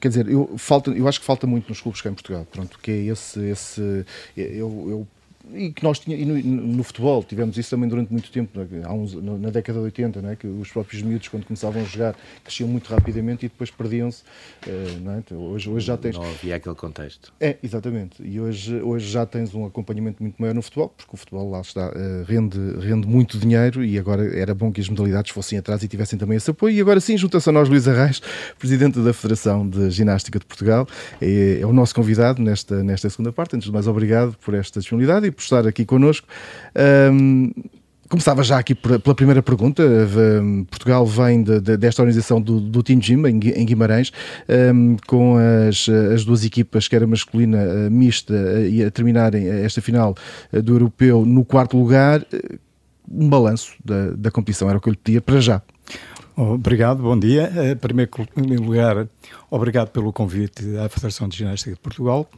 quer 0.00 0.08
dizer, 0.08 0.28
eu, 0.28 0.54
falta, 0.56 0.92
eu 0.92 1.08
acho 1.08 1.18
que 1.18 1.26
falta 1.26 1.48
muito 1.48 1.68
nos 1.68 1.80
clubes 1.80 2.00
cá 2.00 2.10
em 2.10 2.14
Portugal, 2.14 2.46
pronto, 2.48 2.78
que 2.78 2.92
é 2.92 3.06
esse, 3.06 3.40
esse 3.40 4.06
eu, 4.36 4.86
eu 4.88 5.08
e 5.52 5.72
que 5.72 5.82
nós 5.82 5.98
tínhamos, 5.98 6.44
no, 6.44 6.52
no, 6.76 6.84
futebol 6.84 7.22
tivemos 7.22 7.58
isso 7.58 7.70
também 7.70 7.88
durante 7.88 8.10
muito 8.10 8.30
tempo, 8.30 8.58
é? 8.60 8.84
há 8.84 8.92
uns, 8.92 9.14
na 9.14 9.50
década 9.50 9.78
de 9.78 9.84
80, 9.86 10.22
não 10.22 10.30
é? 10.30 10.36
que 10.36 10.46
os 10.46 10.70
próprios 10.70 11.02
miúdos, 11.02 11.28
quando 11.28 11.44
começavam 11.44 11.82
a 11.82 11.84
jogar, 11.84 12.16
cresciam 12.42 12.68
muito 12.68 12.88
rapidamente 12.88 13.46
e 13.46 13.48
depois 13.48 13.70
perdiam-se. 13.70 14.22
Uh, 14.66 15.10
é? 15.10 15.18
então, 15.18 15.38
hoje, 15.38 15.68
hoje 15.68 15.86
já 15.86 15.96
tens. 15.96 16.16
Não 16.16 16.24
havia 16.24 16.56
aquele 16.56 16.74
contexto. 16.74 17.32
É, 17.40 17.56
exatamente. 17.62 18.22
E 18.22 18.40
hoje, 18.40 18.80
hoje 18.80 19.08
já 19.10 19.26
tens 19.26 19.54
um 19.54 19.66
acompanhamento 19.66 20.22
muito 20.22 20.36
maior 20.40 20.54
no 20.54 20.62
futebol, 20.62 20.88
porque 20.96 21.10
o 21.12 21.16
futebol 21.16 21.50
lá 21.50 21.60
está, 21.60 21.88
uh, 21.88 22.24
rende, 22.26 22.58
rende 22.80 23.06
muito 23.06 23.38
dinheiro 23.38 23.84
e 23.84 23.98
agora 23.98 24.36
era 24.36 24.54
bom 24.54 24.72
que 24.72 24.80
as 24.80 24.88
modalidades 24.88 25.30
fossem 25.30 25.58
atrás 25.58 25.82
e 25.82 25.88
tivessem 25.88 26.18
também 26.18 26.36
esse 26.36 26.50
apoio. 26.50 26.74
E 26.74 26.80
agora 26.80 27.00
sim, 27.00 27.16
junta-se 27.16 27.48
a 27.48 27.52
nós 27.52 27.68
Luís 27.68 27.86
Arraes, 27.86 28.22
presidente 28.58 28.98
da 29.00 29.12
Federação 29.12 29.68
de 29.68 29.90
Ginástica 29.90 30.38
de 30.38 30.46
Portugal, 30.46 30.88
é, 31.20 31.60
é 31.60 31.66
o 31.66 31.72
nosso 31.72 31.94
convidado 31.94 32.40
nesta, 32.40 32.82
nesta 32.82 33.10
segunda 33.10 33.32
parte. 33.32 33.56
Antes 33.56 33.66
de 33.66 33.72
mais, 33.72 33.86
obrigado 33.86 34.36
por 34.38 34.54
esta 34.54 34.80
disponibilidade 34.80 35.33
por 35.34 35.42
estar 35.42 35.66
aqui 35.66 35.84
connosco. 35.84 36.26
Um, 37.12 37.50
Começava 38.08 38.44
já 38.44 38.58
aqui 38.58 38.74
pela 38.74 39.14
primeira 39.14 39.42
pergunta. 39.42 39.82
Portugal 40.70 41.06
vem 41.06 41.42
de, 41.42 41.58
de, 41.58 41.76
desta 41.76 42.02
organização 42.02 42.40
do, 42.40 42.60
do 42.60 42.82
Team 42.82 43.00
Gym 43.00 43.26
em, 43.26 43.38
Guimarães, 43.38 44.12
um, 44.72 44.96
com 45.06 45.36
as, 45.68 45.88
as 46.12 46.24
duas 46.24 46.44
equipas, 46.44 46.86
que 46.86 46.94
era 46.94 47.06
masculina, 47.06 47.90
mista, 47.90 48.34
e 48.68 48.84
a 48.84 48.90
terminarem 48.90 49.48
esta 49.48 49.80
final 49.80 50.14
uh, 50.52 50.62
do 50.62 50.74
Europeu 50.74 51.24
no 51.24 51.44
quarto 51.44 51.78
lugar. 51.78 52.24
Um 53.10 53.28
balanço 53.28 53.72
da, 53.84 54.10
da 54.10 54.30
competição 54.30 54.68
era 54.68 54.78
o 54.78 54.80
que 54.80 54.88
eu 54.88 54.92
lhe 54.92 54.98
pedia 55.02 55.20
para 55.20 55.40
já. 55.40 55.62
Obrigado, 56.36 57.00
bom 57.00 57.16
dia. 57.16 57.48
Em 57.70 57.76
primeiro 57.76 58.10
lugar, 58.60 59.06
obrigado 59.48 59.90
pelo 59.90 60.12
convite 60.12 60.76
à 60.78 60.88
Federação 60.88 61.28
de 61.28 61.36
Ginástica 61.36 61.70
de 61.70 61.80
Portugal. 61.80 62.28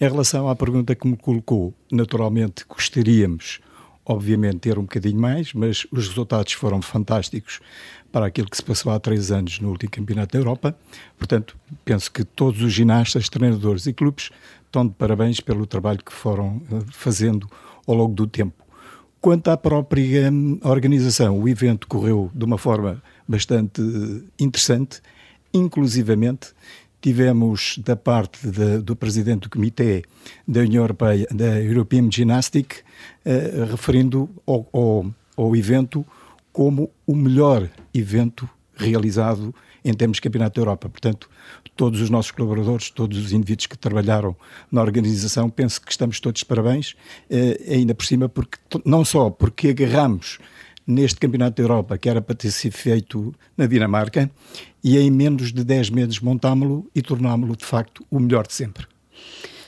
Em 0.00 0.08
relação 0.08 0.48
à 0.48 0.56
pergunta 0.56 0.94
que 0.94 1.06
me 1.06 1.18
colocou, 1.18 1.74
naturalmente 1.90 2.64
gostaríamos, 2.66 3.60
obviamente, 4.06 4.60
ter 4.60 4.78
um 4.78 4.82
bocadinho 4.82 5.20
mais, 5.20 5.52
mas 5.52 5.86
os 5.92 6.08
resultados 6.08 6.54
foram 6.54 6.80
fantásticos 6.80 7.60
para 8.10 8.24
aquilo 8.24 8.48
que 8.48 8.56
se 8.56 8.64
passou 8.64 8.90
há 8.90 8.98
três 8.98 9.30
anos 9.30 9.60
no 9.60 9.68
último 9.68 9.92
Campeonato 9.92 10.32
da 10.32 10.38
Europa. 10.38 10.74
Portanto, 11.18 11.54
penso 11.84 12.10
que 12.10 12.24
todos 12.24 12.62
os 12.62 12.72
ginastas, 12.72 13.28
treinadores 13.28 13.86
e 13.86 13.92
clubes 13.92 14.30
estão 14.64 14.86
de 14.86 14.94
parabéns 14.94 15.40
pelo 15.40 15.66
trabalho 15.66 16.02
que 16.02 16.12
foram 16.12 16.62
eh, 16.72 16.78
fazendo 16.90 17.46
ao 17.86 17.94
longo 17.94 18.14
do 18.14 18.26
tempo. 18.26 18.64
Quanto 19.20 19.48
à 19.48 19.58
própria 19.58 20.32
hum, 20.32 20.58
organização, 20.64 21.38
o 21.38 21.46
evento 21.46 21.86
correu 21.86 22.30
de 22.34 22.46
uma 22.46 22.56
forma 22.56 23.02
bastante 23.26 23.82
interessante. 24.38 25.00
Inclusivamente, 25.52 26.54
tivemos 27.02 27.78
da 27.78 27.96
parte 27.96 28.46
de, 28.46 28.78
do 28.78 28.94
presidente 28.94 29.42
do 29.42 29.50
Comitê 29.50 30.04
da 30.46 30.60
União 30.60 30.84
Europeia, 30.84 31.26
da 31.30 31.60
European 31.60 32.08
Gymnastic, 32.10 32.76
eh, 33.24 33.66
referindo 33.68 34.30
ao, 34.46 34.68
ao, 34.72 35.06
ao, 35.36 35.56
evento 35.56 36.06
como 36.52 36.90
o 37.04 37.14
melhor 37.14 37.68
evento 37.92 38.48
realizado 38.74 39.52
em 39.84 39.92
termos 39.92 40.18
de 40.18 40.22
Campeonato 40.22 40.54
da 40.54 40.60
Europa. 40.60 40.88
Portanto, 40.88 41.28
todos 41.74 42.00
os 42.00 42.08
nossos 42.08 42.30
colaboradores, 42.30 42.88
todos 42.90 43.18
os 43.18 43.32
indivíduos 43.32 43.66
que 43.66 43.76
trabalharam 43.76 44.36
na 44.70 44.80
organização, 44.80 45.50
penso 45.50 45.80
que 45.80 45.90
estamos 45.90 46.20
todos 46.20 46.44
parabéns, 46.44 46.94
eh, 47.28 47.60
ainda 47.68 47.94
por 47.96 48.06
cima, 48.06 48.28
porque 48.28 48.58
não 48.84 49.04
só 49.04 49.28
porque 49.28 49.68
agarramos 49.70 50.38
neste 50.86 51.20
Campeonato 51.20 51.56
da 51.56 51.62
Europa, 51.62 51.98
que 51.98 52.08
era 52.08 52.20
para 52.20 52.34
ter 52.34 52.50
sido 52.50 52.72
feito 52.72 53.34
na 53.56 53.66
Dinamarca, 53.66 54.30
e 54.82 54.98
em 54.98 55.10
menos 55.10 55.52
de 55.52 55.64
10 55.64 55.90
meses 55.90 56.20
montámo-lo 56.20 56.90
e 56.94 57.02
tornámo-lo, 57.02 57.56
de 57.56 57.64
facto, 57.64 58.04
o 58.10 58.18
melhor 58.18 58.46
de 58.46 58.54
sempre. 58.54 58.86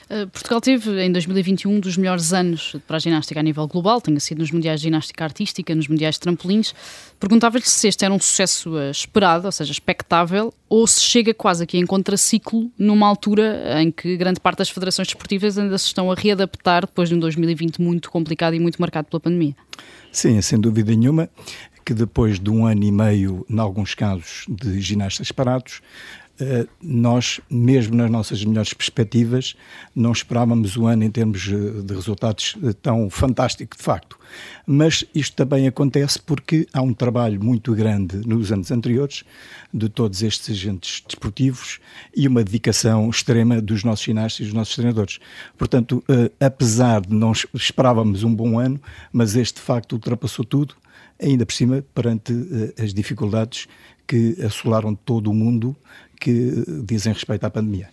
Uh, 0.09 0.27
Portugal 0.29 0.61
teve 0.61 1.03
em 1.03 1.11
2021 1.11 1.71
um 1.71 1.79
dos 1.79 1.97
melhores 1.97 2.31
anos 2.31 2.75
para 2.85 2.97
a 2.97 2.99
ginástica 2.99 3.39
a 3.39 3.43
nível 3.43 3.67
global, 3.67 3.99
tenha 3.99 4.19
sido 4.19 4.39
nos 4.39 4.51
Mundiais 4.51 4.79
de 4.79 4.85
Ginástica 4.85 5.23
Artística, 5.23 5.73
nos 5.73 5.87
Mundiais 5.87 6.15
de 6.15 6.21
Trampolins. 6.21 6.75
Perguntava-lhe 7.19 7.63
se 7.65 7.87
este 7.87 8.05
era 8.05 8.13
um 8.13 8.19
sucesso 8.19 8.75
uh, 8.75 8.91
esperado, 8.91 9.47
ou 9.47 9.51
seja, 9.51 9.71
expectável, 9.71 10.53
ou 10.69 10.85
se 10.85 11.01
chega 11.01 11.33
quase 11.33 11.63
aqui 11.63 11.77
em 11.77 11.85
contraciclo 11.85 12.71
numa 12.77 13.07
altura 13.07 13.81
em 13.81 13.91
que 13.91 14.15
grande 14.15 14.39
parte 14.39 14.59
das 14.59 14.69
federações 14.69 15.07
desportivas 15.07 15.57
ainda 15.57 15.77
se 15.77 15.87
estão 15.87 16.11
a 16.11 16.15
readaptar 16.15 16.85
depois 16.85 17.09
de 17.09 17.15
um 17.15 17.19
2020 17.19 17.81
muito 17.81 18.11
complicado 18.11 18.53
e 18.53 18.59
muito 18.59 18.79
marcado 18.79 19.07
pela 19.07 19.19
pandemia. 19.19 19.55
Sim, 20.11 20.39
sem 20.41 20.59
dúvida 20.59 20.95
nenhuma 20.95 21.29
que 21.85 21.93
depois 21.93 22.39
de 22.39 22.49
um 22.49 22.65
ano 22.65 22.83
e 22.83 22.91
meio, 22.91 23.45
em 23.47 23.59
alguns 23.59 23.93
casos, 23.93 24.45
de 24.49 24.81
ginastas 24.81 25.31
parados, 25.31 25.81
nós, 26.81 27.39
mesmo 27.49 27.95
nas 27.95 28.11
nossas 28.11 28.43
melhores 28.43 28.73
perspectivas, 28.73 29.55
não 29.95 30.11
esperávamos 30.11 30.75
o 30.75 30.85
ano 30.85 31.03
em 31.03 31.11
termos 31.11 31.41
de 31.41 31.93
resultados 31.93 32.57
tão 32.81 33.09
fantástico 33.09 33.77
de 33.77 33.83
facto. 33.83 34.17
Mas 34.65 35.05
isto 35.13 35.35
também 35.35 35.67
acontece 35.67 36.19
porque 36.19 36.67
há 36.73 36.81
um 36.81 36.93
trabalho 36.93 37.41
muito 37.41 37.73
grande 37.73 38.17
nos 38.27 38.51
anos 38.51 38.71
anteriores 38.71 39.23
de 39.73 39.87
todos 39.87 40.21
estes 40.23 40.49
agentes 40.49 41.03
desportivos 41.05 41.79
e 42.15 42.27
uma 42.27 42.43
dedicação 42.43 43.09
extrema 43.09 43.61
dos 43.61 43.83
nossos 43.83 44.03
ginastas 44.03 44.41
e 44.41 44.43
dos 44.43 44.53
nossos 44.53 44.75
treinadores. 44.75 45.19
Portanto, 45.57 46.03
apesar 46.39 47.01
de 47.01 47.13
não 47.13 47.31
esperávamos 47.53 48.23
um 48.23 48.33
bom 48.33 48.59
ano, 48.59 48.81
mas 49.13 49.35
este 49.35 49.61
facto 49.61 49.93
ultrapassou 49.93 50.43
tudo, 50.43 50.75
ainda 51.21 51.45
por 51.45 51.53
cima 51.53 51.85
perante 51.93 52.33
as 52.81 52.93
dificuldades 52.93 53.67
que 54.07 54.35
assolaram 54.43 54.93
todo 54.93 55.31
o 55.31 55.33
mundo 55.33 55.75
que 56.19 56.63
dizem 56.83 57.13
respeito 57.13 57.43
à 57.45 57.49
pandemia. 57.49 57.89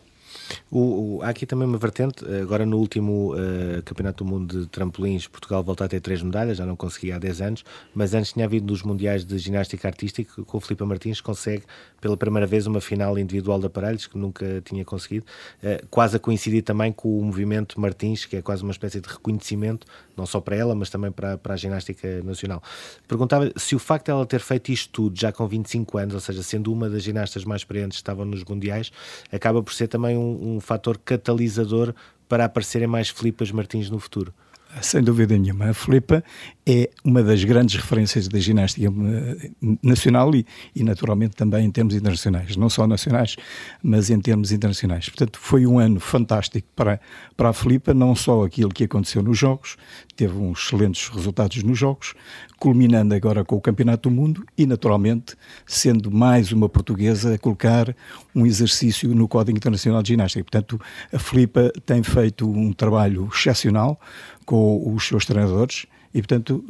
O, 0.71 1.19
o, 1.19 1.23
há 1.23 1.29
aqui 1.29 1.45
também 1.47 1.67
uma 1.67 1.79
vertente, 1.79 2.25
agora 2.41 2.65
no 2.65 2.79
último 2.79 3.35
uh, 3.35 3.83
Campeonato 3.85 4.25
do 4.25 4.31
Mundo 4.31 4.61
de 4.61 4.67
Trampolins, 4.67 5.27
Portugal 5.27 5.63
voltou 5.63 5.85
a 5.85 5.89
ter 5.89 6.01
três 6.01 6.23
medalhas, 6.23 6.59
já 6.59 6.67
não 6.67 6.77
conseguia 6.77 7.17
há 7.17 7.19
10 7.19 7.41
anos, 7.41 7.65
mas 7.95 8.15
antes 8.15 8.33
tinha 8.33 8.47
havido 8.47 8.73
nos 8.73 8.83
Mundiais 8.83 9.25
de 9.25 9.37
Ginástica 9.39 9.89
Artística, 9.89 10.43
com 10.43 10.59
o 10.59 10.61
Filipe 10.61 10.85
Martins 10.85 11.21
consegue 11.21 11.65
pela 12.01 12.17
primeira 12.17 12.47
vez 12.47 12.67
uma 12.67 12.81
final 12.81 13.19
individual 13.19 13.61
de 13.61 13.67
aparelhos, 13.67 14.07
que 14.07 14.17
nunca 14.17 14.63
tinha 14.65 14.85
conseguido, 14.85 15.27
uh, 15.63 15.87
quase 15.91 16.17
a 16.17 16.19
coincidir 16.19 16.63
também 16.63 16.93
com 16.93 17.19
o 17.19 17.25
movimento 17.25 17.81
Martins, 17.81 18.25
que 18.25 18.37
é 18.37 18.43
quase 18.43 18.63
uma 18.63 18.73
espécie 18.73 19.01
de 19.01 19.09
reconhecimento, 19.09 19.87
não 20.17 20.27
só 20.27 20.41
para 20.41 20.57
ela, 20.57 20.75
mas 20.75 20.91
também 20.91 21.11
para, 21.11 21.37
para 21.37 21.55
a 21.55 21.57
ginástica 21.57 22.23
nacional. 22.23 22.63
Perguntava 23.07 23.53
se 23.57 23.75
o 23.75 23.79
facto 23.79 24.07
de 24.07 24.11
ela 24.13 24.25
ter 24.27 24.41
feito 24.41 24.73
isto 24.73 24.91
tudo 24.91 25.19
já 25.19 25.33
com 25.33 25.47
25 25.47 25.99
anos, 25.99 26.15
ou 26.15 26.21
seja, 26.21 26.43
sendo 26.43 26.73
uma 26.73 26.89
das 26.89 27.03
ginastas 27.03 27.45
mais 27.45 27.61
experientes 27.61 27.99
que 27.99 28.03
estavam 28.03 28.25
nos 28.25 28.45
Mundiais, 28.45 28.93
acaba 29.31 29.63
por 29.63 29.73
ser 29.73 29.89
também 29.89 30.17
um 30.17 30.22
um 30.23 30.61
fator 30.61 30.99
catalisador 30.99 31.95
para 32.29 32.45
aparecerem 32.45 32.89
mais 32.89 33.09
Filipas 33.09 33.51
Martins 33.51 33.91
no 33.91 33.99
futuro. 33.99 34.33
Sem 34.81 35.03
dúvida 35.03 35.37
nenhuma. 35.37 35.71
A 35.71 35.75
Filipa 35.75 36.25
é 36.65 36.91
uma 37.05 37.23
das 37.25 37.43
grandes 37.43 37.75
referências 37.75 38.29
da 38.29 38.39
ginástica 38.39 38.87
eh, 38.87 39.51
nacional 39.83 40.33
e, 40.35 40.47
e, 40.75 40.85
naturalmente, 40.85 41.35
também 41.35 41.67
em 41.67 41.71
termos 41.71 41.95
internacionais. 41.95 42.57
Não 42.57 42.71
só 42.71 42.87
nacionais, 42.87 43.37
mas 43.83 44.11
em 44.11 44.21
termos 44.21 44.53
internacionais. 44.53 45.09
Portanto, 45.09 45.41
foi 45.41 45.67
um 45.67 45.81
ano 45.81 45.99
fantástico 45.99 46.69
para, 46.77 47.01
para 47.37 47.49
a 47.49 47.53
Filipa, 47.53 47.93
não 47.93 48.15
só 48.15 48.45
aquilo 48.45 48.71
que 48.71 48.85
aconteceu 48.85 49.23
nos 49.23 49.37
Jogos, 49.37 49.77
teve 50.15 50.37
uns 50.37 50.65
excelentes 50.65 51.09
resultados 51.09 51.61
nos 51.65 51.77
Jogos, 51.77 52.15
culminando 52.61 53.13
agora 53.13 53.45
com 53.45 53.57
o 53.57 53.61
Campeonato 53.61 54.09
do 54.09 54.15
Mundo 54.15 54.45
e, 54.57 54.65
naturalmente, 54.65 55.35
sendo 55.67 56.13
mais 56.13 56.53
uma 56.53 56.69
portuguesa 56.69 57.35
a 57.35 57.39
colocar 57.39 57.95
um 58.33 58.47
exercício 58.47 59.13
no 59.13 59.27
Código 59.27 59.59
Internacional 59.59 60.01
de 60.01 60.11
Ginástica. 60.11 60.45
Portanto, 60.45 60.81
a 61.13 61.19
Filipa 61.19 61.73
tem 61.85 62.05
feito 62.05 62.49
um 62.49 62.73
trabalho 62.73 63.29
excepcional 63.35 64.01
com 64.47 64.95
os 64.95 65.09
seus 65.09 65.27
treinadores 65.27 65.87
e, 66.15 66.21
portanto, 66.21 66.65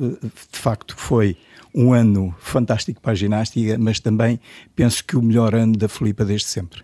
de 0.52 0.58
facto, 0.58 0.94
foi 0.96 1.36
um 1.74 1.92
ano 1.92 2.34
fantástico 2.38 3.00
para 3.00 3.12
a 3.12 3.14
ginástica, 3.14 3.76
mas 3.78 3.98
também 3.98 4.38
penso 4.76 5.04
que 5.04 5.16
o 5.16 5.22
melhor 5.22 5.54
ano 5.54 5.76
da 5.76 5.88
Filipa 5.88 6.24
desde 6.24 6.48
sempre. 6.48 6.82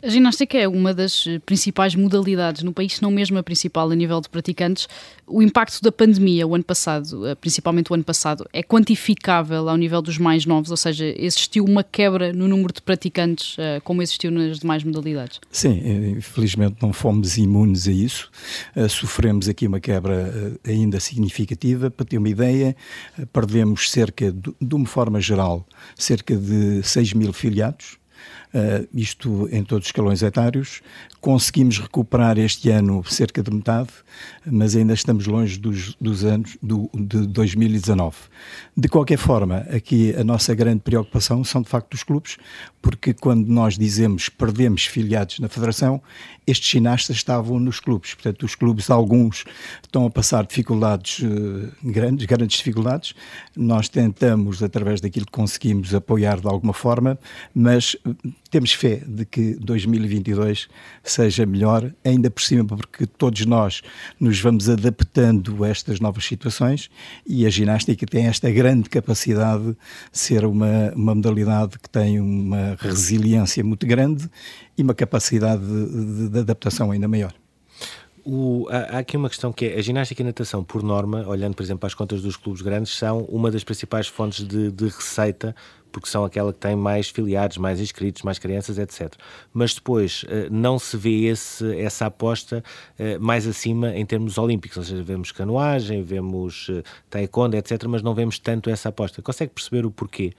A 0.00 0.08
ginástica 0.08 0.56
é 0.56 0.68
uma 0.68 0.94
das 0.94 1.24
principais 1.44 1.96
modalidades 1.96 2.62
no 2.62 2.72
país, 2.72 2.94
se 2.94 3.02
não 3.02 3.10
mesmo 3.10 3.36
a 3.36 3.42
principal 3.42 3.90
a 3.90 3.94
nível 3.96 4.20
de 4.20 4.28
praticantes. 4.28 4.86
O 5.26 5.42
impacto 5.42 5.82
da 5.82 5.90
pandemia, 5.90 6.46
o 6.46 6.54
ano 6.54 6.62
passado, 6.62 7.26
eh, 7.26 7.34
principalmente 7.34 7.90
o 7.90 7.94
ano 7.94 8.04
passado, 8.04 8.48
é 8.52 8.62
quantificável 8.62 9.68
ao 9.68 9.76
nível 9.76 10.00
dos 10.00 10.16
mais 10.16 10.46
novos, 10.46 10.70
ou 10.70 10.76
seja, 10.76 11.04
existiu 11.04 11.64
uma 11.64 11.82
quebra 11.82 12.32
no 12.32 12.46
número 12.46 12.72
de 12.72 12.80
praticantes, 12.80 13.56
eh, 13.58 13.80
como 13.82 14.00
existiu 14.00 14.30
nas 14.30 14.60
demais 14.60 14.84
modalidades? 14.84 15.40
Sim, 15.50 15.80
eh, 15.84 16.10
infelizmente 16.10 16.76
não 16.80 16.92
fomos 16.92 17.36
imunes 17.36 17.88
a 17.88 17.92
isso. 17.92 18.30
Sofremos 18.88 19.48
aqui 19.48 19.66
uma 19.66 19.80
quebra 19.80 20.56
ainda 20.64 21.00
significativa. 21.00 21.90
Para 21.90 22.06
ter 22.06 22.18
uma 22.18 22.28
ideia, 22.28 22.76
perdemos 23.32 23.90
cerca, 23.90 24.30
de 24.32 24.74
uma 24.74 24.86
forma 24.86 25.20
geral, 25.20 25.66
cerca 25.96 26.36
de 26.36 26.84
6 26.84 27.14
mil 27.14 27.32
filiados 27.32 27.98
uh, 28.54 28.88
isto 28.94 29.48
em 29.50 29.62
todos 29.64 29.84
os 29.84 29.88
escalões 29.88 30.22
etários. 30.22 30.80
Conseguimos 31.20 31.78
recuperar 31.78 32.38
este 32.38 32.70
ano 32.70 33.02
cerca 33.04 33.42
de 33.42 33.50
metade, 33.50 33.90
mas 34.46 34.76
ainda 34.76 34.94
estamos 34.94 35.26
longe 35.26 35.58
dos, 35.58 35.94
dos 36.00 36.24
anos 36.24 36.56
do, 36.62 36.88
de 36.94 37.26
2019. 37.26 38.16
De 38.76 38.88
qualquer 38.88 39.18
forma, 39.18 39.58
aqui 39.70 40.14
a 40.14 40.22
nossa 40.22 40.54
grande 40.54 40.80
preocupação 40.80 41.42
são 41.42 41.60
de 41.62 41.68
facto 41.68 41.94
os 41.94 42.02
clubes, 42.02 42.36
porque 42.80 43.12
quando 43.12 43.48
nós 43.48 43.76
dizemos 43.76 44.28
perdemos 44.28 44.86
filiados 44.86 45.40
na 45.40 45.48
Federação, 45.48 46.00
estes 46.46 46.70
ginastas 46.70 47.16
estavam 47.16 47.60
nos 47.60 47.80
clubes. 47.80 48.14
Portanto, 48.14 48.44
os 48.44 48.54
clubes, 48.54 48.88
alguns 48.90 49.44
estão 49.82 50.06
a 50.06 50.10
passar 50.10 50.46
dificuldades 50.46 51.18
uh, 51.18 51.72
grandes, 51.82 52.24
grandes 52.26 52.56
dificuldades. 52.56 53.14
Nós 53.56 53.88
tentamos, 53.88 54.62
através 54.62 55.00
daquilo 55.00 55.26
que 55.26 55.32
conseguimos, 55.32 55.94
apoiar 55.94 56.40
de 56.40 56.46
alguma 56.46 56.72
forma, 56.72 57.18
mas 57.54 57.96
temos 58.50 58.72
fé 58.72 59.02
de 59.06 59.24
que 59.24 59.54
2022 59.56 60.68
seja 61.02 61.46
melhor, 61.46 61.92
ainda 62.04 62.30
por 62.30 62.42
cima, 62.42 62.64
porque 62.64 63.06
todos 63.06 63.44
nós 63.46 63.82
nos 64.18 64.40
vamos 64.40 64.68
adaptando 64.68 65.64
a 65.64 65.68
estas 65.68 66.00
novas 66.00 66.24
situações 66.24 66.90
e 67.26 67.46
a 67.46 67.50
ginástica 67.50 68.06
tem 68.06 68.26
esta 68.26 68.50
grande 68.50 68.88
capacidade 68.88 69.64
de 69.64 69.76
ser 70.12 70.44
uma, 70.44 70.92
uma 70.94 71.14
modalidade 71.14 71.78
que 71.78 71.88
tem 71.88 72.20
uma 72.20 72.76
resiliência 72.78 73.62
muito 73.64 73.86
grande 73.86 74.28
e 74.76 74.82
uma 74.82 74.94
capacidade 74.94 75.62
de, 75.64 76.28
de, 76.28 76.38
adaptação 76.38 76.90
ainda 76.90 77.08
maior. 77.08 77.34
O, 78.24 78.68
há, 78.70 78.98
aqui 78.98 79.16
uma 79.16 79.28
questão 79.28 79.52
que 79.52 79.66
é 79.66 79.78
a 79.78 79.82
ginástica 79.82 80.22
e 80.22 80.24
a 80.24 80.26
natação, 80.26 80.62
por 80.62 80.82
norma, 80.82 81.26
olhando 81.26 81.54
por 81.54 81.62
exemplo 81.62 81.80
para 81.80 81.86
as 81.88 81.94
contas 81.94 82.22
dos 82.22 82.36
clubes 82.36 82.62
grandes, 82.62 82.94
são 82.94 83.22
uma 83.22 83.50
das 83.50 83.64
principais 83.64 84.06
fontes 84.06 84.46
de, 84.46 84.70
de 84.70 84.84
receita 84.84 85.54
porque 85.90 86.08
são 86.08 86.24
aquela 86.24 86.52
que 86.52 86.58
tem 86.58 86.76
mais 86.76 87.08
filiados, 87.08 87.56
mais 87.56 87.80
inscritos, 87.80 88.22
mais 88.22 88.38
crianças, 88.38 88.78
etc. 88.78 89.14
Mas 89.52 89.74
depois 89.74 90.24
eh, 90.28 90.48
não 90.50 90.78
se 90.78 90.96
vê 90.96 91.26
esse, 91.26 91.76
essa 91.78 92.06
aposta 92.06 92.62
eh, 92.98 93.18
mais 93.18 93.46
acima 93.46 93.94
em 93.94 94.04
termos 94.04 94.38
olímpicos, 94.38 94.78
ou 94.78 94.84
seja, 94.84 95.02
vemos 95.02 95.32
canoagem, 95.32 96.02
vemos 96.02 96.68
eh, 96.70 96.82
taekwondo, 97.10 97.56
etc., 97.56 97.84
mas 97.88 98.02
não 98.02 98.14
vemos 98.14 98.38
tanto 98.38 98.70
essa 98.70 98.88
aposta. 98.88 99.22
Consegue 99.22 99.52
perceber 99.52 99.84
o 99.86 99.90
porquê? 99.90 100.32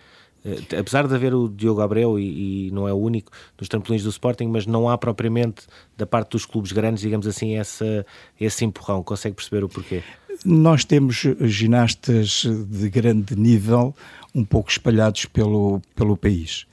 Apesar 0.77 1.07
de 1.07 1.13
haver 1.13 1.33
o 1.33 1.49
Diogo 1.49 1.81
Abreu 1.81 2.17
e, 2.19 2.67
e, 2.67 2.71
não 2.71 2.87
é 2.87 2.93
o 2.93 2.97
único 2.97 3.31
dos 3.57 3.67
trampolins 3.67 4.03
do 4.03 4.09
Sporting, 4.09 4.47
mas 4.47 4.65
não 4.65 4.89
há 4.89 4.97
propriamente 4.97 5.63
da 5.97 6.05
parte 6.05 6.31
dos 6.31 6.45
clubes 6.45 6.71
grandes, 6.71 7.01
digamos 7.01 7.27
assim, 7.27 7.55
essa, 7.55 8.05
esse 8.39 8.63
empurrão. 8.63 9.03
Consegue 9.03 9.35
perceber 9.35 9.63
o 9.63 9.69
porquê? 9.69 10.01
Nós 10.45 10.85
temos 10.85 11.25
ginastas 11.41 12.45
de 12.45 12.89
grande 12.89 13.35
nível 13.35 13.93
um 14.33 14.45
pouco 14.45 14.69
espalhados 14.69 15.25
pelo, 15.25 15.81
pelo 15.95 16.15
país. 16.15 16.65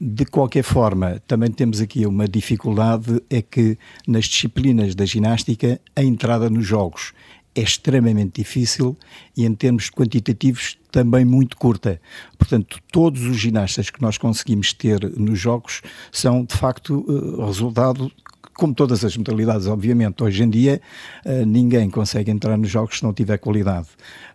De 0.00 0.24
qualquer 0.24 0.62
forma, 0.62 1.20
também 1.26 1.50
temos 1.50 1.80
aqui 1.80 2.06
uma 2.06 2.26
dificuldade, 2.26 3.22
é 3.28 3.42
que 3.42 3.76
nas 4.06 4.24
disciplinas 4.24 4.94
da 4.94 5.04
ginástica, 5.04 5.78
a 5.94 6.02
entrada 6.02 6.48
nos 6.48 6.66
jogos 6.66 7.12
é 7.54 7.62
extremamente 7.62 8.40
difícil 8.40 8.96
e 9.36 9.44
em 9.44 9.54
termos 9.54 9.90
quantitativos 9.90 10.78
também 10.90 11.24
muito 11.24 11.56
curta. 11.56 12.00
Portanto, 12.38 12.78
todos 12.92 13.22
os 13.22 13.36
ginastas 13.36 13.90
que 13.90 14.00
nós 14.00 14.18
conseguimos 14.18 14.72
ter 14.72 15.02
nos 15.18 15.38
jogos 15.38 15.82
são 16.12 16.44
de 16.44 16.56
facto 16.56 17.04
eh, 17.08 17.46
resultado 17.46 18.10
como 18.54 18.74
todas 18.74 19.04
as 19.06 19.16
modalidades, 19.16 19.66
obviamente, 19.66 20.22
hoje 20.22 20.42
em 20.42 20.50
dia 20.50 20.82
eh, 21.24 21.46
ninguém 21.46 21.88
consegue 21.88 22.30
entrar 22.30 22.58
nos 22.58 22.68
jogos 22.68 22.98
se 22.98 23.02
não 23.02 23.12
tiver 23.12 23.38
qualidade. 23.38 23.88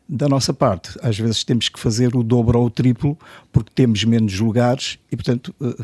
Da 0.09 0.27
nossa 0.27 0.51
parte, 0.51 0.97
às 1.01 1.17
vezes 1.17 1.43
temos 1.43 1.69
que 1.69 1.79
fazer 1.79 2.15
o 2.15 2.23
dobro 2.23 2.59
ou 2.59 2.65
o 2.65 2.69
triplo 2.69 3.17
porque 3.51 3.69
temos 3.73 4.03
menos 4.03 4.39
lugares 4.39 4.97
e, 5.11 5.15
portanto, 5.15 5.53
eh, 5.61 5.75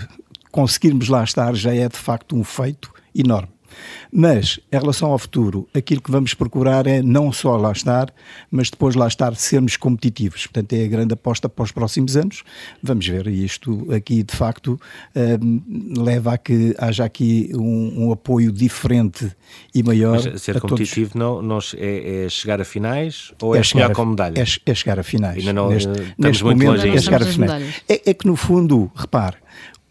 conseguirmos 0.52 1.08
lá 1.08 1.24
estar 1.24 1.54
já 1.56 1.74
é 1.74 1.88
de 1.88 1.98
facto 1.98 2.36
um 2.36 2.44
feito 2.44 2.92
enorme. 3.16 3.50
Mas, 4.12 4.60
em 4.72 4.78
relação 4.78 5.12
ao 5.12 5.18
futuro, 5.18 5.68
aquilo 5.74 6.02
que 6.02 6.12
vamos 6.12 6.34
procurar 6.34 6.88
é 6.88 7.02
não 7.02 7.32
só 7.32 7.56
lá 7.58 7.72
estar, 7.72 8.14
mas 8.50 8.70
depois 8.70 8.96
lá 8.96 9.08
estar, 9.08 9.36
sermos 9.36 9.78
competitivos. 9.78 10.48
Portanto, 10.48 10.74
é 10.74 10.86
a 10.86 10.88
grande 10.88 11.14
aposta 11.14 11.48
para 11.48 11.64
os 11.64 11.72
próximos 11.72 12.18
anos. 12.18 12.44
Vamos 12.82 13.08
ver, 13.08 13.28
e 13.28 13.46
isto 13.46 13.88
aqui, 13.94 14.24
de 14.24 14.36
facto, 14.36 14.80
um, 15.16 15.62
leva 16.04 16.34
a 16.34 16.38
que 16.38 16.76
haja 16.78 17.06
aqui 17.06 17.52
um, 17.54 18.08
um 18.08 18.12
apoio 18.12 18.52
diferente 18.52 19.32
e 19.74 19.82
maior. 19.84 20.22
Mas 20.24 20.42
ser 20.42 20.60
competitivo 20.60 21.18
não, 21.18 21.42
não 21.42 21.60
é, 21.78 22.26
é, 22.26 22.30
chegar 22.30 22.60
a 22.60 22.66
finais 22.66 23.32
ou 23.42 23.56
é, 23.56 23.60
é 23.60 23.64
chegar, 23.64 23.92
com 23.94 24.06
medalhas? 24.06 24.60
É, 24.66 24.72
é, 24.72 24.76
chegar 24.76 25.00
a 25.00 25.04
finais. 25.04 25.38
Ainda 25.38 25.54
não, 25.54 25.70
neste, 25.70 25.90
estamos 25.90 26.16
neste 26.18 26.44
muito 26.44 26.64
momento, 26.64 26.78
longe 26.86 26.98
é 26.98 27.02
chegar 27.02 27.22
a 27.22 27.26
finais. 27.26 27.84
É, 27.88 28.10
é 28.12 28.14
que, 28.14 28.28
no 28.28 28.36
fundo, 28.36 28.92
repare, 28.96 29.38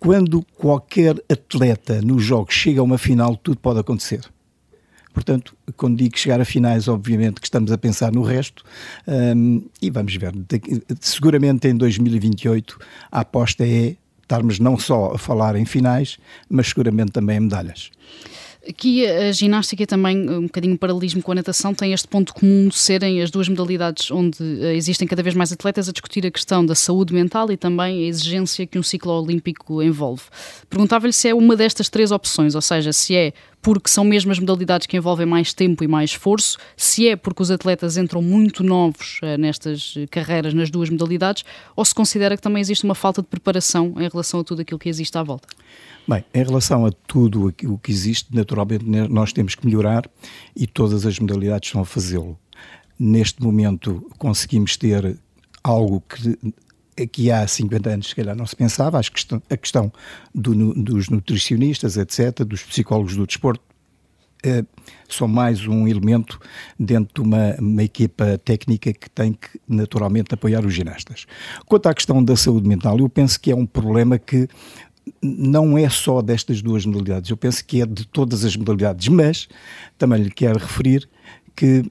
quando 0.01 0.43
qualquer 0.57 1.15
atleta 1.31 2.01
nos 2.01 2.25
jogos 2.25 2.55
chega 2.55 2.81
a 2.81 2.83
uma 2.83 2.99
final, 2.99 3.37
tudo 3.37 3.59
pode 3.59 3.79
acontecer. 3.79 4.23
Portanto, 5.13 5.55
quando 5.77 5.99
digo 5.99 6.17
chegar 6.17 6.41
a 6.41 6.45
finais, 6.45 6.89
obviamente 6.89 7.41
que 7.41 7.47
estamos 7.47 7.71
a 7.71 7.77
pensar 7.77 8.11
no 8.11 8.23
resto 8.23 8.65
um, 9.07 9.63
e 9.83 9.91
vamos 9.91 10.15
ver. 10.17 10.33
seguramente 11.01 11.69
em 11.69 11.77
2028 11.77 12.79
a 13.13 13.21
aposta 13.21 13.67
é 13.67 13.97
estarmos 14.23 14.59
não 14.59 14.79
só 14.79 15.13
a 15.15 15.19
falar 15.19 15.57
em 15.57 15.65
finais, 15.65 16.17
mas 16.49 16.69
seguramente 16.69 17.11
também 17.13 17.37
em 17.37 17.41
medalhas. 17.41 17.91
Aqui 18.69 19.07
a 19.07 19.33
ginástica 19.33 19.87
também, 19.87 20.29
um 20.29 20.43
bocadinho 20.43 20.77
paralelismo 20.77 21.23
com 21.23 21.33
a 21.33 21.35
natação, 21.35 21.73
tem 21.73 21.95
este 21.95 22.07
ponto 22.07 22.35
comum 22.35 22.69
de 22.69 22.77
serem 22.77 23.23
as 23.23 23.31
duas 23.31 23.49
modalidades 23.49 24.11
onde 24.11 24.37
eh, 24.63 24.77
existem 24.77 25.09
cada 25.09 25.23
vez 25.23 25.35
mais 25.35 25.51
atletas 25.51 25.89
a 25.89 25.93
discutir 25.93 26.27
a 26.27 26.31
questão 26.31 26.65
da 26.65 26.75
saúde 26.75 27.15
mental 27.15 27.51
e 27.51 27.57
também 27.57 28.05
a 28.05 28.09
exigência 28.09 28.67
que 28.67 28.79
um 28.79 28.83
ciclo 28.83 29.13
olímpico 29.13 29.83
envolve. 29.83 30.25
Perguntava-lhe 30.69 31.13
se 31.13 31.27
é 31.27 31.35
uma 31.35 31.57
destas 31.57 31.89
três 31.89 32.11
opções, 32.13 32.55
ou 32.55 32.61
seja, 32.61 32.93
se 32.93 33.17
é 33.17 33.33
porque 33.63 33.89
são 33.89 34.05
mesmo 34.05 34.31
as 34.31 34.39
modalidades 34.39 34.87
que 34.87 34.97
envolvem 34.97 35.27
mais 35.27 35.55
tempo 35.55 35.83
e 35.83 35.89
mais 35.89 36.11
esforço, 36.11 36.59
se 36.77 37.09
é 37.09 37.17
porque 37.17 37.43
os 37.43 37.51
atletas 37.51 37.97
entram 37.97 38.23
muito 38.23 38.63
novos 38.63 39.21
uh, 39.23 39.39
nestas 39.39 39.95
carreiras, 40.11 40.55
nas 40.55 40.71
duas 40.71 40.89
modalidades, 40.89 41.45
ou 41.77 41.85
se 41.85 41.95
considera 41.95 42.37
que 42.37 42.43
também 42.43 42.61
existe 42.61 42.85
uma 42.85 42.95
falta 42.95 43.23
de 43.23 43.29
preparação 43.29 43.95
em 43.99 44.09
relação 44.09 44.41
a 44.41 44.45
tudo 44.45 44.63
aquilo 44.63 44.79
que 44.79 44.89
existe 44.89 45.17
à 45.17 45.23
volta? 45.23 45.49
Bem, 46.11 46.25
em 46.35 46.43
relação 46.43 46.85
a 46.85 46.91
tudo 46.91 47.55
o 47.67 47.79
que 47.79 47.93
existe, 47.93 48.35
naturalmente 48.35 48.85
nós 48.85 49.33
temos 49.33 49.55
que 49.55 49.65
melhorar 49.65 50.11
e 50.57 50.67
todas 50.67 51.07
as 51.07 51.21
modalidades 51.21 51.69
estão 51.69 51.83
a 51.83 51.85
fazê-lo. 51.85 52.37
Neste 52.99 53.41
momento 53.41 54.05
conseguimos 54.19 54.77
ter 54.77 55.17
algo 55.63 56.01
que 56.01 56.37
aqui 57.01 57.31
há 57.31 57.47
50 57.47 57.91
anos, 57.91 58.09
se 58.09 58.17
calhar, 58.17 58.35
não 58.35 58.45
se 58.45 58.57
pensava, 58.57 58.99
a 58.99 59.03
questão, 59.05 59.41
a 59.49 59.57
questão 59.57 59.93
do, 60.35 60.75
dos 60.75 61.11
nutricionistas, 61.11 61.97
etc., 61.97 62.45
dos 62.45 62.65
psicólogos 62.65 63.15
do 63.15 63.25
desporto, 63.25 63.63
é, 64.43 64.65
são 65.09 65.29
mais 65.29 65.67
um 65.67 65.87
elemento 65.87 66.41
dentro 66.79 67.23
de 67.23 67.29
uma, 67.29 67.55
uma, 67.59 67.83
equipa 67.83 68.39
técnica 68.39 68.93
que 68.93 69.11
tem 69.11 69.35
que 69.35 69.61
naturalmente 69.69 70.33
apoiar 70.33 70.65
os 70.65 70.73
ginastas. 70.73 71.27
Quanto 71.67 71.89
à 71.89 71.95
questão 71.95 72.25
da 72.25 72.35
saúde 72.35 72.67
mental, 72.67 72.99
eu 72.99 73.09
penso 73.09 73.39
que 73.39 73.51
é 73.51 73.55
um 73.55 73.67
problema 73.67 74.19
que 74.19 74.49
não 75.23 75.77
é 75.77 75.89
só 75.89 76.23
destas 76.23 76.63
duas 76.63 76.85
modalidades, 76.87 77.31
eu 77.31 77.37
penso 77.37 77.65
que 77.65 77.83
é 77.83 77.87
de 77.87 78.07
todas 78.07 78.45
as 78.45 78.57
modalidades, 78.57 79.09
mas 79.09 79.49
também 79.99 80.23
lhe 80.23 80.31
quero 80.31 80.59
referir 80.59 81.09
que 81.55 81.85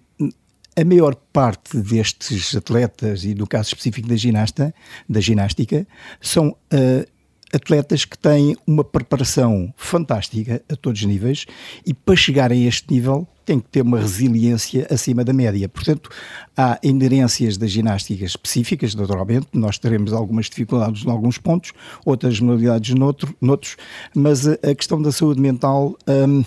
a 0.75 0.85
maior 0.85 1.15
parte 1.33 1.77
destes 1.77 2.55
atletas, 2.55 3.25
e 3.25 3.35
no 3.35 3.45
caso 3.45 3.69
específico 3.69 4.07
da, 4.07 4.15
ginasta, 4.15 4.73
da 5.07 5.19
ginástica, 5.19 5.85
são 6.21 6.49
uh, 6.49 7.18
atletas 7.53 8.05
que 8.05 8.17
têm 8.17 8.55
uma 8.65 8.83
preparação 8.83 9.73
fantástica 9.75 10.61
a 10.69 10.75
todos 10.75 11.01
os 11.01 11.07
níveis 11.07 11.45
e 11.85 11.93
para 11.93 12.15
chegarem 12.15 12.65
a 12.65 12.67
este 12.67 12.91
nível 12.93 13.27
têm 13.45 13.59
que 13.59 13.67
ter 13.69 13.81
uma 13.81 13.99
resiliência 13.99 14.85
acima 14.91 15.23
da 15.23 15.33
média. 15.33 15.67
Portanto, 15.67 16.09
há 16.55 16.77
inerências 16.83 17.57
das 17.57 17.71
ginásticas 17.71 18.31
específicas, 18.31 18.93
naturalmente, 18.93 19.47
nós 19.53 19.79
teremos 19.79 20.13
algumas 20.13 20.45
dificuldades 20.45 21.03
em 21.03 21.09
alguns 21.09 21.39
pontos, 21.39 21.73
outras 22.05 22.39
modalidades 22.39 22.93
noutro, 22.93 23.35
noutros, 23.41 23.75
mas 24.13 24.47
a, 24.47 24.53
a 24.53 24.75
questão 24.75 25.01
da 25.01 25.11
saúde 25.11 25.41
mental. 25.41 25.97
Um, 26.07 26.43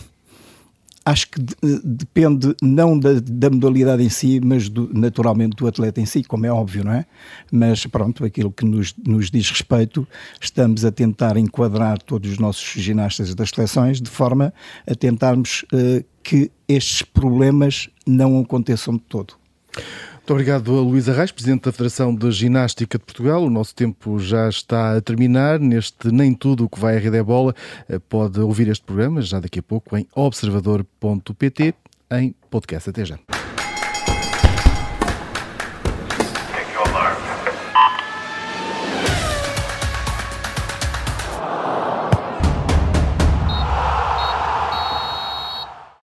acho 1.04 1.28
que 1.28 1.40
depende 1.82 2.54
não 2.62 2.98
da, 2.98 3.14
da, 3.20 3.50
modalidade 3.50 4.02
em 4.02 4.08
si, 4.08 4.40
mas 4.42 4.68
do, 4.68 4.88
naturalmente 4.92 5.56
do 5.56 5.66
atleta 5.66 6.00
em 6.00 6.06
si, 6.06 6.22
como 6.22 6.46
é 6.46 6.52
óbvio, 6.52 6.84
não 6.84 6.92
é? 6.92 7.06
Mas 7.50 7.86
pronto, 7.86 8.24
aquilo 8.24 8.52
que 8.52 8.64
nos, 8.64 8.94
nos 9.04 9.30
diz 9.30 9.50
respeito, 9.50 10.06
estamos 10.40 10.84
a 10.84 10.92
tentar 10.92 11.36
enquadrar 11.36 12.00
todos 12.00 12.30
os 12.30 12.38
nossos 12.38 12.64
ginastas 12.80 13.34
das 13.34 13.50
seleções 13.50 14.00
de 14.00 14.10
forma 14.10 14.52
a 14.86 14.94
tentarmos 14.94 15.64
uh, 15.72 16.04
que 16.22 16.50
estes 16.68 17.02
problemas 17.02 17.88
não 18.06 18.38
aconteçam 18.38 18.94
de 18.94 19.02
todo. 19.02 19.34
Muito 20.22 20.34
obrigado 20.34 20.78
a 20.78 20.80
Luísa 20.80 21.12
Reis, 21.12 21.32
Presidente 21.32 21.64
da 21.64 21.72
Federação 21.72 22.14
de 22.14 22.30
Ginástica 22.30 22.96
de 22.96 23.04
Portugal. 23.04 23.42
O 23.42 23.50
nosso 23.50 23.74
tempo 23.74 24.20
já 24.20 24.48
está 24.48 24.96
a 24.96 25.00
terminar. 25.00 25.58
Neste 25.58 26.12
Nem 26.12 26.32
Tudo 26.32 26.64
o 26.64 26.68
que 26.68 26.78
vai 26.78 26.96
a 26.96 27.00
Rede 27.00 27.16
é 27.16 27.22
Bola, 27.24 27.52
eh, 27.88 27.98
pode 27.98 28.38
ouvir 28.38 28.68
este 28.68 28.84
programa 28.84 29.20
já 29.20 29.40
daqui 29.40 29.58
a 29.58 29.62
pouco 29.64 29.96
em 29.96 30.06
observador.pt 30.14 31.74
em 32.12 32.36
podcast. 32.48 32.88
Até 32.88 33.04
já. 33.04 33.18